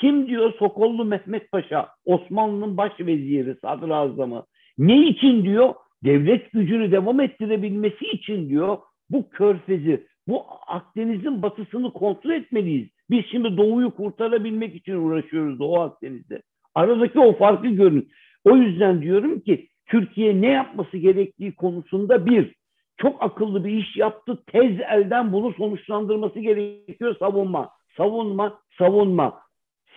Kim 0.00 0.28
diyor? 0.28 0.52
Sokollu 0.58 1.04
Mehmet 1.04 1.50
Paşa, 1.52 1.88
Osmanlı'nın 2.04 2.76
baş 2.76 3.00
veziri, 3.00 3.56
sadrazamı. 3.62 4.44
Ne 4.78 5.06
için 5.06 5.44
diyor? 5.44 5.74
Devlet 6.04 6.52
gücünü 6.52 6.92
devam 6.92 7.20
ettirebilmesi 7.20 8.04
için 8.04 8.48
diyor 8.48 8.78
bu 9.10 9.30
körfezi, 9.30 10.06
bu 10.28 10.44
Akdeniz'in 10.66 11.42
batısını 11.42 11.92
kontrol 11.92 12.30
etmeliyiz. 12.30 12.88
Biz 13.10 13.24
şimdi 13.30 13.56
doğuyu 13.56 13.90
kurtarabilmek 13.90 14.74
için 14.74 14.94
uğraşıyoruz 14.94 15.58
Doğu 15.58 15.80
Akdeniz'de. 15.80 16.42
Aradaki 16.74 17.18
o 17.18 17.36
farkı 17.36 17.68
görün. 17.68 18.08
O 18.44 18.56
yüzden 18.56 19.02
diyorum 19.02 19.40
ki 19.40 19.68
Türkiye 19.86 20.40
ne 20.40 20.48
yapması 20.48 20.96
gerektiği 20.96 21.54
konusunda 21.54 22.26
bir, 22.26 22.54
çok 22.96 23.22
akıllı 23.22 23.64
bir 23.64 23.70
iş 23.70 23.96
yaptı. 23.96 24.42
Tez 24.46 24.80
elden 24.80 25.32
bunu 25.32 25.52
sonuçlandırması 25.52 26.40
gerekiyor 26.40 27.16
savunma. 27.18 27.70
Savunma, 27.96 28.58
savunma. 28.78 29.40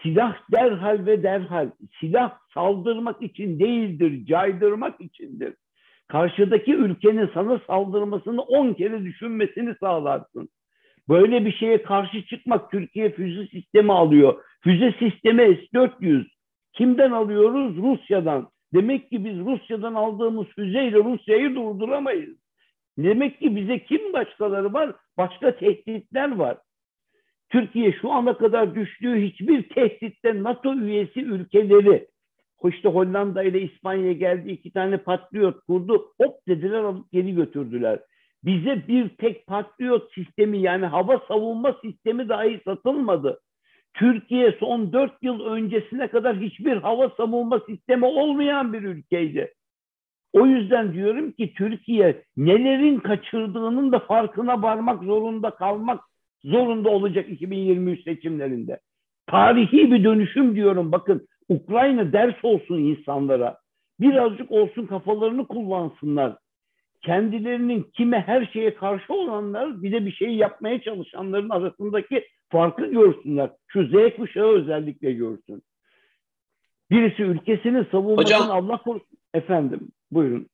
Silah 0.04 0.38
derhal 0.52 1.06
ve 1.06 1.24
derhal. 1.24 1.72
Silah 2.00 2.38
saldırmak 2.54 3.22
için 3.22 3.60
değildir, 3.60 4.26
caydırmak 4.26 5.02
içindir. 5.02 5.54
Karşıdaki 6.08 6.76
ülkenin 6.76 7.30
sana 7.34 7.62
saldırmasını 7.68 8.42
on 8.42 8.74
kere 8.74 9.04
düşünmesini 9.04 9.76
sağlarsın. 9.80 10.50
Böyle 11.10 11.46
bir 11.46 11.52
şeye 11.52 11.84
karşı 11.84 12.26
çıkmak 12.26 12.72
Türkiye 12.72 13.12
füze 13.12 13.48
sistemi 13.48 13.94
alıyor. 13.94 14.44
Füze 14.64 14.96
sistemi 15.00 15.42
S-400. 15.42 16.26
Kimden 16.74 17.12
alıyoruz? 17.12 17.78
Rusya'dan. 17.78 18.50
Demek 18.74 19.10
ki 19.10 19.26
biz 19.26 19.40
Rusya'dan 19.40 19.94
aldığımız 19.94 20.48
füzeyle 20.48 20.98
Rusya'yı 20.98 21.56
durduramayız. 21.56 22.38
Demek 22.98 23.40
ki 23.40 23.56
bize 23.56 23.80
kim 23.80 24.14
başkaları 24.14 24.74
var? 24.74 24.96
Başka 25.18 25.56
tehditler 25.56 26.36
var. 26.36 26.58
Türkiye 27.50 27.94
şu 28.02 28.12
ana 28.12 28.38
kadar 28.38 28.76
düştüğü 28.76 29.22
hiçbir 29.22 29.70
tehditte 29.70 30.44
NATO 30.44 30.76
üyesi 30.76 31.22
ülkeleri 31.22 32.08
işte 32.70 32.90
Hollanda 32.90 33.44
ile 33.44 33.62
İspanya 33.62 34.12
geldi 34.12 34.52
iki 34.52 34.72
tane 34.72 34.98
patriot 34.98 35.62
kurdu 35.68 36.12
hop 36.22 36.48
dediler 36.48 36.84
alıp 36.84 37.12
geri 37.12 37.36
götürdüler. 37.36 38.00
Bize 38.44 38.88
bir 38.88 39.10
tek 39.10 39.48
patriot 39.48 40.14
sistemi 40.14 40.62
yani 40.62 40.86
hava 40.86 41.22
savunma 41.28 41.78
sistemi 41.84 42.30
dahi 42.30 42.62
satılmadı. 42.66 43.40
Türkiye 43.94 44.52
son 44.60 44.94
dört 44.94 45.24
yıl 45.24 45.46
öncesine 45.46 46.08
kadar 46.08 46.40
hiçbir 46.40 46.78
hava 46.78 47.10
savunma 47.10 47.60
sistemi 47.60 48.06
olmayan 48.06 48.74
bir 48.74 48.82
ülkeydi. 48.82 49.54
O 50.34 50.46
yüzden 50.46 50.94
diyorum 50.94 51.32
ki 51.32 51.54
Türkiye 51.54 52.24
nelerin 52.38 53.00
kaçırdığının 53.00 53.92
da 53.92 54.00
farkına 54.00 54.62
varmak 54.62 55.04
zorunda 55.04 55.50
kalmak 55.50 56.02
zorunda 56.44 56.90
olacak 56.90 57.30
2023 57.30 58.04
seçimlerinde. 58.04 58.80
Tarihi 59.28 59.92
bir 59.92 60.04
dönüşüm 60.04 60.56
diyorum 60.56 60.92
bakın 60.92 61.28
Ukrayna 61.50 62.14
ders 62.14 62.36
olsun 62.44 62.78
insanlara. 62.78 63.60
Birazcık 64.00 64.52
olsun 64.52 64.88
kafalarını 64.88 65.48
kullansınlar. 65.48 66.38
Kendilerinin 67.02 67.84
kime 67.84 68.20
her 68.20 68.46
şeye 68.46 68.76
karşı 68.76 69.14
olanlar 69.14 69.84
bir 69.84 69.92
de 69.92 70.06
bir 70.06 70.12
şey 70.12 70.36
yapmaya 70.36 70.82
çalışanların 70.82 71.50
arasındaki 71.50 72.28
farkı 72.50 72.86
görsünler. 72.86 73.50
Şu 73.68 73.88
Z 73.88 74.16
kuşağı 74.16 74.48
özellikle 74.48 75.14
görsün. 75.14 75.64
Birisi 76.92 77.24
ülkesini 77.24 77.86
savunmasını 77.92 78.54
Allah 78.54 78.78
korusun. 78.78 79.18
Efendim 79.34 79.92
buyurun. 80.12 80.50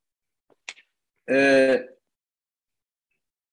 Ee, 1.31 1.89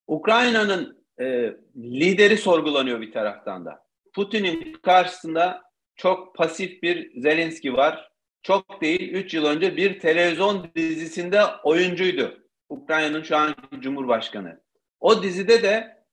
Ukrayna'nın 0.07 1.05
e, 1.21 1.57
lideri 1.77 2.37
sorgulanıyor 2.37 3.01
bir 3.01 3.13
taraftan 3.13 3.65
da. 3.65 3.83
Putin'in 4.15 4.73
karşısında 4.73 5.63
çok 5.99 6.35
pasif 6.35 6.83
bir 6.83 7.21
Zelenski 7.21 7.75
var. 7.75 8.13
Çok 8.43 8.81
değil, 8.81 9.13
3 9.13 9.35
yıl 9.35 9.45
önce 9.45 9.77
bir 9.77 10.01
televizyon 10.01 10.71
dizisinde 10.77 11.45
oyuncuydu. 11.65 12.49
Ukrayna'nın 12.69 13.23
şu 13.23 13.37
anki 13.37 13.81
Cumhurbaşkanı. 13.81 14.61
O 15.01 15.23
dizide 15.23 15.63
de 15.63 16.05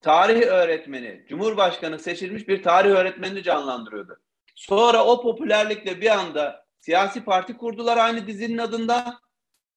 tarih 0.00 0.42
öğretmeni, 0.42 1.24
Cumhurbaşkanı 1.28 1.98
seçilmiş 1.98 2.48
bir 2.48 2.62
tarih 2.62 2.90
öğretmenini 2.90 3.42
canlandırıyordu. 3.42 4.20
Sonra 4.54 5.04
o 5.04 5.22
popülerlikle 5.22 6.00
bir 6.00 6.10
anda 6.10 6.66
siyasi 6.80 7.24
parti 7.24 7.56
kurdular 7.56 7.96
aynı 7.96 8.26
dizinin 8.26 8.58
adında. 8.58 9.20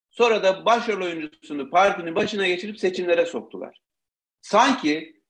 Sonra 0.09 0.43
da 0.43 0.65
başrol 0.65 1.01
oyuncusunu 1.01 1.69
partinin 1.69 2.15
başına 2.15 2.47
geçirip 2.47 2.79
seçimlere 2.79 3.25
soktular. 3.25 3.81
Sanki 4.41 5.21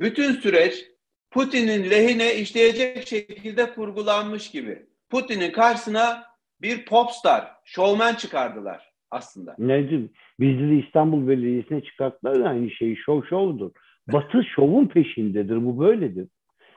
bütün 0.00 0.32
süreç 0.32 0.97
Putin'in 1.38 1.90
lehine 1.90 2.34
işleyecek 2.34 3.06
şekilde 3.06 3.70
kurgulanmış 3.74 4.50
gibi. 4.50 4.86
Putin'in 5.10 5.50
karşısına 5.50 6.22
bir 6.62 6.84
popstar, 6.84 7.44
şovmen 7.64 8.14
çıkardılar 8.14 8.90
aslında. 9.10 9.54
Nedir? 9.58 10.10
Bizde 10.40 10.70
de 10.70 10.76
İstanbul 10.76 11.28
Belediyesi'ne 11.28 11.82
çıkarttılar 11.82 12.40
da 12.40 12.48
aynı 12.48 12.70
şeyi. 12.70 12.96
Şov 12.96 13.22
şovdur. 13.22 13.70
Batı 14.12 14.44
şovun 14.54 14.86
peşindedir. 14.86 15.64
Bu 15.66 15.80
böyledir. 15.80 16.28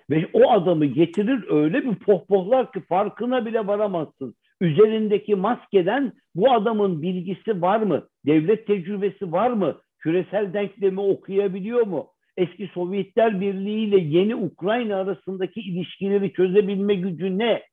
Ve 0.09 0.29
o 0.33 0.51
adamı 0.51 0.85
getirir 0.85 1.45
öyle 1.49 1.85
bir 1.85 1.95
pohpohlar 1.95 2.71
ki 2.71 2.81
farkına 2.89 3.45
bile 3.45 3.67
varamazsın. 3.67 4.35
Üzerindeki 4.61 5.35
maskeden 5.35 6.13
bu 6.35 6.51
adamın 6.51 7.01
bilgisi 7.01 7.61
var 7.61 7.79
mı? 7.79 8.07
Devlet 8.25 8.67
tecrübesi 8.67 9.31
var 9.31 9.49
mı? 9.49 9.81
Küresel 9.99 10.53
denklemi 10.53 10.99
okuyabiliyor 10.99 11.87
mu? 11.87 12.07
Eski 12.41 12.67
Sovyetler 12.73 13.41
Birliği 13.41 13.87
ile 13.87 13.99
yeni 13.99 14.35
Ukrayna 14.35 14.95
arasındaki 14.95 15.59
ilişkileri 15.59 16.33
çözebilme 16.33 16.95
gücü 16.95 17.37
ne? 17.37 17.63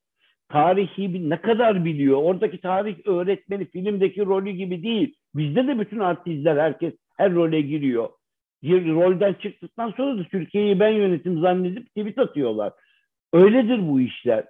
Tarihi 0.48 1.30
ne 1.30 1.40
kadar 1.40 1.84
biliyor? 1.84 2.22
Oradaki 2.22 2.60
tarih 2.60 2.96
öğretmeni 3.06 3.64
filmdeki 3.70 4.26
rolü 4.26 4.50
gibi 4.50 4.82
değil. 4.82 5.14
Bizde 5.34 5.66
de 5.66 5.80
bütün 5.80 5.98
artistler 5.98 6.56
herkes 6.56 6.94
her 7.16 7.34
role 7.34 7.60
giriyor. 7.60 8.08
Bir 8.62 8.88
rolden 8.88 9.32
çıktıktan 9.32 9.90
sonra 9.96 10.18
da 10.18 10.24
Türkiye'yi 10.24 10.80
ben 10.80 10.88
yönetim 10.90 11.40
zannedip 11.40 11.86
tweet 11.86 12.18
atıyorlar. 12.18 12.72
Öyledir 13.32 13.88
bu 13.88 14.00
işler. 14.00 14.44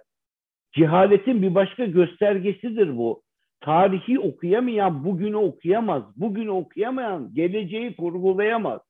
Cehaletin 0.71 1.41
bir 1.41 1.55
başka 1.55 1.85
göstergesidir 1.85 2.97
bu. 2.97 3.21
Tarihi 3.61 4.19
okuyamayan 4.19 5.05
bugünü 5.05 5.35
okuyamaz. 5.35 6.03
Bugünü 6.15 6.49
okuyamayan 6.49 7.33
geleceği 7.33 7.95
kurgulayamaz. 7.95 8.88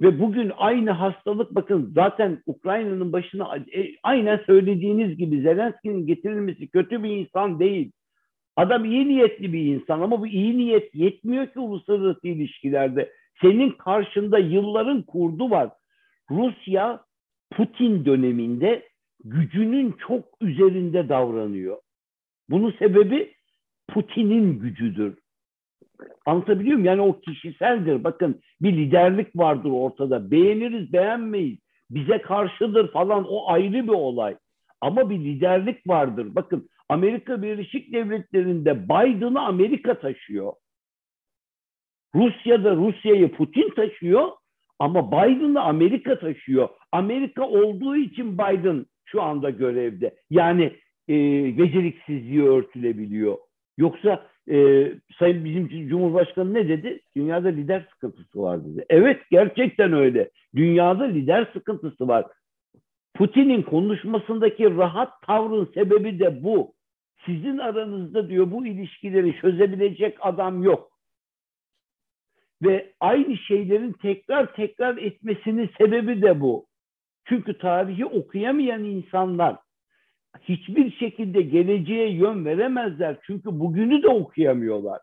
Ve 0.00 0.20
bugün 0.20 0.52
aynı 0.56 0.90
hastalık 0.90 1.54
bakın 1.54 1.92
zaten 1.94 2.42
Ukrayna'nın 2.46 3.12
başına 3.12 3.56
e, 3.56 3.94
aynen 4.02 4.40
söylediğiniz 4.46 5.16
gibi 5.16 5.40
Zelenski'nin 5.40 6.06
getirilmesi 6.06 6.68
kötü 6.68 7.02
bir 7.02 7.10
insan 7.10 7.60
değil. 7.60 7.92
Adam 8.56 8.84
iyi 8.84 9.08
niyetli 9.08 9.52
bir 9.52 9.64
insan 9.64 10.00
ama 10.00 10.20
bu 10.20 10.26
iyi 10.26 10.58
niyet 10.58 10.94
yetmiyor 10.94 11.46
ki 11.46 11.58
uluslararası 11.58 12.28
ilişkilerde. 12.28 13.12
Senin 13.40 13.70
karşında 13.70 14.38
yılların 14.38 15.02
kurdu 15.02 15.50
var. 15.50 15.70
Rusya 16.30 17.00
Putin 17.50 18.04
döneminde 18.04 18.88
gücünün 19.24 19.94
çok 20.08 20.24
üzerinde 20.40 21.08
davranıyor. 21.08 21.76
Bunun 22.50 22.74
sebebi 22.78 23.34
Putin'in 23.88 24.58
gücüdür. 24.58 25.18
Anlatabiliyor 26.26 26.76
muyum? 26.76 26.84
Yani 26.84 27.00
o 27.00 27.20
kişiseldir. 27.20 28.04
Bakın 28.04 28.40
bir 28.62 28.72
liderlik 28.72 29.36
vardır 29.36 29.70
ortada. 29.70 30.30
Beğeniriz, 30.30 30.92
beğenmeyiz. 30.92 31.58
Bize 31.90 32.18
karşıdır 32.18 32.92
falan 32.92 33.24
o 33.28 33.50
ayrı 33.50 33.84
bir 33.84 33.92
olay. 33.92 34.36
Ama 34.80 35.10
bir 35.10 35.18
liderlik 35.18 35.88
vardır. 35.88 36.34
Bakın 36.34 36.68
Amerika 36.88 37.42
Birleşik 37.42 37.92
Devletleri'nde 37.92 38.84
Biden'ı 38.84 39.40
Amerika 39.40 40.00
taşıyor. 40.00 40.52
Rusya'da 42.14 42.76
Rusya'yı 42.76 43.32
Putin 43.32 43.70
taşıyor 43.70 44.28
ama 44.78 45.12
Biden'ı 45.12 45.60
Amerika 45.60 46.18
taşıyor. 46.18 46.68
Amerika 46.92 47.48
olduğu 47.48 47.96
için 47.96 48.38
Biden 48.38 48.86
şu 49.04 49.22
anda 49.22 49.50
görevde. 49.50 50.14
Yani 50.30 50.72
e, 51.08 51.14
beceriksizliği 51.58 52.42
örtülebiliyor. 52.42 53.38
Yoksa 53.78 54.26
e, 54.48 54.86
Sayın 55.18 55.44
bizim 55.44 55.88
Cumhurbaşkanı 55.88 56.54
ne 56.54 56.68
dedi? 56.68 57.00
Dünyada 57.16 57.48
lider 57.48 57.88
sıkıntısı 57.92 58.42
var 58.42 58.64
dedi. 58.64 58.84
Evet 58.88 59.22
gerçekten 59.30 59.92
öyle. 59.92 60.30
Dünyada 60.56 61.04
lider 61.04 61.50
sıkıntısı 61.52 62.08
var. 62.08 62.26
Putin'in 63.14 63.62
konuşmasındaki 63.62 64.76
rahat 64.76 65.22
tavrın 65.22 65.70
sebebi 65.74 66.18
de 66.18 66.42
bu. 66.42 66.72
Sizin 67.26 67.58
aranızda 67.58 68.28
diyor 68.28 68.50
bu 68.50 68.66
ilişkileri 68.66 69.40
çözebilecek 69.40 70.18
adam 70.20 70.62
yok. 70.62 70.90
Ve 72.62 72.92
aynı 73.00 73.36
şeylerin 73.36 73.92
tekrar 73.92 74.54
tekrar 74.54 74.96
etmesinin 74.96 75.70
sebebi 75.78 76.22
de 76.22 76.40
bu. 76.40 76.66
Çünkü 77.24 77.58
tarihi 77.58 78.06
okuyamayan 78.06 78.84
insanlar 78.84 79.56
hiçbir 80.48 80.90
şekilde 80.90 81.42
geleceğe 81.42 82.10
yön 82.10 82.44
veremezler. 82.44 83.16
Çünkü 83.26 83.60
bugünü 83.60 84.02
de 84.02 84.08
okuyamıyorlar. 84.08 85.00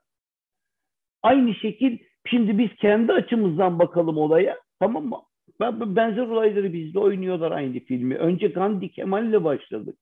Aynı 1.23 1.55
şekil 1.55 1.97
şimdi 2.25 2.57
biz 2.57 2.69
kendi 2.75 3.13
açımızdan 3.13 3.80
bakalım 3.80 4.17
olaya. 4.17 4.59
Tamam 4.80 5.05
mı? 5.05 5.21
Benzer 5.95 6.28
olayları 6.28 6.73
bizde 6.73 6.99
oynuyorlar 6.99 7.51
aynı 7.51 7.80
filmi. 7.80 8.15
Önce 8.15 8.47
Gandhi 8.47 8.89
Kemal 8.89 9.25
ile 9.25 9.43
başladık. 9.43 9.97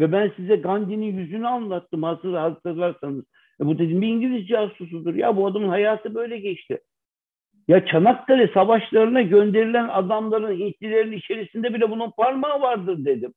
Ve 0.00 0.12
ben 0.12 0.32
size 0.36 0.56
Gandhi'nin 0.56 1.18
yüzünü 1.18 1.48
anlattım 1.48 2.02
hazır 2.02 2.34
hatırlarsanız. 2.34 3.24
E 3.60 3.66
bu 3.66 3.78
dedim 3.78 4.02
bir 4.02 4.08
İngiliz 4.08 4.48
casusudur. 4.48 5.14
Ya 5.14 5.36
bu 5.36 5.46
adamın 5.46 5.68
hayatı 5.68 6.14
böyle 6.14 6.38
geçti. 6.38 6.80
Ya 7.68 7.86
Çanakkale 7.86 8.48
savaşlarına 8.48 9.22
gönderilen 9.22 9.88
adamların 9.88 10.58
Hintlilerin 10.58 11.12
içerisinde 11.12 11.74
bile 11.74 11.90
bunun 11.90 12.10
parmağı 12.10 12.60
vardır 12.60 13.04
dedim. 13.04 13.34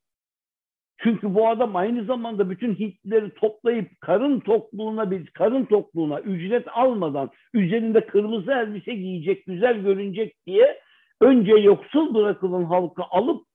Çünkü 1.03 1.33
bu 1.33 1.47
adam 1.47 1.75
aynı 1.75 2.03
zamanda 2.03 2.49
bütün 2.49 2.75
Hintlileri 2.75 3.33
toplayıp 3.33 4.01
karın 4.01 4.39
tokluğuna 4.39 5.11
bir 5.11 5.27
karın 5.27 5.65
tokluğuna 5.65 6.19
ücret 6.19 6.67
almadan 6.73 7.29
üzerinde 7.53 8.05
kırmızı 8.05 8.51
elbise 8.51 8.93
giyecek, 8.93 9.45
güzel 9.45 9.77
görünecek 9.77 10.35
diye 10.47 10.79
önce 11.21 11.51
yoksul 11.51 12.13
bırakılan 12.13 12.63
halkı 12.63 13.03
alıp 13.03 13.45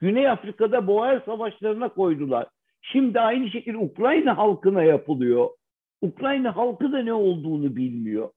Güney 0.00 0.30
Afrika'da 0.30 0.86
Boer 0.86 1.22
savaşlarına 1.26 1.88
koydular. 1.88 2.46
Şimdi 2.82 3.20
aynı 3.20 3.50
şekilde 3.50 3.76
Ukrayna 3.76 4.38
halkına 4.38 4.82
yapılıyor. 4.82 5.48
Ukrayna 6.02 6.56
halkı 6.56 6.92
da 6.92 7.02
ne 7.02 7.12
olduğunu 7.12 7.76
bilmiyor. 7.76 8.30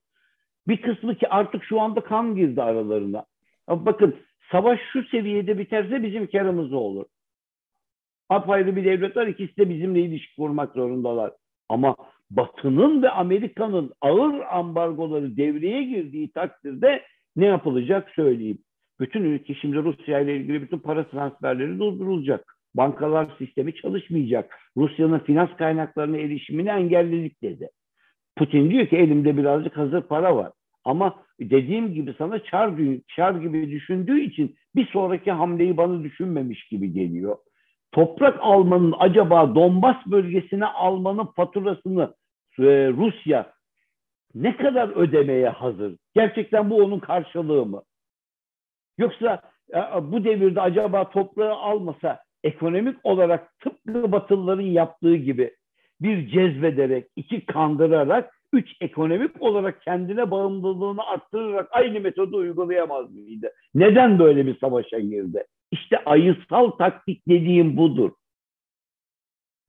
Bir 0.67 0.81
kısmı 0.81 1.15
ki 1.15 1.29
artık 1.29 1.63
şu 1.63 1.81
anda 1.81 2.01
kan 2.01 2.35
girdi 2.35 2.61
aralarına. 2.61 3.25
Bakın 3.69 4.15
savaş 4.51 4.79
şu 4.93 5.03
seviyede 5.03 5.57
biterse 5.57 6.03
bizim 6.03 6.27
karımız 6.27 6.73
olur. 6.73 7.05
Apayrı 8.29 8.75
bir 8.75 8.85
devlet 8.85 9.17
var 9.17 9.27
ikisi 9.27 9.57
de 9.57 9.69
bizimle 9.69 9.99
ilişki 9.99 10.35
kurmak 10.35 10.73
zorundalar. 10.73 11.31
Ama 11.69 11.95
Batı'nın 12.31 13.03
ve 13.03 13.09
Amerika'nın 13.09 13.91
ağır 14.01 14.39
ambargoları 14.51 15.37
devreye 15.37 15.83
girdiği 15.83 16.31
takdirde 16.31 17.03
ne 17.35 17.45
yapılacak 17.45 18.09
söyleyeyim. 18.15 18.57
Bütün 18.99 19.23
ülke 19.23 19.53
şimdi 19.53 19.77
Rusya 19.77 20.19
ile 20.19 20.35
ilgili 20.37 20.61
bütün 20.61 20.79
para 20.79 21.07
transferleri 21.07 21.79
durdurulacak. 21.79 22.57
Bankalar 22.75 23.27
sistemi 23.37 23.75
çalışmayacak. 23.75 24.55
Rusya'nın 24.77 25.19
finans 25.19 25.49
kaynaklarına 25.57 26.17
erişimini 26.17 26.69
engelledik 26.69 27.41
dedi. 27.41 27.69
Putin 28.35 28.71
diyor 28.71 28.87
ki 28.87 28.97
elimde 28.97 29.37
birazcık 29.37 29.77
hazır 29.77 30.01
para 30.01 30.35
var. 30.35 30.51
Ama 30.83 31.23
dediğim 31.39 31.93
gibi 31.93 32.15
sana 32.17 32.43
çar, 32.43 32.73
çar 33.15 33.35
gibi 33.35 33.71
düşündüğü 33.71 34.21
için 34.21 34.55
bir 34.75 34.85
sonraki 34.87 35.31
hamleyi 35.31 35.77
bana 35.77 36.03
düşünmemiş 36.03 36.67
gibi 36.67 36.93
geliyor. 36.93 37.37
Toprak 37.97 38.37
almanın 38.41 38.93
acaba 38.99 39.55
Donbas 39.55 39.95
bölgesine 40.05 40.65
almanın 40.65 41.25
faturasını 41.25 42.13
e, 42.59 42.63
Rusya 42.87 43.53
ne 44.35 44.57
kadar 44.57 44.89
ödemeye 44.89 45.49
hazır? 45.49 45.95
Gerçekten 46.15 46.69
bu 46.69 46.83
onun 46.83 46.99
karşılığı 46.99 47.65
mı? 47.65 47.83
Yoksa 48.97 49.41
e, 49.73 49.77
bu 50.11 50.23
devirde 50.23 50.61
acaba 50.61 51.09
toprağı 51.09 51.55
almasa 51.55 52.19
ekonomik 52.43 52.97
olarak 53.03 53.59
tıpkı 53.59 54.11
Batılıların 54.11 54.61
yaptığı 54.61 55.15
gibi 55.15 55.55
bir 56.01 56.27
cezbederek, 56.27 57.07
iki 57.15 57.45
kandırarak, 57.45 58.33
üç 58.53 58.69
ekonomik 58.81 59.41
olarak 59.41 59.81
kendine 59.81 60.31
bağımlılığını 60.31 61.03
arttırarak 61.03 61.67
aynı 61.71 61.99
metodu 61.99 62.37
uygulayamaz 62.37 63.11
mıydı? 63.11 63.51
Neden 63.75 64.19
böyle 64.19 64.45
bir 64.45 64.59
savaşa 64.59 64.99
girdi? 64.99 65.43
İşte 65.71 65.97
ayısal 66.05 66.71
taktik 66.71 67.27
dediğim 67.27 67.77
budur. 67.77 68.11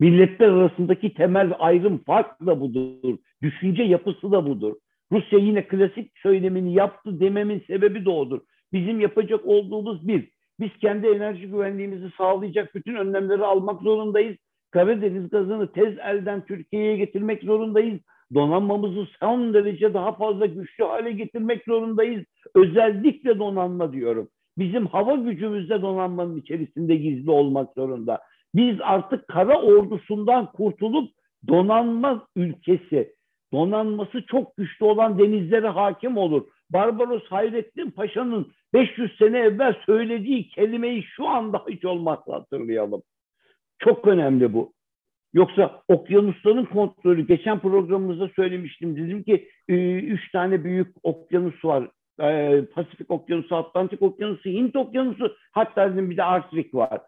Milletler 0.01 0.49
arasındaki 0.49 1.14
temel 1.14 1.53
ayrım 1.59 1.99
fark 1.99 2.46
da 2.46 2.61
budur. 2.61 3.18
Düşünce 3.42 3.82
yapısı 3.82 4.32
da 4.32 4.46
budur. 4.46 4.74
Rusya 5.12 5.38
yine 5.38 5.68
klasik 5.68 6.18
söylemini 6.18 6.74
yaptı 6.74 7.20
dememin 7.20 7.64
sebebi 7.66 8.05
de 8.05 8.11
odur. 8.11 8.40
Bizim 8.72 9.01
yapacak 9.01 9.46
olduğumuz 9.46 10.09
bir, 10.09 10.30
biz 10.61 10.70
kendi 10.80 11.07
enerji 11.07 11.46
güvenliğimizi 11.46 12.11
sağlayacak 12.18 12.74
bütün 12.74 12.94
önlemleri 12.94 13.44
almak 13.44 13.82
zorundayız. 13.82 14.36
Karadeniz 14.70 15.30
gazını 15.30 15.72
tez 15.72 15.99
elden 15.99 16.46
Türkiye'ye 16.46 16.96
getirmek 16.96 17.42
zorundayız. 17.42 18.01
Donanmamızı 18.34 19.07
son 19.20 19.55
derece 19.55 19.94
daha 19.94 20.12
fazla 20.12 20.46
güçlü 20.46 20.84
hale 20.84 21.12
getirmek 21.12 21.64
zorundayız. 21.64 22.24
Özellikle 22.55 23.38
donanma 23.38 23.92
diyorum. 23.92 24.28
Bizim 24.59 24.87
hava 24.87 25.15
gücümüzde 25.15 25.83
donanmanın 25.83 26.37
içerisinde 26.37 26.97
gizli 26.97 27.31
olmak 27.31 27.75
zorunda. 27.75 28.21
Biz 28.55 28.77
artık 28.83 29.29
kara 29.29 29.63
ordusundan 29.63 30.53
kurtulup 30.53 31.11
donanma 31.49 32.27
ülkesi, 32.37 33.15
donanması 33.53 34.27
çok 34.27 34.57
güçlü 34.57 34.85
olan 34.85 35.19
denizlere 35.19 35.69
hakim 35.69 36.17
olur. 36.17 36.47
Barbaros 36.71 37.25
Hayrettin 37.25 37.91
Paşa'nın 37.91 38.53
500 38.75 39.19
sene 39.19 39.39
evvel 39.39 39.75
söylediği 39.87 40.49
kelimeyi 40.49 41.03
şu 41.03 41.29
anda 41.29 41.65
hiç 41.69 41.85
olmazsa 41.85 42.35
hatırlayalım. 42.35 43.03
Çok 43.79 44.07
önemli 44.07 44.53
bu. 44.53 44.73
Yoksa 45.33 45.83
okyanusların 45.89 46.65
kontrolü, 46.65 47.27
geçen 47.27 47.59
programımızda 47.61 48.31
söylemiştim. 48.37 48.97
Dedim 48.97 49.23
ki 49.23 49.49
e, 49.69 49.95
üç 49.95 50.33
tane 50.33 50.65
büyük 50.65 50.97
okyanus 51.03 51.65
var. 51.65 51.89
E, 52.21 52.62
Pasifik 52.75 53.11
Okyanusu, 53.11 53.57
Atlantik 53.57 54.03
Okyanusu, 54.03 54.49
Hint 54.49 54.77
Okyanusu, 54.77 55.37
hatta 55.53 55.93
dedim 55.93 56.11
bir 56.11 56.16
de 56.16 56.25
Arktik 56.25 56.75
var. 56.75 57.01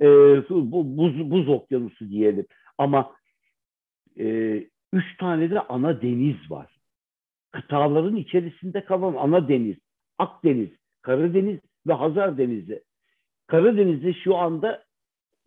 E, 0.00 0.06
buz, 0.50 1.30
buz 1.30 1.48
okyanusu 1.48 2.10
diyelim. 2.10 2.46
Ama 2.78 3.12
üç 4.92 5.16
tane 5.18 5.50
de 5.50 5.60
ana 5.60 6.02
deniz 6.02 6.50
var. 6.50 6.66
Kıtaların 7.52 8.16
içerisinde 8.16 8.84
kalan 8.84 9.14
ana 9.14 9.48
deniz. 9.48 9.76
Akdeniz, 10.18 10.70
Karadeniz 11.02 11.60
ve 11.86 11.92
Hazar 11.92 12.38
Denizi. 12.38 12.82
Karadeniz'de 13.46 14.12
şu 14.12 14.36
anda 14.36 14.84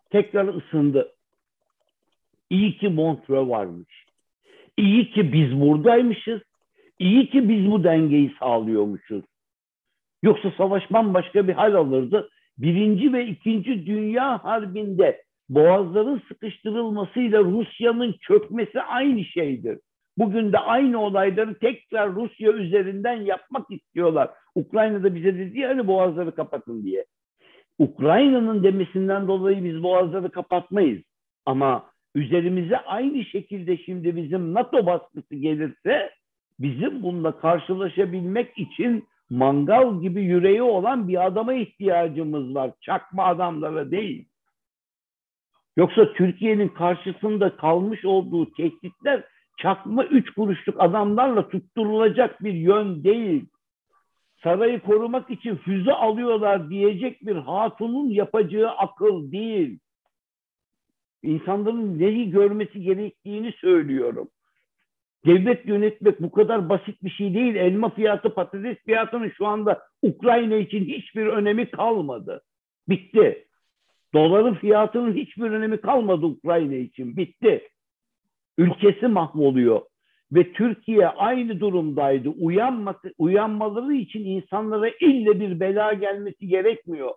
tekrar 0.10 0.48
ısındı. 0.48 1.12
İyi 2.50 2.78
ki 2.78 2.90
Montreux 2.90 3.50
varmış. 3.50 4.06
İyi 4.78 5.12
ki 5.12 5.34
biz 5.34 5.60
buradaymışız. 5.62 6.42
İyi 7.02 7.30
ki 7.30 7.50
biz 7.50 7.72
bu 7.72 7.84
dengeyi 7.84 8.34
sağlıyormuşuz. 8.40 9.24
Yoksa 10.24 10.52
savaş 10.58 10.92
bambaşka 10.92 11.48
bir 11.48 11.54
hal 11.54 11.74
alırdı. 11.74 12.30
Birinci 12.58 13.14
ve 13.14 13.28
ikinci 13.28 13.86
Dünya 13.86 14.44
Harbi'nde 14.44 15.24
boğazların 15.50 16.22
sıkıştırılmasıyla 16.28 17.44
Rusya'nın 17.44 18.16
çökmesi 18.22 18.82
aynı 18.82 19.24
şeydir. 19.24 19.80
Bugün 20.18 20.54
de 20.54 20.60
aynı 20.60 21.02
olayları 21.02 21.60
tekrar 21.60 22.16
Rusya 22.16 22.52
üzerinden 22.52 23.22
yapmak 23.22 23.72
istiyorlar. 23.72 24.30
Ukrayna'da 24.56 25.16
bize 25.16 25.38
dedi 25.38 25.60
ya 25.60 25.70
hani 25.70 25.88
boğazları 25.88 26.36
kapatın 26.36 26.84
diye. 26.84 27.06
Ukrayna'nın 27.80 28.64
demesinden 28.64 29.28
dolayı 29.28 29.64
biz 29.64 29.84
boğazları 29.84 30.32
kapatmayız. 30.32 31.02
Ama 31.46 31.86
üzerimize 32.16 32.78
aynı 32.78 33.26
şekilde 33.26 33.78
şimdi 33.78 34.16
bizim 34.16 34.54
NATO 34.54 34.86
baskısı 34.86 35.36
gelirse 35.36 36.21
bizim 36.62 37.04
bununla 37.04 37.40
karşılaşabilmek 37.40 38.58
için 38.58 39.08
mangal 39.30 40.02
gibi 40.02 40.24
yüreği 40.24 40.62
olan 40.62 41.08
bir 41.08 41.26
adama 41.26 41.54
ihtiyacımız 41.54 42.56
var. 42.56 42.72
Çakma 42.82 43.26
adamlara 43.26 43.92
değil. 43.92 44.26
Yoksa 45.78 46.14
Türkiye'nin 46.14 46.68
karşısında 46.68 47.56
kalmış 47.56 48.06
olduğu 48.06 48.54
tehditler 48.54 49.24
çakma 49.58 50.06
üç 50.06 50.30
kuruşluk 50.34 50.76
adamlarla 50.80 51.50
tutturulacak 51.50 52.44
bir 52.44 52.54
yön 52.54 53.04
değil. 53.04 53.46
Sarayı 54.44 54.80
korumak 54.80 55.30
için 55.30 55.56
füze 55.56 55.94
alıyorlar 55.94 56.70
diyecek 56.70 57.26
bir 57.26 57.36
hatunun 57.36 58.10
yapacağı 58.10 58.70
akıl 58.70 59.32
değil. 59.32 59.80
İnsanların 61.24 62.00
neyi 62.00 62.32
görmesi 62.32 62.82
gerektiğini 62.82 63.52
söylüyorum. 63.52 64.30
Devlet 65.26 65.66
yönetmek 65.66 66.22
bu 66.22 66.32
kadar 66.32 66.70
basit 66.70 67.04
bir 67.04 67.10
şey 67.10 67.34
değil. 67.34 67.56
Elma 67.56 67.90
fiyatı, 67.90 68.34
patates 68.34 68.78
fiyatının 68.78 69.32
şu 69.38 69.48
anda 69.48 69.82
Ukrayna 70.02 70.56
için 70.56 70.86
hiçbir 70.86 71.26
önemi 71.26 71.72
kalmadı. 71.72 72.42
Bitti. 72.90 73.48
Doların 74.14 74.54
fiyatının 74.54 75.16
hiçbir 75.16 75.52
önemi 75.52 75.82
kalmadı 75.82 76.26
Ukrayna 76.26 76.76
için. 76.76 77.18
Bitti. 77.18 77.68
Ülkesi 78.58 79.08
mahvoluyor. 79.08 79.82
Ve 80.32 80.54
Türkiye 80.54 81.08
aynı 81.08 81.60
durumdaydı. 81.60 82.30
Uyanmak, 82.30 83.02
uyanmaları 83.18 83.94
için 83.94 84.26
insanlara 84.26 84.90
ille 85.02 85.40
bir 85.40 85.60
bela 85.60 85.94
gelmesi 85.94 86.48
gerekmiyor. 86.48 87.12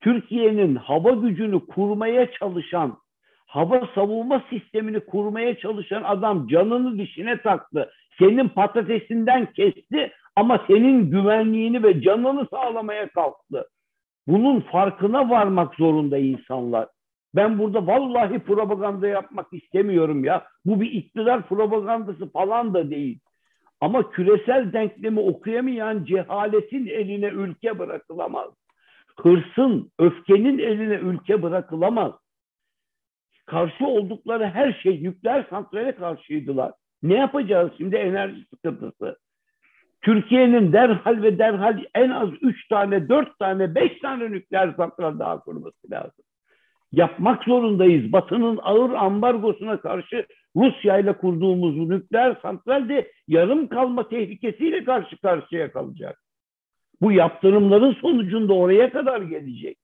Türkiye'nin 0.00 0.76
hava 0.76 1.10
gücünü 1.10 1.66
kurmaya 1.66 2.32
çalışan, 2.32 2.98
hava 3.50 3.88
savunma 3.94 4.42
sistemini 4.50 5.00
kurmaya 5.00 5.58
çalışan 5.58 6.02
adam 6.02 6.48
canını 6.48 6.98
dişine 6.98 7.42
taktı. 7.42 7.90
Senin 8.18 8.48
patatesinden 8.48 9.46
kesti 9.46 10.12
ama 10.36 10.64
senin 10.66 11.10
güvenliğini 11.10 11.82
ve 11.82 12.02
canını 12.02 12.46
sağlamaya 12.50 13.08
kalktı. 13.08 13.68
Bunun 14.26 14.60
farkına 14.60 15.30
varmak 15.30 15.74
zorunda 15.74 16.18
insanlar. 16.18 16.88
Ben 17.34 17.58
burada 17.58 17.86
vallahi 17.86 18.38
propaganda 18.38 19.08
yapmak 19.08 19.52
istemiyorum 19.52 20.24
ya. 20.24 20.44
Bu 20.64 20.80
bir 20.80 20.92
iktidar 20.92 21.48
propagandası 21.48 22.32
falan 22.32 22.74
da 22.74 22.90
değil. 22.90 23.18
Ama 23.80 24.10
küresel 24.10 24.72
denklemi 24.72 25.20
okuyamayan 25.20 26.04
cehaletin 26.04 26.86
eline 26.86 27.28
ülke 27.28 27.78
bırakılamaz. 27.78 28.50
Hırsın, 29.20 29.90
öfkenin 29.98 30.58
eline 30.58 30.94
ülke 30.94 31.42
bırakılamaz. 31.42 32.12
Karşı 33.50 33.86
oldukları 33.86 34.46
her 34.46 34.72
şey 34.82 35.02
nükleer 35.02 35.46
santrale 35.50 35.94
karşıydılar. 35.94 36.72
Ne 37.02 37.14
yapacağız 37.14 37.70
şimdi 37.78 37.96
enerji 37.96 38.44
sıkıntısı? 38.50 39.18
Türkiye'nin 40.02 40.72
derhal 40.72 41.22
ve 41.22 41.38
derhal 41.38 41.84
en 41.94 42.10
az 42.10 42.28
üç 42.40 42.68
tane, 42.68 43.08
dört 43.08 43.38
tane, 43.38 43.74
beş 43.74 43.98
tane 43.98 44.30
nükleer 44.30 44.74
santral 44.76 45.18
daha 45.18 45.40
kurması 45.40 45.90
lazım. 45.90 46.24
Yapmak 46.92 47.44
zorundayız. 47.44 48.12
Batı'nın 48.12 48.58
ağır 48.62 48.90
ambargosuna 48.90 49.80
karşı 49.80 50.26
Rusya 50.56 50.98
ile 50.98 51.12
kurduğumuz 51.12 51.76
nükleer 51.76 52.36
santral 52.42 52.88
de 52.88 53.12
yarım 53.28 53.68
kalma 53.68 54.08
tehlikesiyle 54.08 54.84
karşı 54.84 55.16
karşıya 55.20 55.72
kalacak. 55.72 56.22
Bu 57.00 57.12
yaptırımların 57.12 57.92
sonucunda 57.92 58.54
oraya 58.54 58.92
kadar 58.92 59.20
gelecek. 59.20 59.78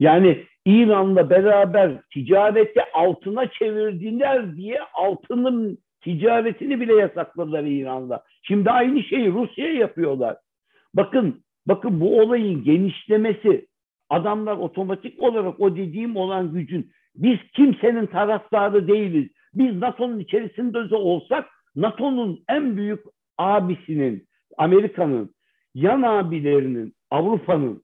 Yani 0.00 0.44
İran'la 0.64 1.30
beraber 1.30 1.92
ticareti 2.12 2.80
altına 2.94 3.50
çevirdiler 3.50 4.56
diye 4.56 4.80
altının 4.94 5.78
ticaretini 6.00 6.80
bile 6.80 6.94
yasakladılar 6.94 7.64
İran'da. 7.64 8.24
Şimdi 8.42 8.70
aynı 8.70 9.02
şeyi 9.02 9.32
Rusya 9.32 9.72
yapıyorlar. 9.72 10.36
Bakın, 10.94 11.42
bakın 11.66 12.00
bu 12.00 12.20
olayın 12.20 12.64
genişlemesi, 12.64 13.66
adamlar 14.10 14.56
otomatik 14.56 15.22
olarak 15.22 15.60
o 15.60 15.76
dediğim 15.76 16.16
olan 16.16 16.52
gücün 16.52 16.90
biz 17.16 17.38
kimsenin 17.52 18.06
taraftarı 18.06 18.88
değiliz. 18.88 19.28
Biz 19.54 19.76
NATO'nun 19.76 20.18
içerisinde 20.18 20.94
olsak 20.94 21.48
NATO'nun 21.76 22.44
en 22.48 22.76
büyük 22.76 23.00
abisinin, 23.38 24.26
Amerika'nın, 24.58 25.34
yan 25.74 26.02
abilerinin, 26.02 26.94
Avrupa'nın 27.10 27.82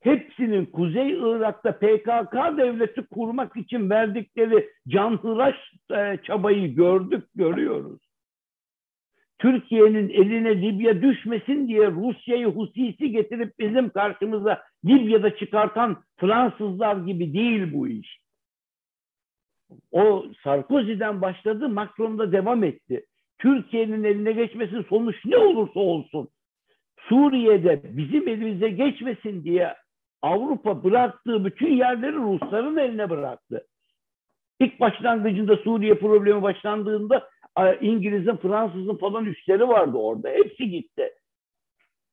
hepsinin 0.00 0.66
Kuzey 0.66 1.10
Irak'ta 1.10 1.72
PKK 1.72 2.58
devleti 2.58 3.06
kurmak 3.06 3.56
için 3.56 3.90
verdikleri 3.90 4.68
canhıraş 4.88 5.56
e, 5.90 6.18
çabayı 6.22 6.74
gördük, 6.74 7.24
görüyoruz. 7.34 8.08
Türkiye'nin 9.38 10.08
eline 10.08 10.62
Libya 10.62 11.02
düşmesin 11.02 11.68
diye 11.68 11.90
Rusya'yı 11.90 12.46
husisi 12.46 13.10
getirip 13.10 13.58
bizim 13.58 13.90
karşımıza 13.90 14.62
Libya'da 14.84 15.36
çıkartan 15.36 16.02
Fransızlar 16.16 16.96
gibi 16.96 17.32
değil 17.32 17.72
bu 17.72 17.88
iş. 17.88 18.18
O 19.92 20.26
Sarkozy'den 20.44 21.22
başladı, 21.22 21.68
Macron'da 21.68 22.32
devam 22.32 22.64
etti. 22.64 23.06
Türkiye'nin 23.38 24.04
eline 24.04 24.32
geçmesin 24.32 24.86
sonuç 24.88 25.16
ne 25.24 25.36
olursa 25.36 25.80
olsun. 25.80 26.28
Suriye'de 27.08 27.80
bizim 27.84 28.28
elimize 28.28 28.68
geçmesin 28.68 29.44
diye 29.44 29.74
Avrupa 30.22 30.84
bıraktığı 30.84 31.44
bütün 31.44 31.76
yerleri 31.76 32.16
Rusların 32.16 32.76
eline 32.76 33.10
bıraktı. 33.10 33.66
İlk 34.60 34.80
başlangıcında 34.80 35.56
Suriye 35.56 35.94
problemi 35.94 36.42
başlandığında 36.42 37.28
İngiliz'in, 37.80 38.36
Fransız'ın 38.36 38.96
falan 38.96 39.24
üsleri 39.24 39.68
vardı 39.68 39.96
orada. 39.96 40.28
Hepsi 40.28 40.70
gitti. 40.70 41.10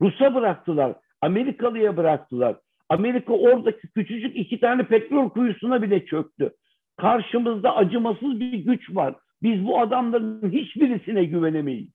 Rus'a 0.01 0.35
bıraktılar. 0.35 0.95
Amerikalı'ya 1.21 1.97
bıraktılar. 1.97 2.55
Amerika 2.89 3.33
oradaki 3.33 3.87
küçücük 3.87 4.37
iki 4.37 4.59
tane 4.59 4.83
petrol 4.83 5.29
kuyusuna 5.29 5.81
bile 5.81 6.05
çöktü. 6.05 6.53
Karşımızda 6.97 7.75
acımasız 7.75 8.39
bir 8.39 8.53
güç 8.53 8.95
var. 8.95 9.15
Biz 9.43 9.65
bu 9.65 9.79
adamların 9.79 10.51
hiçbirisine 10.51 11.25
güvenemeyiz. 11.25 11.89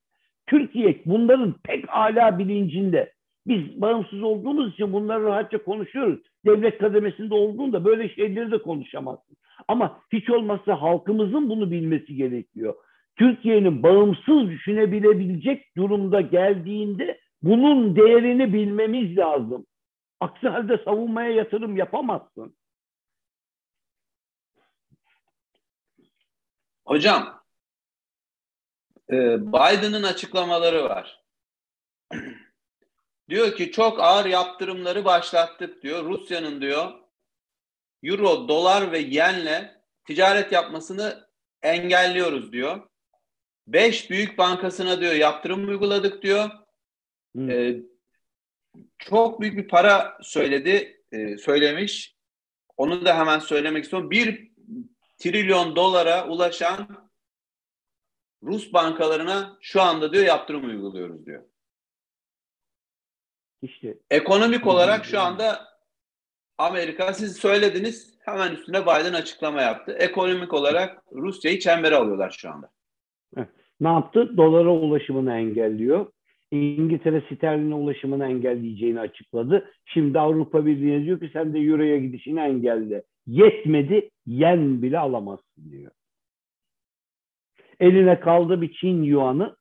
Türkiye 0.47 1.03
bunların 1.07 1.55
pek 1.65 1.85
ala 1.89 2.39
bilincinde. 2.39 3.13
Biz 3.47 3.81
bağımsız 3.81 4.23
olduğumuz 4.23 4.73
için 4.73 4.93
bunları 4.93 5.25
rahatça 5.25 5.65
konuşuyoruz. 5.65 6.21
Devlet 6.47 6.79
kademesinde 6.79 7.35
olduğunda 7.35 7.85
böyle 7.85 8.15
şeyleri 8.15 8.51
de 8.51 8.63
konuşamazsın. 8.63 9.37
Ama 9.69 10.01
hiç 10.13 10.31
olmazsa 10.31 10.83
halkımızın 10.83 11.51
bunu 11.51 11.71
bilmesi 11.71 12.15
gerekiyor. 12.17 12.75
Türkiye'nin 13.17 13.83
bağımsız 13.83 14.51
düşünebilebilecek 14.51 15.77
durumda 15.77 16.21
geldiğinde 16.21 17.21
bunun 17.43 17.97
değerini 17.97 18.53
bilmemiz 18.53 19.17
lazım. 19.17 19.67
Aksi 20.21 20.49
halde 20.49 20.79
savunmaya 20.85 21.31
yatırım 21.31 21.77
yapamazsın. 21.77 22.57
Hocam, 26.87 27.41
e, 29.11 29.17
Biden'ın 29.47 30.03
açıklamaları 30.03 30.85
var. 30.85 31.21
Diyor 33.31 33.57
ki 33.57 33.73
çok 33.73 34.01
ağır 34.01 34.27
yaptırımları 34.27 35.05
başlattık 35.05 35.83
diyor. 35.83 36.05
Rusya'nın 36.05 36.61
diyor 36.61 36.93
euro, 38.03 38.49
dolar 38.49 38.93
ve 38.93 38.99
yenle 38.99 39.83
ticaret 40.05 40.53
yapmasını 40.53 41.29
engelliyoruz 41.63 42.53
diyor. 42.53 42.89
Beş 43.67 44.11
büyük 44.11 44.39
bankasına 44.39 45.01
diyor 45.01 45.13
yaptırım 45.13 45.69
uyguladık 45.69 46.23
diyor. 46.23 46.51
Hmm. 47.35 47.51
Ee, 47.51 47.77
çok 48.99 49.41
büyük 49.41 49.57
bir 49.57 49.69
para 49.69 50.19
söyledi, 50.23 51.03
e, 51.13 51.39
söylemiş. 51.39 52.17
Onu 52.77 53.05
da 53.05 53.19
hemen 53.19 53.39
söylemek 53.39 53.85
istiyorum. 53.85 54.11
Bir 54.11 54.51
trilyon 55.19 55.77
dolara 55.77 56.29
ulaşan 56.29 57.11
Rus 58.43 58.73
bankalarına 58.73 59.59
şu 59.61 59.83
anda 59.83 60.13
diyor 60.13 60.25
yaptırım 60.25 60.65
uyguluyoruz 60.65 61.27
diyor. 61.27 61.45
İşte 63.63 63.99
ekonomik 64.11 64.67
olarak 64.67 65.05
şu 65.05 65.21
anda 65.21 65.71
Amerika 66.59 67.13
siz 67.13 67.37
söylediniz 67.37 68.19
hemen 68.25 68.53
üstüne 68.53 68.83
Biden 68.83 69.13
açıklama 69.13 69.63
yaptı. 69.63 69.93
Ekonomik 69.93 70.55
olarak 70.55 71.03
Rusya'yı 71.13 71.59
çembere 71.59 71.95
alıyorlar 71.95 72.31
şu 72.31 72.51
anda. 72.51 72.71
Ne 73.81 73.89
yaptı? 73.89 74.37
Dolara 74.37 74.71
ulaşımını 74.71 75.33
engelliyor. 75.33 76.07
İngiltere 76.51 77.21
sterline 77.21 77.75
ulaşımını 77.75 78.27
engelleyeceğini 78.27 79.01
açıkladı. 79.01 79.71
Şimdi 79.85 80.19
Avrupa 80.19 80.67
Birliği 80.67 81.05
diyor 81.05 81.21
ki 81.21 81.31
sen 81.33 81.55
de 81.55 81.59
Euro'ya 81.59 81.99
gidişini 81.99 82.41
engelle. 82.41 83.03
Yetmedi, 83.27 84.11
yen 84.27 84.83
bile 84.83 84.99
alamazsın 84.99 85.71
diyor. 85.71 85.91
Eline 87.81 88.21
kaldı 88.21 88.63
bir 88.63 88.73
Çin 88.73 89.03
yuanı, 89.03 89.57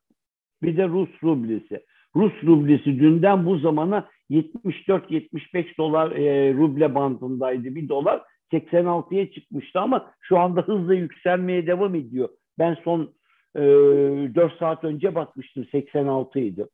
bir 0.63 0.77
de 0.77 0.87
Rus 0.87 1.09
rublesi. 1.23 1.85
Rus 2.15 2.33
rublesi 2.43 2.99
dünden 2.99 3.45
bu 3.45 3.57
zamana 3.57 4.09
74-75 4.29 5.77
dolar 5.77 6.11
e, 6.11 6.53
ruble 6.53 6.95
bandındaydı 6.95 7.75
bir 7.75 7.89
dolar. 7.89 8.21
86'ya 8.53 9.31
çıkmıştı 9.31 9.79
ama 9.79 10.11
şu 10.21 10.37
anda 10.39 10.61
hızla 10.61 10.93
yükselmeye 10.93 11.67
devam 11.67 11.95
ediyor. 11.95 12.29
Ben 12.59 12.77
son 12.83 13.13
e, 13.55 13.59
4 13.59 14.57
saat 14.59 14.83
önce 14.83 15.15
bakmıştım 15.15 15.65
86 15.71 16.39
idi. 16.39 16.67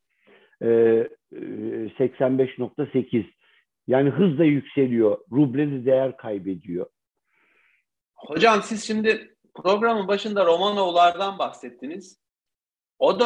E, 0.62 0.68
85.8 1.36 3.26
yani 3.88 4.10
hızla 4.10 4.44
yükseliyor. 4.44 5.18
Ruble 5.32 5.72
de 5.72 5.86
değer 5.86 6.18
kaybediyor. 6.18 6.86
Hocam 8.16 8.62
siz 8.64 8.84
şimdi 8.84 9.36
programın 9.56 10.08
başında 10.08 10.46
Romanovlardan 10.46 11.40
bahsettiniz. 11.40 12.20
O 13.00 13.20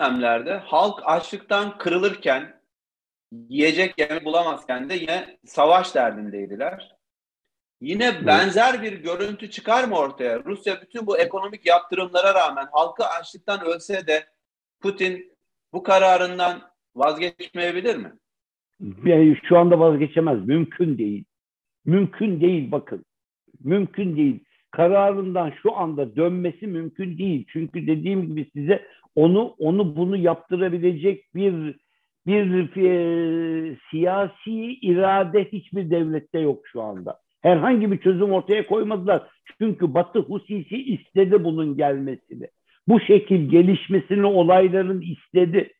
dönemlerde 0.00 0.56
halk 0.56 1.00
açlıktan 1.04 1.78
kırılırken, 1.78 2.60
yiyecek 3.32 3.98
yemek 3.98 4.24
bulamazken 4.24 4.88
de 4.88 4.94
yine 4.94 5.38
savaş 5.44 5.94
derdindeydiler. 5.94 6.96
Yine 7.80 8.26
benzer 8.26 8.82
bir 8.82 8.92
görüntü 8.92 9.50
çıkar 9.50 9.84
mı 9.84 9.98
ortaya? 9.98 10.44
Rusya 10.44 10.82
bütün 10.82 11.06
bu 11.06 11.18
ekonomik 11.18 11.66
yaptırımlara 11.66 12.34
rağmen 12.34 12.66
halkı 12.72 13.04
açlıktan 13.06 13.60
ölse 13.64 14.06
de 14.06 14.24
Putin 14.80 15.32
bu 15.72 15.82
kararından 15.82 16.62
vazgeçmeyebilir 16.96 17.96
mi? 17.96 18.12
Yani 19.04 19.38
şu 19.48 19.58
anda 19.58 19.78
vazgeçemez. 19.78 20.46
Mümkün 20.46 20.98
değil. 20.98 21.24
Mümkün 21.84 22.40
değil 22.40 22.70
bakın. 22.70 23.04
Mümkün 23.60 24.16
değil. 24.16 24.44
Kararından 24.70 25.52
şu 25.62 25.76
anda 25.76 26.16
dönmesi 26.16 26.66
mümkün 26.66 27.18
değil. 27.18 27.46
Çünkü 27.52 27.86
dediğim 27.86 28.26
gibi 28.26 28.50
size 28.52 28.86
onu 29.16 29.54
onu 29.58 29.96
bunu 29.96 30.16
yaptırabilecek 30.16 31.34
bir 31.34 31.76
bir 32.26 32.76
e, 32.76 33.76
siyasi 33.90 34.78
irade 34.82 35.44
hiçbir 35.44 35.90
devlette 35.90 36.38
yok 36.38 36.68
şu 36.72 36.82
anda. 36.82 37.18
Herhangi 37.42 37.92
bir 37.92 37.98
çözüm 37.98 38.32
ortaya 38.32 38.66
koymadılar. 38.66 39.22
Çünkü 39.58 39.94
Batı 39.94 40.18
husisi 40.18 40.82
istedi 40.82 41.44
bunun 41.44 41.76
gelmesini. 41.76 42.48
Bu 42.88 43.00
şekil 43.00 43.50
gelişmesini 43.50 44.26
olayların 44.26 45.00
istedi. 45.00 45.72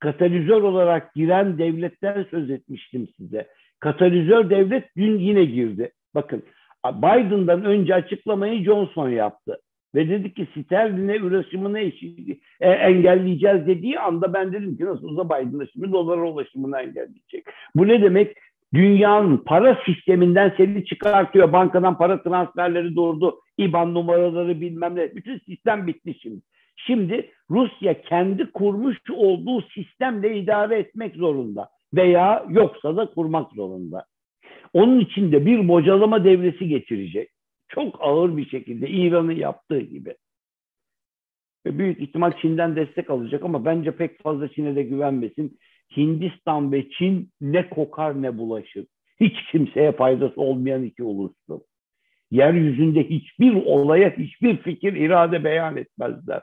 Katalizör 0.00 0.62
olarak 0.62 1.14
giren 1.14 1.58
devletten 1.58 2.26
söz 2.30 2.50
etmiştim 2.50 3.08
size. 3.16 3.48
Katalizör 3.80 4.50
devlet 4.50 4.96
dün 4.96 5.18
yine 5.18 5.44
girdi. 5.44 5.92
Bakın 6.14 6.42
Biden'dan 6.86 7.64
önce 7.64 7.94
açıklamayı 7.94 8.64
Johnson 8.64 9.08
yaptı. 9.08 9.58
Ve 9.94 10.08
dedi 10.08 10.34
ki 10.34 10.48
sterline 10.56 11.22
ulaşımını 11.22 11.80
e, 11.80 12.70
engelleyeceğiz 12.70 13.66
dediği 13.66 13.98
anda 13.98 14.32
ben 14.32 14.52
dedim 14.52 14.76
ki 14.76 14.84
nasıl 14.84 15.08
olsa 15.08 15.24
Biden'da 15.24 15.66
şimdi 15.66 15.92
dolara 15.92 16.30
ulaşımını 16.30 16.78
engelleyecek. 16.78 17.44
Bu 17.74 17.88
ne 17.88 18.02
demek? 18.02 18.36
Dünyanın 18.74 19.36
para 19.36 19.78
sisteminden 19.86 20.54
seni 20.56 20.84
çıkartıyor. 20.84 21.52
Bankadan 21.52 21.98
para 21.98 22.22
transferleri 22.22 22.96
durdu. 22.96 23.40
IBAN 23.58 23.94
numaraları 23.94 24.60
bilmem 24.60 24.96
ne. 24.96 25.16
Bütün 25.16 25.38
sistem 25.38 25.86
bitti 25.86 26.14
şimdi. 26.22 26.40
Şimdi 26.76 27.30
Rusya 27.50 28.02
kendi 28.02 28.50
kurmuş 28.50 28.96
olduğu 29.10 29.62
sistemle 29.62 30.36
idare 30.36 30.78
etmek 30.78 31.16
zorunda. 31.16 31.68
Veya 31.94 32.46
yoksa 32.48 32.96
da 32.96 33.06
kurmak 33.06 33.52
zorunda. 33.52 34.04
Onun 34.72 35.00
için 35.00 35.32
de 35.32 35.46
bir 35.46 35.68
bocalama 35.68 36.24
devresi 36.24 36.68
geçirecek. 36.68 37.28
Çok 37.74 37.96
ağır 38.00 38.36
bir 38.36 38.48
şekilde 38.48 38.88
İran'ın 38.88 39.32
yaptığı 39.32 39.80
gibi. 39.80 40.14
Ve 41.66 41.78
büyük 41.78 42.00
ihtimal 42.00 42.32
Çin'den 42.40 42.76
destek 42.76 43.10
alacak 43.10 43.44
ama 43.44 43.64
bence 43.64 43.96
pek 43.96 44.22
fazla 44.22 44.48
Çin'e 44.48 44.76
de 44.76 44.82
güvenmesin. 44.82 45.58
Hindistan 45.96 46.72
ve 46.72 46.90
Çin 46.90 47.30
ne 47.40 47.68
kokar 47.68 48.22
ne 48.22 48.38
bulaşır. 48.38 48.86
Hiç 49.20 49.36
kimseye 49.52 49.92
faydası 49.92 50.40
olmayan 50.40 50.82
iki 50.82 51.02
ulustur. 51.02 51.60
Yeryüzünde 52.30 53.08
hiçbir 53.08 53.54
olaya 53.54 54.16
hiçbir 54.18 54.56
fikir, 54.56 54.92
irade 54.92 55.44
beyan 55.44 55.76
etmezler. 55.76 56.42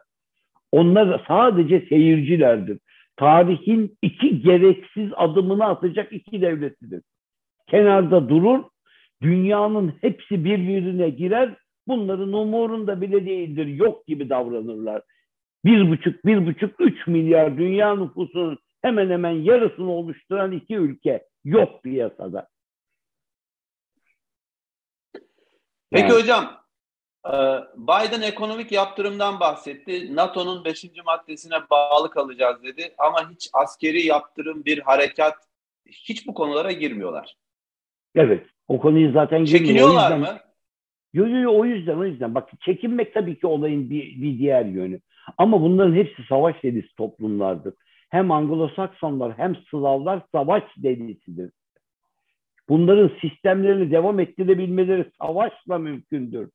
Onlar 0.71 1.25
sadece 1.27 1.85
seyircilerdir. 1.89 2.79
Tarihin 3.15 3.97
iki 4.01 4.41
gereksiz 4.41 5.09
adımını 5.15 5.65
atacak 5.65 6.13
iki 6.13 6.41
devletidir. 6.41 7.01
Kenarda 7.67 8.29
durur, 8.29 8.63
dünyanın 9.21 9.93
hepsi 10.01 10.45
birbirine 10.45 11.09
girer, 11.09 11.55
bunların 11.87 12.33
umurunda 12.33 13.01
bile 13.01 13.25
değildir, 13.25 13.67
yok 13.67 14.07
gibi 14.07 14.29
davranırlar. 14.29 15.01
Bir 15.65 15.89
buçuk, 15.89 16.25
bir 16.25 16.45
buçuk, 16.45 16.75
üç 16.79 17.07
milyar 17.07 17.57
dünya 17.57 17.95
nüfusunun 17.95 18.59
hemen 18.81 19.09
hemen 19.09 19.31
yarısını 19.31 19.91
oluşturan 19.91 20.51
iki 20.51 20.75
ülke 20.75 21.27
yok 21.43 21.83
piyasada. 21.83 22.47
Peki 25.91 26.11
yani. 26.11 26.21
hocam, 26.21 26.65
e, 27.25 27.33
Biden 27.77 28.21
ekonomik 28.21 28.71
yaptırımdan 28.71 29.39
bahsetti. 29.39 30.15
NATO'nun 30.15 30.65
beşinci 30.65 31.01
maddesine 31.01 31.69
bağlı 31.69 32.09
kalacağız 32.09 32.63
dedi. 32.63 32.95
Ama 32.97 33.31
hiç 33.31 33.49
askeri 33.53 34.05
yaptırım, 34.05 34.65
bir 34.65 34.79
harekat, 34.79 35.35
hiç 35.85 36.27
bu 36.27 36.33
konulara 36.33 36.71
girmiyorlar. 36.71 37.35
Evet, 38.15 38.47
o 38.69 38.79
konuyu 38.79 39.11
zaten. 39.11 39.45
Çekiniyorlar 39.45 40.17
mı? 40.17 40.39
Yok 41.13 41.29
yok 41.29 41.53
o 41.55 41.65
yüzden 41.65 41.97
o 41.97 42.05
yüzden. 42.05 42.35
Bak 42.35 42.49
çekinmek 42.65 43.13
tabii 43.13 43.39
ki 43.39 43.47
olayın 43.47 43.89
bir, 43.89 44.21
bir 44.21 44.39
diğer 44.39 44.65
yönü. 44.65 44.99
Ama 45.37 45.61
bunların 45.61 45.95
hepsi 45.95 46.23
savaş 46.29 46.63
delisi 46.63 46.95
toplumlardır 46.95 47.73
hem 48.09 48.31
Anglo-Saksonlar 48.31 49.37
hem 49.37 49.55
Slavlar 49.55 50.21
savaş 50.31 50.63
delisidir. 50.77 51.51
Bunların 52.69 53.11
sistemlerini 53.21 53.91
devam 53.91 54.19
ettirebilmeleri 54.19 55.05
savaşla 55.21 55.77
mümkündür. 55.77 56.49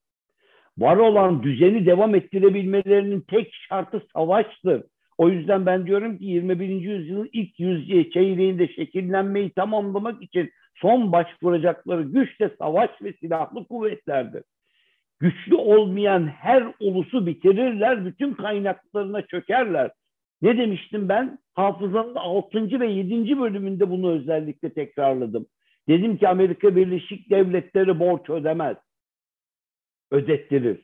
Var 0.79 0.97
olan 0.97 1.43
düzeni 1.43 1.87
devam 1.87 2.15
ettirebilmelerinin 2.15 3.21
tek 3.21 3.55
şartı 3.69 4.03
savaştır. 4.13 4.83
O 5.19 5.29
yüzden 5.29 5.67
ben 5.67 5.87
diyorum 5.87 6.19
ki 6.19 6.25
21. 6.25 6.69
yüzyılın 6.69 7.31
ilk 7.33 7.61
yüzyıl 7.61 8.11
çeyreğinde 8.11 8.69
şekillenmeyi 8.69 9.51
tamamlamak 9.51 10.23
için 10.23 10.51
son 10.75 11.13
başvuracakları 11.13 12.03
güç 12.03 12.41
de 12.41 12.51
savaş 12.59 12.91
ve 13.03 13.13
silahlı 13.13 13.69
kuvvetlerdir. 13.69 14.43
Güçlü 15.21 15.55
olmayan 15.55 16.27
her 16.27 16.65
ulusu 16.81 17.27
bitirirler, 17.27 18.07
bütün 18.07 18.35
kaynaklarına 18.35 19.23
çökerler. 19.23 19.91
Ne 20.43 20.59
demiştim 20.59 21.09
ben? 21.09 21.39
Hafızanın 21.55 22.15
6. 22.15 22.81
ve 22.81 22.87
7. 22.87 23.39
bölümünde 23.39 23.91
bunu 23.91 24.11
özellikle 24.11 24.73
tekrarladım. 24.73 25.47
Dedim 25.89 26.17
ki 26.17 26.29
Amerika 26.29 26.77
Birleşik 26.77 27.31
Devletleri 27.31 27.99
borç 27.99 28.31
ödemez. 28.31 28.77
Ödettirir. 30.11 30.81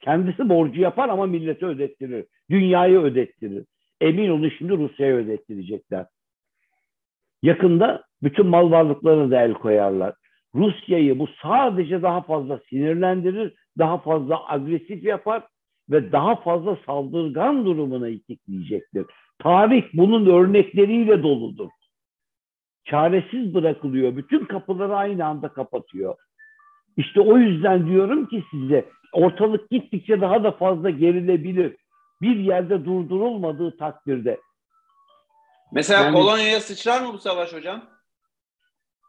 Kendisi 0.00 0.48
borcu 0.48 0.80
yapar 0.80 1.08
ama 1.08 1.26
millete 1.26 1.66
ödettirir. 1.66 2.26
Dünyayı 2.50 2.98
ödettirir. 2.98 3.64
Emin 4.00 4.30
olun 4.30 4.52
şimdi 4.58 4.72
Rusya'ya 4.72 5.16
ödettirecekler. 5.16 6.06
Yakında 7.46 8.04
bütün 8.22 8.46
mal 8.46 8.70
varlıklarına 8.70 9.30
da 9.30 9.42
el 9.42 9.54
koyarlar. 9.54 10.14
Rusya'yı 10.54 11.18
bu 11.18 11.28
sadece 11.42 12.02
daha 12.02 12.22
fazla 12.22 12.60
sinirlendirir, 12.70 13.54
daha 13.78 13.98
fazla 13.98 14.52
agresif 14.52 15.04
yapar 15.04 15.42
ve 15.90 16.12
daha 16.12 16.36
fazla 16.36 16.78
saldırgan 16.86 17.66
durumuna 17.66 18.08
itikleyecektir. 18.08 19.06
Tarih 19.38 19.84
bunun 19.94 20.26
örnekleriyle 20.26 21.22
doludur. 21.22 21.70
Çaresiz 22.84 23.54
bırakılıyor. 23.54 24.16
Bütün 24.16 24.44
kapıları 24.44 24.96
aynı 24.96 25.26
anda 25.26 25.48
kapatıyor. 25.48 26.14
İşte 26.96 27.20
o 27.20 27.38
yüzden 27.38 27.86
diyorum 27.86 28.26
ki 28.26 28.44
size 28.50 28.84
ortalık 29.12 29.70
gittikçe 29.70 30.20
daha 30.20 30.44
da 30.44 30.50
fazla 30.50 30.90
gerilebilir. 30.90 31.76
Bir 32.22 32.36
yerde 32.36 32.84
durdurulmadığı 32.84 33.76
takdirde. 33.76 34.38
Mesela 35.72 36.04
yani, 36.04 36.14
Polonya'ya 36.14 36.60
sıçrar 36.60 37.02
mı 37.02 37.12
bu 37.12 37.18
savaş 37.18 37.52
hocam? 37.52 37.84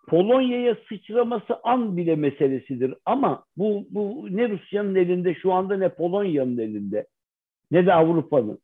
Polonya'ya 0.08 0.78
sıçraması 0.90 1.60
an 1.64 1.98
bile 1.98 2.16
meselesidir. 2.16 2.94
Ama 3.06 3.46
bu, 3.58 3.88
bu 3.90 4.28
ne 4.32 4.50
Rusya'nın 4.50 4.96
elinde 4.96 5.36
şu 5.36 5.54
anda 5.54 5.78
ne 5.78 5.90
Polonya'nın 5.90 6.58
elinde 6.58 7.08
ne 7.72 7.86
de 7.86 7.94
Avrupa'nın. 7.94 8.60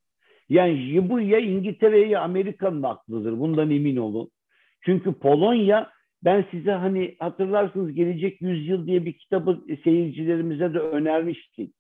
Yani 0.50 1.10
bu 1.10 1.20
ya 1.20 1.40
İngiltere 1.40 2.08
ya 2.08 2.22
Amerika'nın 2.22 2.84
aklıdır. 2.84 3.40
Bundan 3.40 3.72
emin 3.72 3.98
olun. 3.98 4.30
Çünkü 4.82 5.14
Polonya 5.14 5.90
ben 6.24 6.46
size 6.52 6.72
hani 6.72 7.16
hatırlarsınız 7.20 7.94
Gelecek 7.94 8.42
Yüzyıl 8.42 8.88
diye 8.88 9.06
bir 9.06 9.14
kitabı 9.14 9.62
seyircilerimize 9.84 10.74
de 10.74 10.80
önermiştik. 10.80 11.76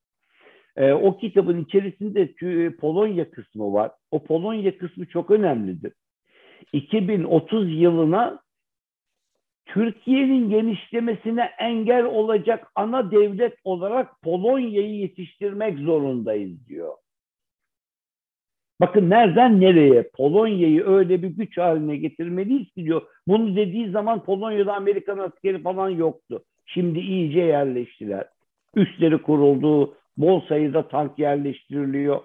Ee, 0.75 0.93
o 0.93 1.17
kitabın 1.17 1.63
içerisinde 1.63 2.33
Polonya 2.75 3.31
kısmı 3.31 3.73
var. 3.73 3.91
O 4.11 4.23
Polonya 4.23 4.77
kısmı 4.77 5.05
çok 5.05 5.31
önemlidir. 5.31 5.93
2030 6.73 7.79
yılına 7.79 8.43
Türkiye'nin 9.65 10.49
genişlemesine 10.49 11.49
engel 11.59 12.05
olacak 12.05 12.67
ana 12.75 13.11
devlet 13.11 13.53
olarak 13.63 14.21
Polonya'yı 14.21 14.95
yetiştirmek 14.95 15.79
zorundayız 15.79 16.67
diyor. 16.67 16.93
Bakın 18.81 19.09
nereden 19.09 19.61
nereye 19.61 20.09
Polonya'yı 20.15 20.85
öyle 20.85 21.23
bir 21.23 21.27
güç 21.27 21.57
haline 21.57 21.97
getirmeliyiz 21.97 22.71
ki 22.71 22.85
diyor. 22.85 23.01
Bunu 23.27 23.55
dediği 23.55 23.89
zaman 23.89 24.23
Polonya'da 24.23 24.75
Amerikan 24.75 25.17
askeri 25.17 25.61
falan 25.61 25.89
yoktu. 25.89 26.43
Şimdi 26.65 26.99
iyice 26.99 27.39
yerleştiler. 27.39 28.27
Üstleri 28.75 29.17
kuruldu, 29.17 29.95
bol 30.17 30.41
sayıda 30.41 30.87
tank 30.87 31.19
yerleştiriliyor 31.19 32.21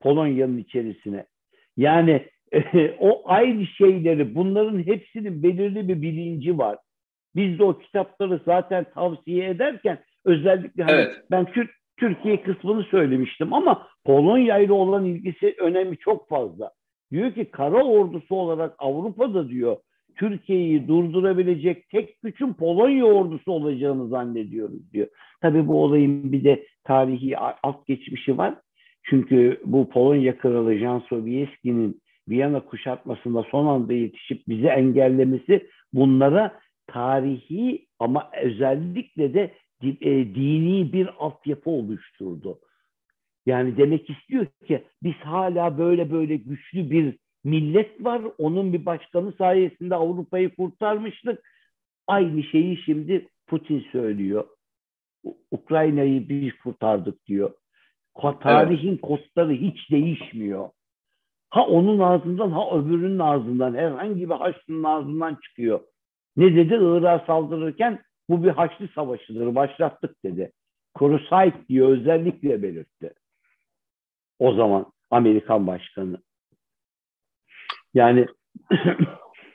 Polonya'nın 0.00 0.58
içerisine. 0.58 1.26
Yani 1.76 2.26
o 2.98 3.22
aynı 3.24 3.66
şeyleri 3.66 4.34
bunların 4.34 4.86
hepsinin 4.86 5.42
belirli 5.42 5.88
bir 5.88 6.02
bilinci 6.02 6.58
var. 6.58 6.78
Biz 7.36 7.58
de 7.58 7.64
o 7.64 7.78
kitapları 7.78 8.40
zaten 8.46 8.86
tavsiye 8.94 9.48
ederken 9.48 9.98
Özellikle 10.24 10.82
hani 10.82 10.94
Evet. 10.94 11.24
ben 11.30 11.44
Türk 11.44 11.70
Türkiye 11.96 12.42
kısmını 12.42 12.82
söylemiştim 12.82 13.52
ama 13.52 13.86
Polonya 14.04 14.58
ile 14.58 14.72
olan 14.72 15.04
ilgisi 15.04 15.54
önemi 15.58 15.96
çok 15.96 16.28
fazla. 16.28 16.70
Diyor 17.10 17.34
ki 17.34 17.44
kara 17.44 17.84
ordusu 17.84 18.34
olarak 18.34 18.74
Avrupa'da 18.78 19.48
diyor 19.48 19.76
Türkiye'yi 20.16 20.88
durdurabilecek 20.88 21.88
tek 21.88 22.22
gücün 22.22 22.52
Polonya 22.52 23.04
ordusu 23.04 23.52
olacağını 23.52 24.08
zannediyoruz 24.08 24.92
diyor. 24.92 25.06
Tabii 25.40 25.66
bu 25.68 25.82
olayın 25.82 26.32
bir 26.32 26.44
de 26.44 26.66
tarihi 26.84 27.38
alt 27.38 27.86
geçmişi 27.86 28.38
var. 28.38 28.54
Çünkü 29.02 29.60
bu 29.64 29.90
Polonya 29.90 30.38
kralı 30.38 30.76
Jan 30.76 30.98
Sobieski'nin 30.98 32.00
Viyana 32.28 32.60
kuşatmasında 32.60 33.42
son 33.50 33.66
anda 33.66 33.92
yetişip 33.92 34.48
bizi 34.48 34.66
engellemesi 34.66 35.70
bunlara 35.92 36.60
tarihi 36.86 37.86
ama 37.98 38.30
özellikle 38.42 39.34
de 39.34 39.54
e, 39.82 40.34
dini 40.34 40.92
bir 40.92 41.10
altyapı 41.18 41.70
oluşturdu. 41.70 42.58
Yani 43.46 43.76
demek 43.76 44.10
istiyor 44.10 44.46
ki 44.66 44.84
biz 45.02 45.14
hala 45.14 45.78
böyle 45.78 46.10
böyle 46.12 46.36
güçlü 46.36 46.90
bir 46.90 47.18
millet 47.44 48.04
var. 48.04 48.22
Onun 48.38 48.72
bir 48.72 48.86
başkanı 48.86 49.32
sayesinde 49.32 49.94
Avrupa'yı 49.94 50.54
kurtarmıştık. 50.56 51.50
Aynı 52.06 52.42
şeyi 52.42 52.76
şimdi 52.76 53.28
Putin 53.46 53.86
söylüyor. 53.92 54.44
Ukrayna'yı 55.50 56.28
biz 56.28 56.52
kurtardık 56.52 57.26
diyor. 57.26 57.54
Tarihin 58.40 58.96
kodları 58.96 59.52
hiç 59.52 59.90
değişmiyor. 59.90 60.70
Ha 61.50 61.66
onun 61.66 61.98
ağzından 61.98 62.50
ha 62.50 62.78
öbürünün 62.78 63.18
ağzından 63.18 63.74
herhangi 63.74 64.30
bir 64.30 64.34
Haçlı'nın 64.34 64.84
ağzından 64.84 65.38
çıkıyor. 65.44 65.80
Ne 66.36 66.56
dedi 66.56 66.74
Irak'a 66.74 67.26
saldırırken 67.26 68.02
bu 68.28 68.44
bir 68.44 68.50
Haçlı 68.50 68.88
savaşıdır 68.94 69.54
başlattık 69.54 70.24
dedi. 70.24 70.52
Kurusayt 70.94 71.68
diye 71.68 71.84
özellikle 71.84 72.62
belirtti. 72.62 73.14
O 74.38 74.54
zaman 74.54 74.92
Amerikan 75.10 75.66
başkanı. 75.66 76.18
Yani 77.94 78.26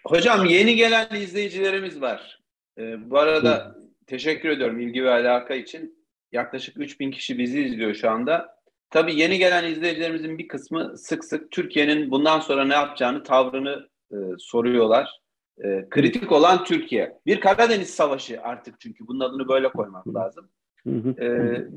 Hocam 0.06 0.46
yeni 0.46 0.76
gelen 0.76 1.16
izleyicilerimiz 1.16 2.02
var. 2.02 2.40
Ee, 2.78 3.10
bu 3.10 3.20
arada 3.20 3.76
teşekkür 4.08 4.50
ediyorum 4.50 4.80
ilgi 4.80 5.04
ve 5.04 5.12
alaka 5.12 5.56
için. 5.56 6.06
Yaklaşık 6.32 6.80
3000 6.80 7.12
kişi 7.12 7.38
bizi 7.38 7.62
izliyor 7.62 7.94
şu 7.94 8.10
anda. 8.10 8.55
Tabii 8.90 9.20
yeni 9.20 9.38
gelen 9.38 9.72
izleyicilerimizin 9.72 10.38
bir 10.38 10.48
kısmı 10.48 10.98
sık 10.98 11.26
sık 11.26 11.52
Türkiye'nin 11.52 12.12
bundan 12.12 12.40
sonra 12.40 12.66
ne 12.66 12.74
yapacağını, 12.74 13.24
tavrını 13.24 13.90
e, 14.12 14.18
soruyorlar. 14.38 15.20
E, 15.64 15.90
kritik 15.90 16.32
olan 16.32 16.64
Türkiye. 16.64 17.18
Bir 17.26 17.40
Karadeniz 17.40 17.90
Savaşı 17.90 18.42
artık 18.42 18.80
çünkü 18.80 19.08
bunun 19.08 19.20
adını 19.20 19.48
böyle 19.48 19.70
koymak 19.70 20.08
lazım. 20.16 20.50
E, 21.20 21.28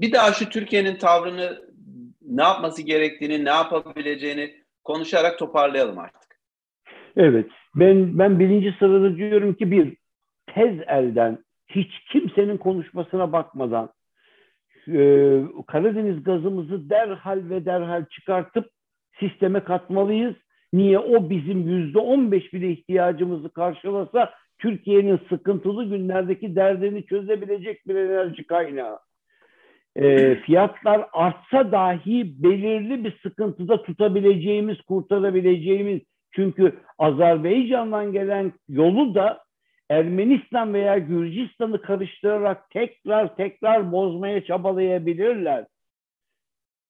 bir 0.01 0.13
daha 0.13 0.33
şu 0.33 0.49
Türkiye'nin 0.49 0.97
tavrını 0.97 1.69
ne 2.23 2.43
yapması 2.43 2.83
gerektiğini, 2.83 3.45
ne 3.45 3.51
yapabileceğini 3.51 4.55
konuşarak 4.85 5.39
toparlayalım 5.39 5.99
artık. 5.99 6.41
Evet. 7.17 7.47
Ben 7.75 8.19
ben 8.19 8.41
birinci 8.41 8.77
sırada 8.79 9.17
diyorum 9.17 9.55
ki 9.55 9.71
bir 9.71 9.97
tez 10.55 10.81
elden 10.87 11.45
hiç 11.69 11.91
kimsenin 12.13 12.57
konuşmasına 12.57 13.33
bakmadan 13.33 13.91
e, 14.95 15.01
Karadeniz 15.67 16.25
gazımızı 16.25 16.91
derhal 16.91 17.43
ve 17.51 17.65
derhal 17.65 18.05
çıkartıp 18.05 18.71
sisteme 19.21 19.61
katmalıyız. 19.61 20.35
Niye? 20.73 20.99
O 20.99 21.31
bizim 21.31 21.69
yüzde 21.69 21.99
on 21.99 22.33
beş 22.33 22.53
bile 22.53 22.71
ihtiyacımızı 22.71 23.51
karşılasa 23.51 24.31
Türkiye'nin 24.59 25.21
sıkıntılı 25.29 25.85
günlerdeki 25.85 26.57
derdini 26.57 27.07
çözebilecek 27.07 27.89
bir 27.89 27.95
enerji 27.95 28.47
kaynağı. 28.47 28.99
E, 29.97 30.35
fiyatlar 30.35 31.07
artsa 31.13 31.73
dahi 31.73 32.43
belirli 32.43 33.05
bir 33.05 33.19
sıkıntıda 33.23 33.83
tutabileceğimiz, 33.83 34.81
kurtarabileceğimiz 34.81 36.01
çünkü 36.31 36.73
Azerbaycan'dan 36.99 38.13
gelen 38.13 38.53
yolu 38.69 39.15
da 39.15 39.48
Ermenistan 39.91 40.75
veya 40.75 40.99
Gürcistan'ı 40.99 41.83
karıştırarak 41.83 42.71
tekrar 42.71 43.37
tekrar 43.37 43.93
bozmaya 43.93 44.45
çabalayabilirler. 44.45 45.67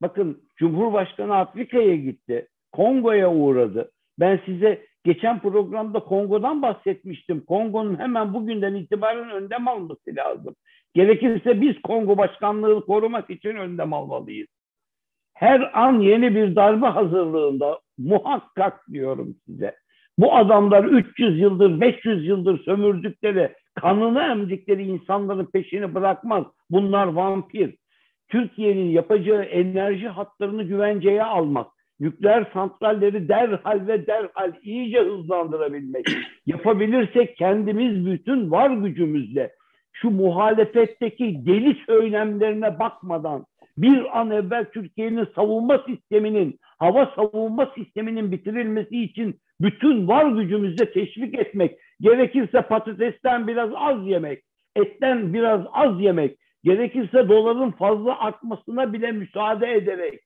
Bakın 0.02 0.48
Cumhurbaşkanı 0.56 1.36
Afrika'ya 1.36 1.96
gitti. 1.96 2.48
Kongo'ya 2.72 3.32
uğradı. 3.32 3.90
Ben 4.18 4.40
size 4.46 4.86
geçen 5.04 5.40
programda 5.40 6.00
Kongo'dan 6.00 6.62
bahsetmiştim. 6.62 7.44
Kongo'nun 7.44 7.98
hemen 7.98 8.34
bugünden 8.34 8.74
itibaren 8.74 9.30
önlem 9.30 9.68
alması 9.68 10.16
lazım. 10.16 10.54
Gerekirse 10.94 11.60
biz 11.60 11.82
Kongo 11.82 12.16
başkanlığı 12.18 12.86
korumak 12.86 13.30
için 13.30 13.56
önlem 13.56 13.92
almalıyız. 13.92 14.48
Her 15.34 15.82
an 15.82 16.00
yeni 16.00 16.34
bir 16.34 16.56
darbe 16.56 16.86
hazırlığında 16.86 17.80
muhakkak 17.98 18.88
diyorum 18.92 19.36
size. 19.46 19.76
Bu 20.18 20.36
adamlar 20.36 20.84
300 20.84 21.40
yıldır, 21.40 21.80
500 21.80 22.26
yıldır 22.26 22.64
sömürdükleri, 22.64 23.52
kanını 23.74 24.22
emdikleri 24.22 24.82
insanların 24.82 25.46
peşini 25.46 25.94
bırakmaz. 25.94 26.44
Bunlar 26.70 27.06
vampir. 27.06 27.76
Türkiye'nin 28.28 28.90
yapacağı 28.90 29.42
enerji 29.42 30.08
hatlarını 30.08 30.62
güvenceye 30.62 31.24
almak, 31.24 31.66
nükleer 32.00 32.46
santralleri 32.52 33.28
derhal 33.28 33.86
ve 33.86 34.06
derhal 34.06 34.52
iyice 34.62 35.00
hızlandırabilmek. 35.00 36.06
Yapabilirsek 36.46 37.36
kendimiz 37.36 38.06
bütün 38.06 38.50
var 38.50 38.70
gücümüzle 38.70 39.52
şu 39.92 40.10
muhalefetteki 40.10 41.46
deli 41.46 41.76
söylemlerine 41.86 42.78
bakmadan 42.78 43.44
bir 43.78 44.20
an 44.20 44.30
evvel 44.30 44.64
Türkiye'nin 44.64 45.26
savunma 45.34 45.84
sisteminin, 45.86 46.58
hava 46.78 47.12
savunma 47.16 47.72
sisteminin 47.74 48.32
bitirilmesi 48.32 49.02
için 49.02 49.40
bütün 49.60 50.08
var 50.08 50.26
gücümüzle 50.26 50.92
teşvik 50.92 51.34
etmek, 51.34 51.78
gerekirse 52.00 52.62
patatesten 52.62 53.46
biraz 53.48 53.70
az 53.74 54.06
yemek, 54.06 54.44
etten 54.76 55.34
biraz 55.34 55.60
az 55.72 56.00
yemek, 56.00 56.38
gerekirse 56.64 57.28
doların 57.28 57.70
fazla 57.70 58.20
artmasına 58.20 58.92
bile 58.92 59.12
müsaade 59.12 59.72
ederek, 59.72 60.20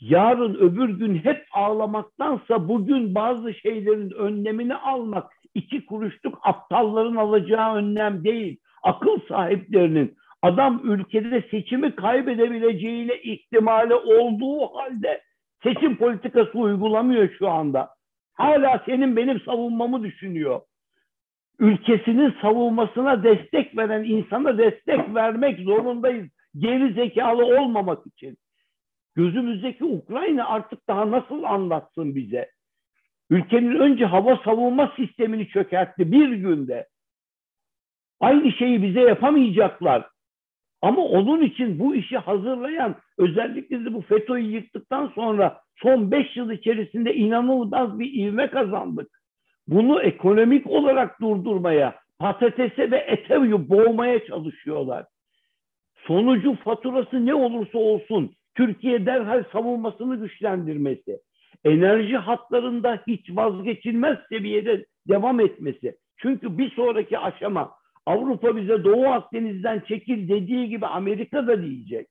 yarın 0.00 0.54
öbür 0.54 0.88
gün 0.88 1.14
hep 1.14 1.46
ağlamaktansa 1.52 2.68
bugün 2.68 3.14
bazı 3.14 3.54
şeylerin 3.54 4.10
önlemini 4.10 4.74
almak 4.74 5.32
iki 5.54 5.86
kuruşluk 5.86 6.38
aptalların 6.42 7.16
alacağı 7.16 7.74
önlem 7.74 8.24
değil. 8.24 8.56
Akıl 8.82 9.18
sahiplerinin 9.28 10.16
adam 10.42 10.80
ülkede 10.84 11.44
seçimi 11.50 11.96
kaybedebileceğine 11.96 13.16
ihtimali 13.22 13.94
olduğu 13.94 14.66
halde 14.76 15.22
seçim 15.64 15.96
politikası 15.96 16.58
uygulamıyor 16.58 17.28
şu 17.38 17.48
anda. 17.50 17.90
Hala 18.34 18.82
senin 18.86 19.16
benim 19.16 19.40
savunmamı 19.40 20.02
düşünüyor. 20.02 20.60
Ülkesinin 21.58 22.34
savunmasına 22.42 23.22
destek 23.22 23.76
veren 23.76 24.04
insana 24.04 24.58
destek 24.58 25.14
vermek 25.14 25.60
zorundayız. 25.60 26.28
Geri 26.58 26.92
zekalı 26.92 27.44
olmamak 27.44 28.06
için. 28.06 28.36
Gözümüzdeki 29.14 29.84
Ukrayna 29.84 30.48
artık 30.48 30.88
daha 30.88 31.10
nasıl 31.10 31.42
anlatsın 31.42 32.14
bize? 32.14 32.50
Ülkenin 33.30 33.74
önce 33.74 34.04
hava 34.04 34.36
savunma 34.44 34.92
sistemini 34.96 35.48
çökertti 35.48 36.12
bir 36.12 36.28
günde. 36.28 36.88
Aynı 38.20 38.52
şeyi 38.52 38.82
bize 38.82 39.00
yapamayacaklar. 39.00 40.08
Ama 40.84 41.02
onun 41.02 41.42
için 41.42 41.78
bu 41.78 41.94
işi 41.94 42.18
hazırlayan 42.18 42.96
özellikle 43.18 43.84
de 43.84 43.94
bu 43.94 44.00
FETÖ'yü 44.02 44.50
yıktıktan 44.50 45.12
sonra 45.14 45.60
son 45.76 46.10
beş 46.10 46.36
yıl 46.36 46.50
içerisinde 46.50 47.14
inanılmaz 47.14 47.98
bir 47.98 48.12
ivme 48.12 48.50
kazandık. 48.50 49.08
Bunu 49.68 50.02
ekonomik 50.02 50.66
olarak 50.66 51.20
durdurmaya, 51.20 51.94
patatese 52.18 52.90
ve 52.90 52.96
ete 52.96 53.68
boğmaya 53.68 54.26
çalışıyorlar. 54.26 55.04
Sonucu 56.06 56.54
faturası 56.54 57.26
ne 57.26 57.34
olursa 57.34 57.78
olsun 57.78 58.32
Türkiye 58.54 59.06
derhal 59.06 59.44
savunmasını 59.52 60.16
güçlendirmesi, 60.16 61.20
enerji 61.64 62.16
hatlarında 62.16 63.02
hiç 63.06 63.30
vazgeçilmez 63.30 64.18
seviyede 64.28 64.86
devam 65.08 65.40
etmesi. 65.40 65.96
Çünkü 66.16 66.58
bir 66.58 66.70
sonraki 66.70 67.18
aşama 67.18 67.70
Avrupa 68.06 68.56
bize 68.56 68.84
Doğu 68.84 69.06
Akdeniz'den 69.06 69.80
çekil 69.88 70.28
dediği 70.28 70.68
gibi 70.68 70.86
Amerika 70.86 71.46
da 71.46 71.62
diyecek. 71.62 72.08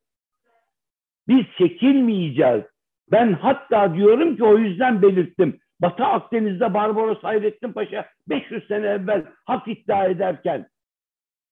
Biz 1.28 1.46
çekilmeyeceğiz. 1.58 2.64
Ben 3.12 3.34
hatta 3.34 3.96
diyorum 3.96 4.36
ki 4.36 4.44
o 4.44 4.58
yüzden 4.58 5.02
belirttim. 5.02 5.60
Batı 5.82 6.06
Akdeniz'de 6.06 6.74
Barbaros 6.74 7.24
Hayrettin 7.24 7.72
Paşa 7.72 8.10
500 8.30 8.68
sene 8.68 8.88
evvel 8.88 9.26
hak 9.46 9.68
iddia 9.68 10.06
ederken 10.06 10.68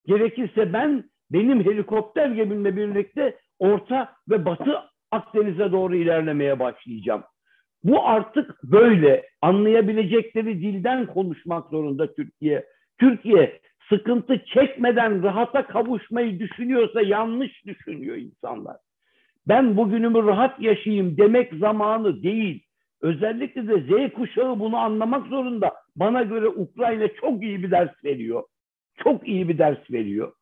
gerekirse 0.06 0.74
ben 0.74 1.04
benim 1.32 1.66
helikopter 1.66 2.30
gemimle 2.30 2.76
birlikte 2.76 3.38
Orta 3.60 4.14
ve 4.30 4.46
Batı 4.46 4.80
Akdeniz'e 5.12 5.72
doğru 5.72 5.96
ilerlemeye 5.96 6.60
başlayacağım. 6.60 7.24
Bu 7.84 8.08
artık 8.08 8.64
böyle 8.64 9.30
anlayabilecekleri 9.42 10.62
dilden 10.62 11.06
konuşmak 11.06 11.70
zorunda 11.70 12.14
Türkiye. 12.14 12.66
Türkiye 13.00 13.60
sıkıntı 13.92 14.46
çekmeden 14.46 15.24
rahata 15.24 15.68
kavuşmayı 15.68 16.40
düşünüyorsa 16.40 17.02
yanlış 17.02 17.66
düşünüyor 17.66 18.18
insanlar. 18.18 18.78
Ben 19.48 19.78
bugünümü 19.78 20.24
rahat 20.24 20.62
yaşayayım 20.62 21.18
demek 21.18 21.54
zamanı 21.54 22.24
değil. 22.24 22.64
Özellikle 23.02 23.68
de 23.68 23.82
Z 23.82 24.14
kuşağı 24.14 24.60
bunu 24.60 24.78
anlamak 24.78 25.28
zorunda. 25.28 25.74
Bana 25.96 26.24
göre 26.24 26.48
Ukrayna 26.48 27.08
çok 27.08 27.44
iyi 27.44 27.64
bir 27.64 27.72
ders 27.72 28.04
veriyor. 28.04 28.44
Çok 29.04 29.28
iyi 29.28 29.50
bir 29.50 29.58
ders 29.58 29.92
veriyor 29.92 30.34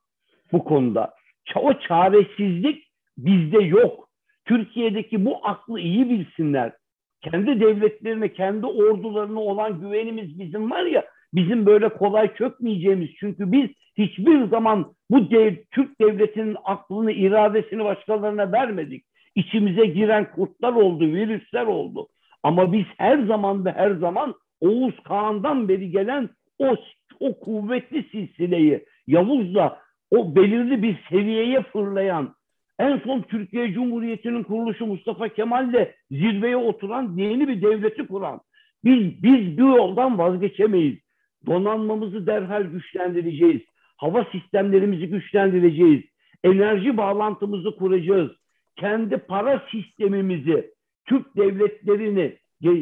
bu 0.52 0.64
konuda. 0.64 1.14
O 1.56 1.74
çaresizlik 1.74 2.88
bizde 3.18 3.64
yok. 3.64 4.10
Türkiye'deki 4.45 5.26
bu 5.26 5.47
aklı 5.47 5.80
iyi 5.80 6.10
bilsinler. 6.10 6.74
Kendi 7.22 7.60
devletlerine, 7.60 8.34
kendi 8.34 8.66
ordularına 8.66 9.39
olan 9.39 9.80
güvenimiz 9.80 10.39
bizim 10.39 10.72
var 10.72 10.84
ya, 10.84 11.06
bizim 11.34 11.65
böyle 11.65 11.89
kolay 11.89 12.36
çökmeyeceğimiz. 12.36 13.09
Çünkü 13.19 13.51
biz 13.51 13.69
hiçbir 13.97 14.47
zaman 14.47 14.93
bu 15.11 15.32
dev, 15.32 15.55
Türk 15.71 16.01
devletinin 16.01 16.57
aklını, 16.63 17.11
iradesini 17.11 17.84
başkalarına 17.84 18.51
vermedik. 18.51 19.05
İçimize 19.36 19.86
giren 19.86 20.32
kurtlar 20.32 20.73
oldu, 20.73 21.05
virüsler 21.05 21.65
oldu. 21.65 22.07
Ama 22.43 22.73
biz 22.73 22.86
her 22.97 23.19
zaman 23.23 23.65
ve 23.65 23.71
her 23.71 23.91
zaman 23.91 24.36
Oğuz 24.61 24.99
Kağan'dan 25.03 25.69
beri 25.69 25.91
gelen 25.91 26.30
o, 26.59 26.75
o 27.19 27.39
kuvvetli 27.39 28.03
silsileyi 28.11 28.86
Yavuz'la 29.07 29.80
o 30.11 30.36
belirli 30.36 30.84
bir 30.84 30.95
seviyeye 31.09 31.61
fırlayan 31.61 32.36
en 32.80 32.97
son 32.97 33.21
Türkiye 33.21 33.73
Cumhuriyeti'nin 33.73 34.43
kuruluşu 34.43 34.86
Mustafa 34.86 35.27
Kemal'le 35.27 35.88
zirveye 36.11 36.57
oturan 36.57 37.17
yeni 37.17 37.47
bir 37.47 37.61
devleti 37.61 38.07
kuran. 38.07 38.41
Biz, 38.84 39.23
biz 39.23 39.57
bu 39.57 39.61
yoldan 39.61 40.17
vazgeçemeyiz. 40.17 40.97
Donanmamızı 41.45 42.27
derhal 42.27 42.63
güçlendireceğiz. 42.63 43.61
Hava 43.97 44.25
sistemlerimizi 44.31 45.07
güçlendireceğiz. 45.07 46.03
Enerji 46.43 46.97
bağlantımızı 46.97 47.75
kuracağız. 47.75 48.31
Kendi 48.75 49.17
para 49.17 49.67
sistemimizi, 49.71 50.73
Türk 51.05 51.37
devletlerini 51.37 52.37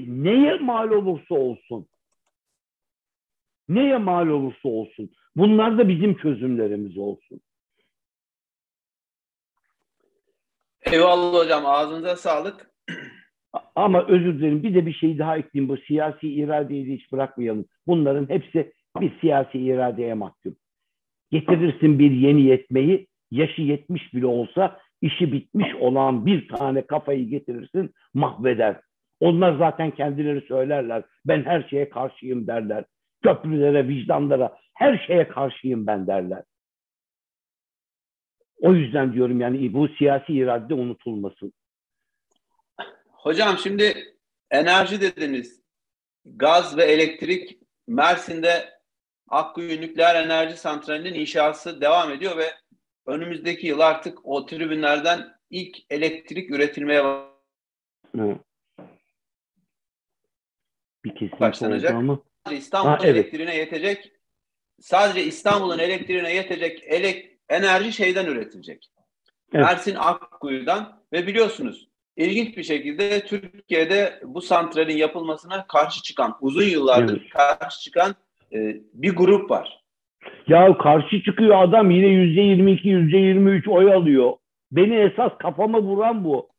neye 0.07 0.57
mal 0.57 0.91
olursa 0.91 1.35
olsun 1.35 1.87
neye 3.69 3.97
mal 3.97 4.27
olursa 4.27 4.69
olsun 4.69 5.11
bunlar 5.35 5.77
da 5.77 5.89
bizim 5.89 6.17
çözümlerimiz 6.17 6.97
olsun. 6.97 7.41
Eyvallah 10.81 11.33
hocam 11.33 11.65
ağzınıza 11.65 12.15
sağlık. 12.15 12.71
Ama 13.75 14.05
özür 14.07 14.39
dilerim 14.39 14.63
bir 14.63 14.75
de 14.75 14.85
bir 14.85 14.93
şey 14.93 15.17
daha 15.17 15.37
ekleyeyim. 15.37 15.69
Bu 15.69 15.77
siyasi 15.77 16.33
iradeyi 16.33 16.87
de 16.87 16.93
hiç 16.93 17.11
bırakmayalım. 17.11 17.65
Bunların 17.87 18.29
hepsi 18.29 18.73
bir 19.01 19.19
siyasi 19.19 19.59
iradeye 19.59 20.13
mahkum. 20.13 20.55
Getirirsin 21.31 21.99
bir 21.99 22.11
yeni 22.11 22.41
yetmeyi, 22.41 23.07
yaşı 23.31 23.61
yetmiş 23.61 24.13
bile 24.13 24.25
olsa 24.25 24.79
işi 25.01 25.31
bitmiş 25.31 25.75
olan 25.75 26.25
bir 26.25 26.47
tane 26.47 26.81
kafayı 26.81 27.29
getirirsin 27.29 27.93
mahveder. 28.13 28.81
Onlar 29.19 29.57
zaten 29.57 29.91
kendileri 29.91 30.41
söylerler. 30.41 31.03
Ben 31.25 31.43
her 31.43 31.63
şeye 31.69 31.89
karşıyım 31.89 32.47
derler. 32.47 32.85
Köprülere, 33.23 33.87
vicdanlara, 33.87 34.57
her 34.73 34.97
şeye 35.07 35.27
karşıyım 35.27 35.87
ben 35.87 36.07
derler. 36.07 36.43
O 38.61 38.73
yüzden 38.73 39.13
diyorum 39.13 39.41
yani 39.41 39.73
bu 39.73 39.87
siyasi 39.87 40.33
irade 40.33 40.73
unutulmasın. 40.73 41.53
Hocam 43.27 43.57
şimdi 43.57 44.15
enerji 44.51 45.01
dediniz. 45.01 45.61
Gaz 46.25 46.77
ve 46.77 46.83
elektrik 46.83 47.59
Mersin'de 47.87 48.79
Akkuyu 49.27 49.81
Nükleer 49.81 50.23
Enerji 50.23 50.57
Santrali'nin 50.57 51.13
inşası 51.13 51.81
devam 51.81 52.11
ediyor 52.11 52.37
ve 52.37 52.53
önümüzdeki 53.05 53.67
yıl 53.67 53.79
artık 53.79 54.25
o 54.25 54.45
tribünlerden 54.45 55.39
ilk 55.49 55.77
elektrik 55.89 56.51
üretilmeye 56.51 57.03
Bir 61.05 61.11
kesinlikle 61.13 61.39
başlanacak. 61.39 61.91
Ama... 61.91 62.19
İstanbul'un 62.51 62.91
ha, 62.91 62.99
evet. 63.03 63.15
elektriğine 63.15 63.55
yetecek 63.55 64.11
sadece 64.79 65.23
İstanbul'un 65.23 65.79
elektriğine 65.79 66.33
yetecek 66.33 66.83
elek, 66.83 67.39
enerji 67.49 67.93
şeyden 67.93 68.25
üretilecek. 68.25 68.91
Evet. 69.53 69.65
Mersin 69.65 69.95
Akkuyu'dan 69.95 71.03
ve 71.13 71.27
biliyorsunuz 71.27 71.87
ilginç 72.17 72.57
bir 72.57 72.63
şekilde 72.63 73.25
Türkiye'de 73.25 74.19
bu 74.23 74.41
santralin 74.41 74.97
yapılmasına 74.97 75.67
karşı 75.67 76.03
çıkan, 76.03 76.35
uzun 76.41 76.63
yıllardır 76.63 77.21
evet. 77.21 77.29
karşı 77.29 77.81
çıkan 77.81 78.15
e, 78.53 78.81
bir 78.93 79.15
grup 79.15 79.51
var. 79.51 79.83
Ya 80.47 80.77
karşı 80.77 81.21
çıkıyor 81.23 81.63
adam 81.63 81.91
yine 81.91 82.07
yüzde 82.07 82.41
yirmi 82.41 82.71
iki, 82.71 82.89
yüzde 82.89 83.17
yirmi 83.17 83.51
üç 83.51 83.67
oy 83.67 83.93
alıyor. 83.93 84.33
Beni 84.71 84.95
esas 84.95 85.31
kafama 85.39 85.81
vuran 85.81 86.23
bu. 86.23 86.49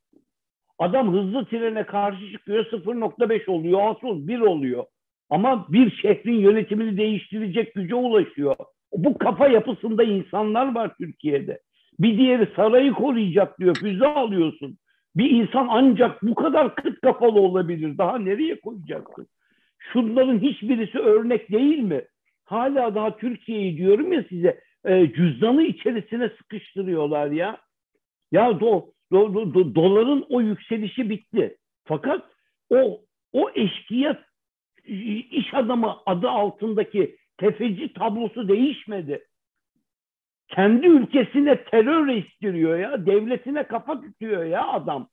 Adam 0.79 1.13
hızlı 1.13 1.45
trene 1.45 1.87
karşı 1.87 2.33
çıkıyor 2.33 2.65
0.5 2.65 3.51
oluyor, 3.51 3.81
asıl 3.91 4.29
1 4.29 4.41
oluyor. 4.41 4.85
Ama 5.31 5.67
bir 5.69 5.91
şehrin 5.91 6.41
yönetimini 6.41 6.97
değiştirecek 6.97 7.75
güce 7.75 7.95
ulaşıyor. 7.95 8.57
Bu 8.93 9.19
kafa 9.19 9.49
yapısında 9.49 10.05
insanlar 10.05 10.75
var 10.75 10.95
Türkiye'de. 10.99 11.61
Bir 11.99 12.19
diğeri 12.19 12.49
sarayı 12.57 12.93
koruyacak 12.93 13.61
diyor, 13.61 13.75
füze 13.75 14.07
alıyorsun. 14.07 14.79
Bir 15.19 15.31
insan 15.31 15.67
ancak 15.71 16.23
bu 16.23 16.35
kadar 16.35 16.75
kıt 16.75 17.01
kafalı 17.01 17.41
olabilir. 17.41 17.99
Daha 17.99 18.19
nereye 18.19 18.61
koyacaksın? 18.61 19.27
Şunların 19.79 20.39
hiçbirisi 20.39 20.99
örnek 20.99 21.51
değil 21.51 21.79
mi? 21.79 22.05
Hala 22.45 22.95
daha 22.95 23.17
Türkiye'yi 23.17 23.77
diyorum 23.77 24.13
ya 24.13 24.25
size 24.29 24.61
e, 24.85 25.13
cüzdanı 25.13 25.63
içerisine 25.63 26.29
sıkıştırıyorlar 26.29 27.31
ya. 27.31 27.59
Ya 28.33 28.61
do, 28.61 28.87
do, 29.13 29.35
do, 29.35 29.55
do, 29.55 29.75
doların 29.75 30.27
o 30.29 30.41
yükselişi 30.41 31.11
bitti. 31.11 31.57
Fakat 31.85 32.25
o 32.71 33.01
o 33.33 33.51
eşkıya 33.55 34.25
iş 35.31 35.55
adamı 35.55 35.97
adı 36.07 36.29
altındaki 36.29 37.17
tefeci 37.39 37.93
tablosu 37.93 38.49
değişmedi. 38.49 39.28
Kendi 40.49 40.87
ülkesine 40.87 41.65
terör 41.65 42.09
istiriyor 42.09 42.79
ya. 42.79 43.07
Devletine 43.07 43.63
kafa 43.63 44.01
tutuyor 44.01 44.45
ya 44.45 44.69
adam. 44.69 45.09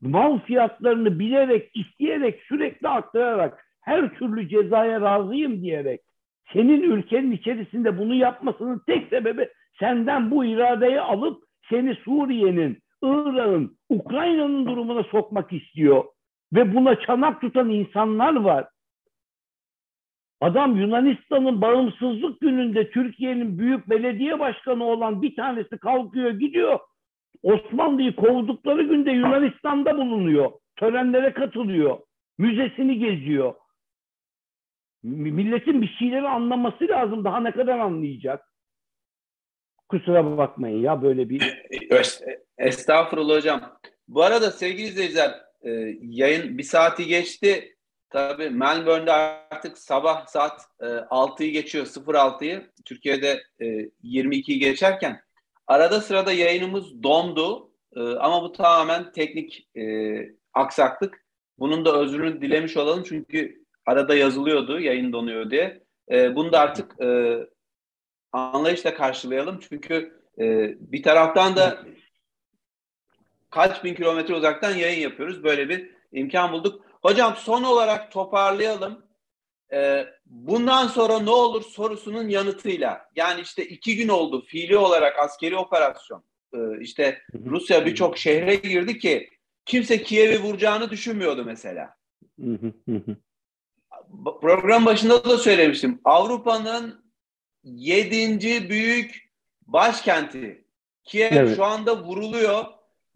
Mal 0.00 0.38
fiyatlarını 0.38 1.18
bilerek, 1.18 1.70
isteyerek, 1.74 2.40
sürekli 2.48 2.88
arttırarak 2.88 3.64
her 3.80 4.14
türlü 4.14 4.48
cezaya 4.48 5.00
razıyım 5.00 5.62
diyerek 5.62 6.00
senin 6.52 6.82
ülkenin 6.82 7.32
içerisinde 7.32 7.98
bunu 7.98 8.14
yapmasının 8.14 8.82
tek 8.86 9.08
sebebi 9.08 9.48
senden 9.78 10.30
bu 10.30 10.44
iradeyi 10.44 11.00
alıp 11.00 11.44
seni 11.70 11.94
Suriye'nin, 11.94 12.78
Irak'ın, 13.02 13.76
Ukrayna'nın 13.88 14.66
durumuna 14.66 15.02
sokmak 15.02 15.52
istiyor. 15.52 16.04
Ve 16.52 16.74
buna 16.74 17.00
çanak 17.00 17.40
tutan 17.40 17.70
insanlar 17.70 18.36
var. 18.36 18.66
Adam 20.44 20.76
Yunanistan'ın 20.76 21.60
bağımsızlık 21.60 22.40
gününde 22.40 22.90
Türkiye'nin 22.90 23.58
büyük 23.58 23.90
belediye 23.90 24.38
başkanı 24.38 24.84
olan 24.84 25.22
bir 25.22 25.36
tanesi 25.36 25.78
kalkıyor 25.78 26.30
gidiyor. 26.30 26.78
Osmanlı'yı 27.42 28.16
kovdukları 28.16 28.82
günde 28.82 29.10
Yunanistan'da 29.10 29.96
bulunuyor. 29.96 30.52
Törenlere 30.76 31.32
katılıyor. 31.32 31.98
Müzesini 32.38 32.98
geziyor. 32.98 33.54
Milletin 35.02 35.82
bir 35.82 35.96
şeyleri 35.98 36.28
anlaması 36.28 36.88
lazım. 36.88 37.24
Daha 37.24 37.40
ne 37.40 37.52
kadar 37.52 37.78
anlayacak? 37.78 38.44
Kusura 39.88 40.36
bakmayın 40.36 40.82
ya 40.82 41.02
böyle 41.02 41.28
bir... 41.28 41.62
Estağfurullah 42.58 43.36
hocam. 43.36 43.78
Bu 44.08 44.22
arada 44.22 44.50
sevgili 44.50 44.86
izleyiciler 44.86 45.30
e, 45.62 45.70
yayın 46.02 46.58
bir 46.58 46.62
saati 46.62 47.06
geçti. 47.06 47.73
Tabii 48.14 48.50
Melbourne'de 48.50 49.12
artık 49.12 49.78
sabah 49.78 50.26
saat 50.26 50.60
e, 50.80 50.84
6'yı 50.84 51.52
geçiyor 51.52 51.86
06'yı. 51.86 52.70
Türkiye'de 52.84 53.42
e, 53.60 53.64
22'yi 54.04 54.58
geçerken 54.58 55.20
arada 55.66 56.00
sırada 56.00 56.32
yayınımız 56.32 57.02
dondu. 57.02 57.70
E, 57.96 58.00
ama 58.00 58.42
bu 58.42 58.52
tamamen 58.52 59.12
teknik 59.12 59.68
e, 59.76 59.82
aksaklık. 60.52 61.24
Bunun 61.58 61.84
da 61.84 62.00
özrünü 62.00 62.40
dilemiş 62.40 62.76
olalım 62.76 63.04
çünkü 63.08 63.64
arada 63.86 64.14
yazılıyordu 64.14 64.80
yayın 64.80 65.12
donuyor 65.12 65.50
diye. 65.50 65.82
E, 66.10 66.34
bunu 66.34 66.52
da 66.52 66.60
artık 66.60 67.00
e, 67.02 67.38
anlayışla 68.32 68.94
karşılayalım. 68.94 69.60
Çünkü 69.68 70.22
e, 70.38 70.74
bir 70.92 71.02
taraftan 71.02 71.56
da 71.56 71.84
kaç 73.50 73.84
bin 73.84 73.94
kilometre 73.94 74.34
uzaktan 74.34 74.74
yayın 74.74 75.00
yapıyoruz. 75.00 75.44
Böyle 75.44 75.68
bir 75.68 75.90
imkan 76.12 76.52
bulduk. 76.52 76.83
Hocam 77.04 77.36
son 77.36 77.62
olarak 77.62 78.12
toparlayalım. 78.12 79.04
Ee, 79.72 80.06
bundan 80.26 80.86
sonra 80.86 81.18
ne 81.18 81.30
olur 81.30 81.62
sorusunun 81.62 82.28
yanıtıyla. 82.28 83.08
Yani 83.16 83.40
işte 83.40 83.64
iki 83.64 83.96
gün 83.96 84.08
oldu 84.08 84.44
fiili 84.46 84.76
olarak 84.76 85.18
askeri 85.18 85.56
operasyon. 85.56 86.24
Ee, 86.54 86.58
işte 86.80 87.22
Rusya 87.46 87.86
birçok 87.86 88.18
şehre 88.18 88.54
girdi 88.54 88.98
ki 88.98 89.30
kimse 89.64 90.02
Kiev'i 90.02 90.42
vuracağını 90.42 90.90
düşünmüyordu 90.90 91.44
mesela. 91.44 91.96
Program 94.40 94.86
başında 94.86 95.24
da 95.24 95.38
söylemiştim. 95.38 96.00
Avrupa'nın 96.04 97.04
yedinci 97.64 98.70
büyük 98.70 99.32
başkenti. 99.66 100.64
Kiev 101.04 101.32
evet. 101.32 101.56
şu 101.56 101.64
anda 101.64 102.04
vuruluyor. 102.04 102.64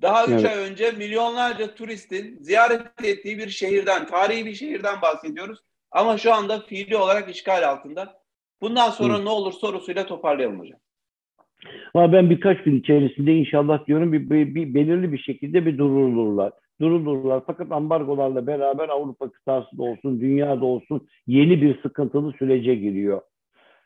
Daha 0.02 0.24
üç 0.24 0.30
evet. 0.30 0.44
ay 0.44 0.70
önce 0.70 0.90
milyonlarca 0.90 1.74
turistin 1.74 2.38
ziyaret 2.40 3.04
ettiği 3.04 3.38
bir 3.38 3.48
şehirden, 3.48 4.06
tarihi 4.06 4.46
bir 4.46 4.54
şehirden 4.54 5.02
bahsediyoruz. 5.02 5.58
Ama 5.90 6.18
şu 6.18 6.34
anda 6.34 6.60
fiili 6.60 6.96
olarak 6.96 7.30
işgal 7.30 7.68
altında. 7.68 8.20
Bundan 8.60 8.90
sonra 8.90 9.18
Hı. 9.18 9.24
ne 9.24 9.28
olur 9.28 9.52
sorusuyla 9.52 10.06
toparlayalım 10.06 10.60
hocam. 10.60 10.78
Ama 11.94 12.12
ben 12.12 12.30
birkaç 12.30 12.62
gün 12.62 12.80
içerisinde 12.80 13.34
inşallah 13.34 13.86
diyorum 13.86 14.12
bir, 14.12 14.30
bir, 14.30 14.54
bir 14.54 14.74
belirli 14.74 15.12
bir 15.12 15.18
şekilde 15.18 15.66
bir 15.66 15.78
durulurlar. 15.78 16.52
Durulurlar. 16.80 17.42
Fakat 17.46 17.72
ambargolarla 17.72 18.46
beraber 18.46 18.88
Avrupa 18.88 19.30
kıtası 19.30 19.78
da 19.78 19.82
olsun, 19.82 20.20
dünyada 20.20 20.64
olsun 20.64 21.08
yeni 21.26 21.62
bir 21.62 21.82
sıkıntılı 21.82 22.32
sürece 22.32 22.74
giriyor. 22.74 23.20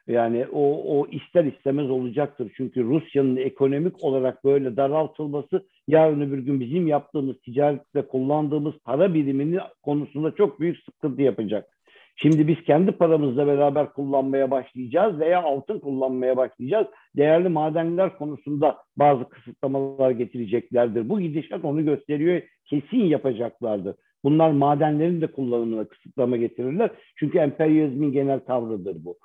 Yani 0.07 0.47
o, 0.53 0.99
o 0.99 1.07
ister 1.07 1.45
istemez 1.45 1.91
olacaktır. 1.91 2.53
Çünkü 2.57 2.85
Rusya'nın 2.85 3.37
ekonomik 3.37 4.05
olarak 4.05 4.45
böyle 4.45 4.77
daraltılması 4.77 5.67
yarın 5.89 6.21
öbür 6.21 6.39
gün 6.39 6.61
bizim 6.61 6.87
yaptığımız 6.87 7.41
ticarette 7.41 8.03
kullandığımız 8.03 8.75
para 8.85 9.15
birimini 9.15 9.59
konusunda 9.83 10.35
çok 10.35 10.61
büyük 10.61 10.79
sıkıntı 10.85 11.23
yapacak. 11.23 11.69
Şimdi 12.17 12.49
biz 12.49 12.57
kendi 12.67 12.93
paramızla 12.93 13.47
beraber 13.47 13.93
kullanmaya 13.93 14.51
başlayacağız 14.51 15.21
veya 15.21 15.43
altın 15.43 15.79
kullanmaya 15.79 16.37
başlayacağız. 16.37 16.87
Değerli 17.17 17.49
madenler 17.49 18.19
konusunda 18.19 18.77
bazı 18.97 19.29
kısıtlamalar 19.29 20.11
getireceklerdir. 20.11 21.09
Bu 21.09 21.21
gidişat 21.21 21.65
onu 21.65 21.85
gösteriyor. 21.85 22.43
Kesin 22.65 23.05
yapacaklardır. 23.05 23.97
Bunlar 24.25 24.51
madenlerin 24.51 25.21
de 25.21 25.27
kullanımına 25.27 25.85
kısıtlama 25.85 26.37
getirirler. 26.37 26.91
Çünkü 27.17 27.39
emperyalizmin 27.39 28.13
genel 28.13 28.41
tavrıdır 28.41 29.05
bu. 29.05 29.17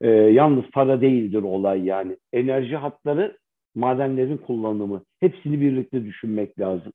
Ee, 0.00 0.08
yalnız 0.08 0.64
para 0.72 1.00
değildir 1.00 1.42
olay 1.42 1.84
yani. 1.84 2.16
Enerji 2.32 2.76
hatları, 2.76 3.36
madenlerin 3.74 4.36
kullanımı. 4.36 5.04
Hepsini 5.20 5.60
birlikte 5.60 6.04
düşünmek 6.04 6.60
lazım. 6.60 6.92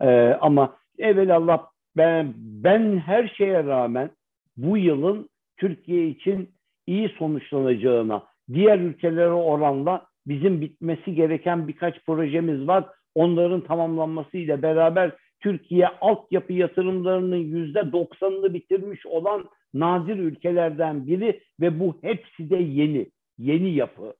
Ee, 0.00 0.36
ama 0.40 0.76
evvelallah 0.98 1.66
ben, 1.96 2.34
ben 2.36 2.98
her 2.98 3.28
şeye 3.28 3.64
rağmen 3.64 4.10
bu 4.56 4.76
yılın 4.76 5.28
Türkiye 5.56 6.08
için 6.08 6.50
iyi 6.86 7.08
sonuçlanacağına, 7.08 8.22
diğer 8.52 8.78
ülkelere 8.78 9.32
oranla 9.32 10.06
bizim 10.26 10.60
bitmesi 10.60 11.14
gereken 11.14 11.68
birkaç 11.68 12.04
projemiz 12.06 12.66
var. 12.68 12.84
Onların 13.14 13.60
tamamlanması 13.60 14.36
ile 14.36 14.62
beraber 14.62 15.12
Türkiye 15.40 15.88
altyapı 16.00 16.52
yatırımlarının 16.52 17.36
yüzde 17.36 17.92
doksanını 17.92 18.54
bitirmiş 18.54 19.06
olan 19.06 19.48
nadir 19.74 20.16
ülkelerden 20.16 21.06
biri 21.06 21.40
ve 21.60 21.80
bu 21.80 21.98
hepsi 22.02 22.50
de 22.50 22.56
yeni, 22.56 23.10
yeni 23.38 23.74
yapı. 23.74 24.14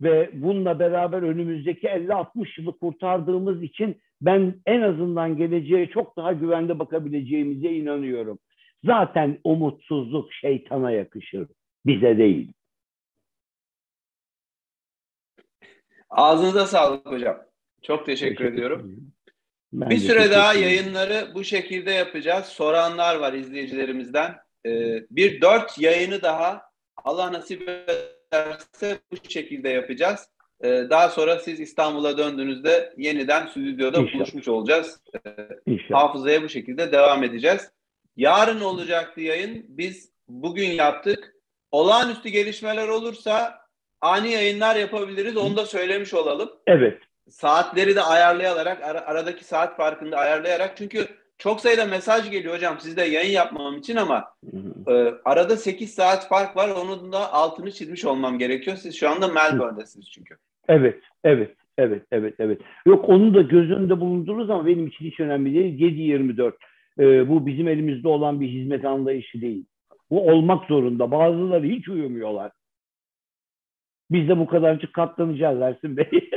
Ve 0.00 0.30
bununla 0.34 0.78
beraber 0.78 1.22
önümüzdeki 1.22 1.86
50-60 1.86 2.60
yılı 2.60 2.78
kurtardığımız 2.78 3.62
için 3.62 4.00
ben 4.20 4.54
en 4.66 4.80
azından 4.80 5.36
geleceğe 5.36 5.86
çok 5.86 6.16
daha 6.16 6.32
güvende 6.32 6.78
bakabileceğimize 6.78 7.68
inanıyorum. 7.68 8.38
Zaten 8.84 9.38
umutsuzluk 9.44 10.32
şeytana 10.32 10.90
yakışır, 10.90 11.48
bize 11.86 12.18
değil. 12.18 12.52
Ağzınıza 16.10 16.66
sağlık 16.66 17.06
hocam. 17.06 17.36
Çok 17.82 18.06
teşekkür, 18.06 18.36
teşekkür 18.36 18.54
ediyorum. 18.54 19.12
Ben 19.72 19.90
bir 19.90 19.98
süre 19.98 20.30
daha 20.30 20.54
yayınları 20.54 21.34
bu 21.34 21.44
şekilde 21.44 21.90
yapacağız. 21.90 22.46
Soranlar 22.46 23.16
var 23.16 23.32
izleyicilerimizden. 23.32 24.45
Ee, 24.66 25.04
bir 25.10 25.40
dört 25.40 25.78
yayını 25.78 26.22
daha 26.22 26.62
Allah 27.04 27.32
nasip 27.32 27.62
ederse 27.68 28.98
bu 29.12 29.16
şekilde 29.28 29.68
yapacağız. 29.68 30.28
Ee, 30.64 30.68
daha 30.90 31.08
sonra 31.08 31.38
siz 31.38 31.60
İstanbul'a 31.60 32.18
döndüğünüzde 32.18 32.94
yeniden 32.96 33.46
stüdyoda 33.46 33.98
İnşallah. 33.98 34.14
buluşmuş 34.14 34.48
olacağız. 34.48 35.00
Ee, 35.26 35.30
hafızaya 35.92 36.42
bu 36.42 36.48
şekilde 36.48 36.92
devam 36.92 37.24
edeceğiz. 37.24 37.70
Yarın 38.16 38.60
olacaktı 38.60 39.20
yayın. 39.20 39.64
Biz 39.68 40.10
bugün 40.28 40.68
yaptık. 40.70 41.34
Olağanüstü 41.70 42.28
gelişmeler 42.28 42.88
olursa 42.88 43.58
ani 44.00 44.30
yayınlar 44.32 44.76
yapabiliriz. 44.76 45.36
Onu 45.36 45.56
da 45.56 45.66
söylemiş 45.66 46.14
olalım. 46.14 46.50
Evet. 46.66 46.98
Saatleri 47.30 47.96
de 47.96 48.02
ayarlayarak, 48.02 48.82
ar- 48.82 49.04
aradaki 49.06 49.44
saat 49.44 49.76
farkını 49.76 50.16
ayarlayarak. 50.16 50.76
Çünkü 50.76 51.06
çok 51.38 51.60
sayıda 51.60 51.84
mesaj 51.84 52.30
geliyor 52.30 52.54
hocam 52.54 52.76
sizde 52.80 53.02
yayın 53.02 53.32
yapmam 53.32 53.76
için 53.76 53.96
ama 53.96 54.24
e, 54.88 54.92
arada 55.24 55.56
8 55.56 55.94
saat 55.94 56.28
fark 56.28 56.56
var. 56.56 56.68
Onun 56.68 57.12
da 57.12 57.32
altını 57.32 57.72
çizmiş 57.72 58.04
olmam 58.04 58.38
gerekiyor. 58.38 58.76
Siz 58.76 58.96
şu 58.96 59.10
anda 59.10 59.28
Melbourne'desiniz 59.28 60.10
çünkü. 60.10 60.36
Evet, 60.68 61.02
evet, 61.24 61.56
evet, 61.78 62.02
evet, 62.12 62.34
evet. 62.38 62.60
Yok 62.86 63.08
onu 63.08 63.34
da 63.34 63.42
göz 63.42 63.70
önünde 63.70 64.00
bulundururuz 64.00 64.50
ama 64.50 64.66
benim 64.66 64.86
için 64.86 65.04
hiç 65.04 65.20
önemli 65.20 65.54
değil. 65.54 65.80
7-24 66.18 66.52
e, 66.98 67.28
bu 67.28 67.46
bizim 67.46 67.68
elimizde 67.68 68.08
olan 68.08 68.40
bir 68.40 68.48
hizmet 68.48 68.84
anlayışı 68.84 69.40
değil. 69.40 69.64
Bu 70.10 70.26
olmak 70.26 70.66
zorunda. 70.66 71.10
Bazıları 71.10 71.66
hiç 71.66 71.88
uyumuyorlar. 71.88 72.52
Biz 74.10 74.28
de 74.28 74.38
bu 74.38 74.46
kadarcık 74.46 74.94
katlanacağız 74.94 75.60
Ersin 75.60 75.96
Bey. 75.96 76.10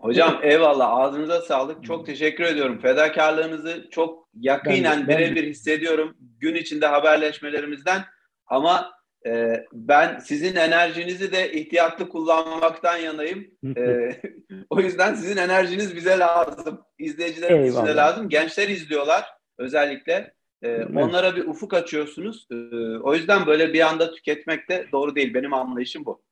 Hocam 0.00 0.40
eyvallah 0.42 0.96
ağzınıza 0.96 1.40
sağlık. 1.40 1.84
Çok 1.84 2.06
teşekkür 2.06 2.44
ediyorum. 2.44 2.78
Fedakarlığınızı 2.80 3.88
çok 3.90 4.28
yakinen 4.34 5.08
birebir 5.08 5.46
hissediyorum 5.46 6.16
gün 6.38 6.54
içinde 6.54 6.86
haberleşmelerimizden. 6.86 8.04
Ama 8.46 8.92
e, 9.26 9.64
ben 9.72 10.18
sizin 10.18 10.56
enerjinizi 10.56 11.32
de 11.32 11.52
ihtiyatlı 11.52 12.08
kullanmaktan 12.08 12.96
yanayım. 12.96 13.46
E, 13.76 14.10
o 14.70 14.80
yüzden 14.80 15.14
sizin 15.14 15.36
enerjiniz 15.36 15.96
bize 15.96 16.18
lazım. 16.18 16.80
İzleyicilerimiz 16.98 17.74
size 17.74 17.96
lazım. 17.96 18.28
Gençler 18.28 18.68
izliyorlar 18.68 19.24
özellikle. 19.58 20.34
E, 20.62 20.84
onlara 20.84 21.36
bir 21.36 21.46
ufuk 21.46 21.74
açıyorsunuz. 21.74 22.46
E, 22.52 22.54
o 22.98 23.14
yüzden 23.14 23.46
böyle 23.46 23.72
bir 23.72 23.80
anda 23.80 24.12
tüketmek 24.12 24.68
de 24.68 24.86
doğru 24.92 25.14
değil. 25.14 25.34
Benim 25.34 25.54
anlayışım 25.54 26.04
bu. 26.04 26.22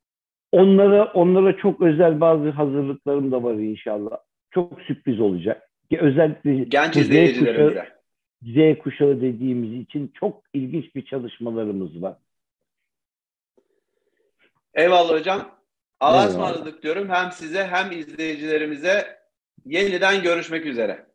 Onlara 0.53 1.13
onlara 1.13 1.57
çok 1.57 1.81
özel 1.83 2.21
bazı 2.21 2.51
hazırlıklarım 2.51 3.33
da 3.33 3.43
var 3.43 3.55
inşallah. 3.55 4.19
Çok 4.51 4.81
sürpriz 4.83 5.21
olacak. 5.21 5.71
Özellikle 5.99 6.65
genç 6.65 6.97
izleyicilerimize. 6.97 7.99
Z 8.43 8.79
kuşağı 8.79 9.21
dediğimiz 9.21 9.73
için 9.73 10.13
çok 10.21 10.43
ilginç 10.53 10.95
bir 10.95 11.05
çalışmalarımız 11.05 12.03
var. 12.03 12.17
Eyvallah 14.75 15.13
hocam. 15.13 15.51
Allah'a 16.01 16.27
ısmarladık 16.27 16.83
diyorum. 16.83 17.09
Hem 17.09 17.33
size 17.33 17.67
hem 17.67 17.93
izleyicilerimize 17.93 19.19
yeniden 19.67 20.23
görüşmek 20.23 20.67
üzere. 20.67 21.07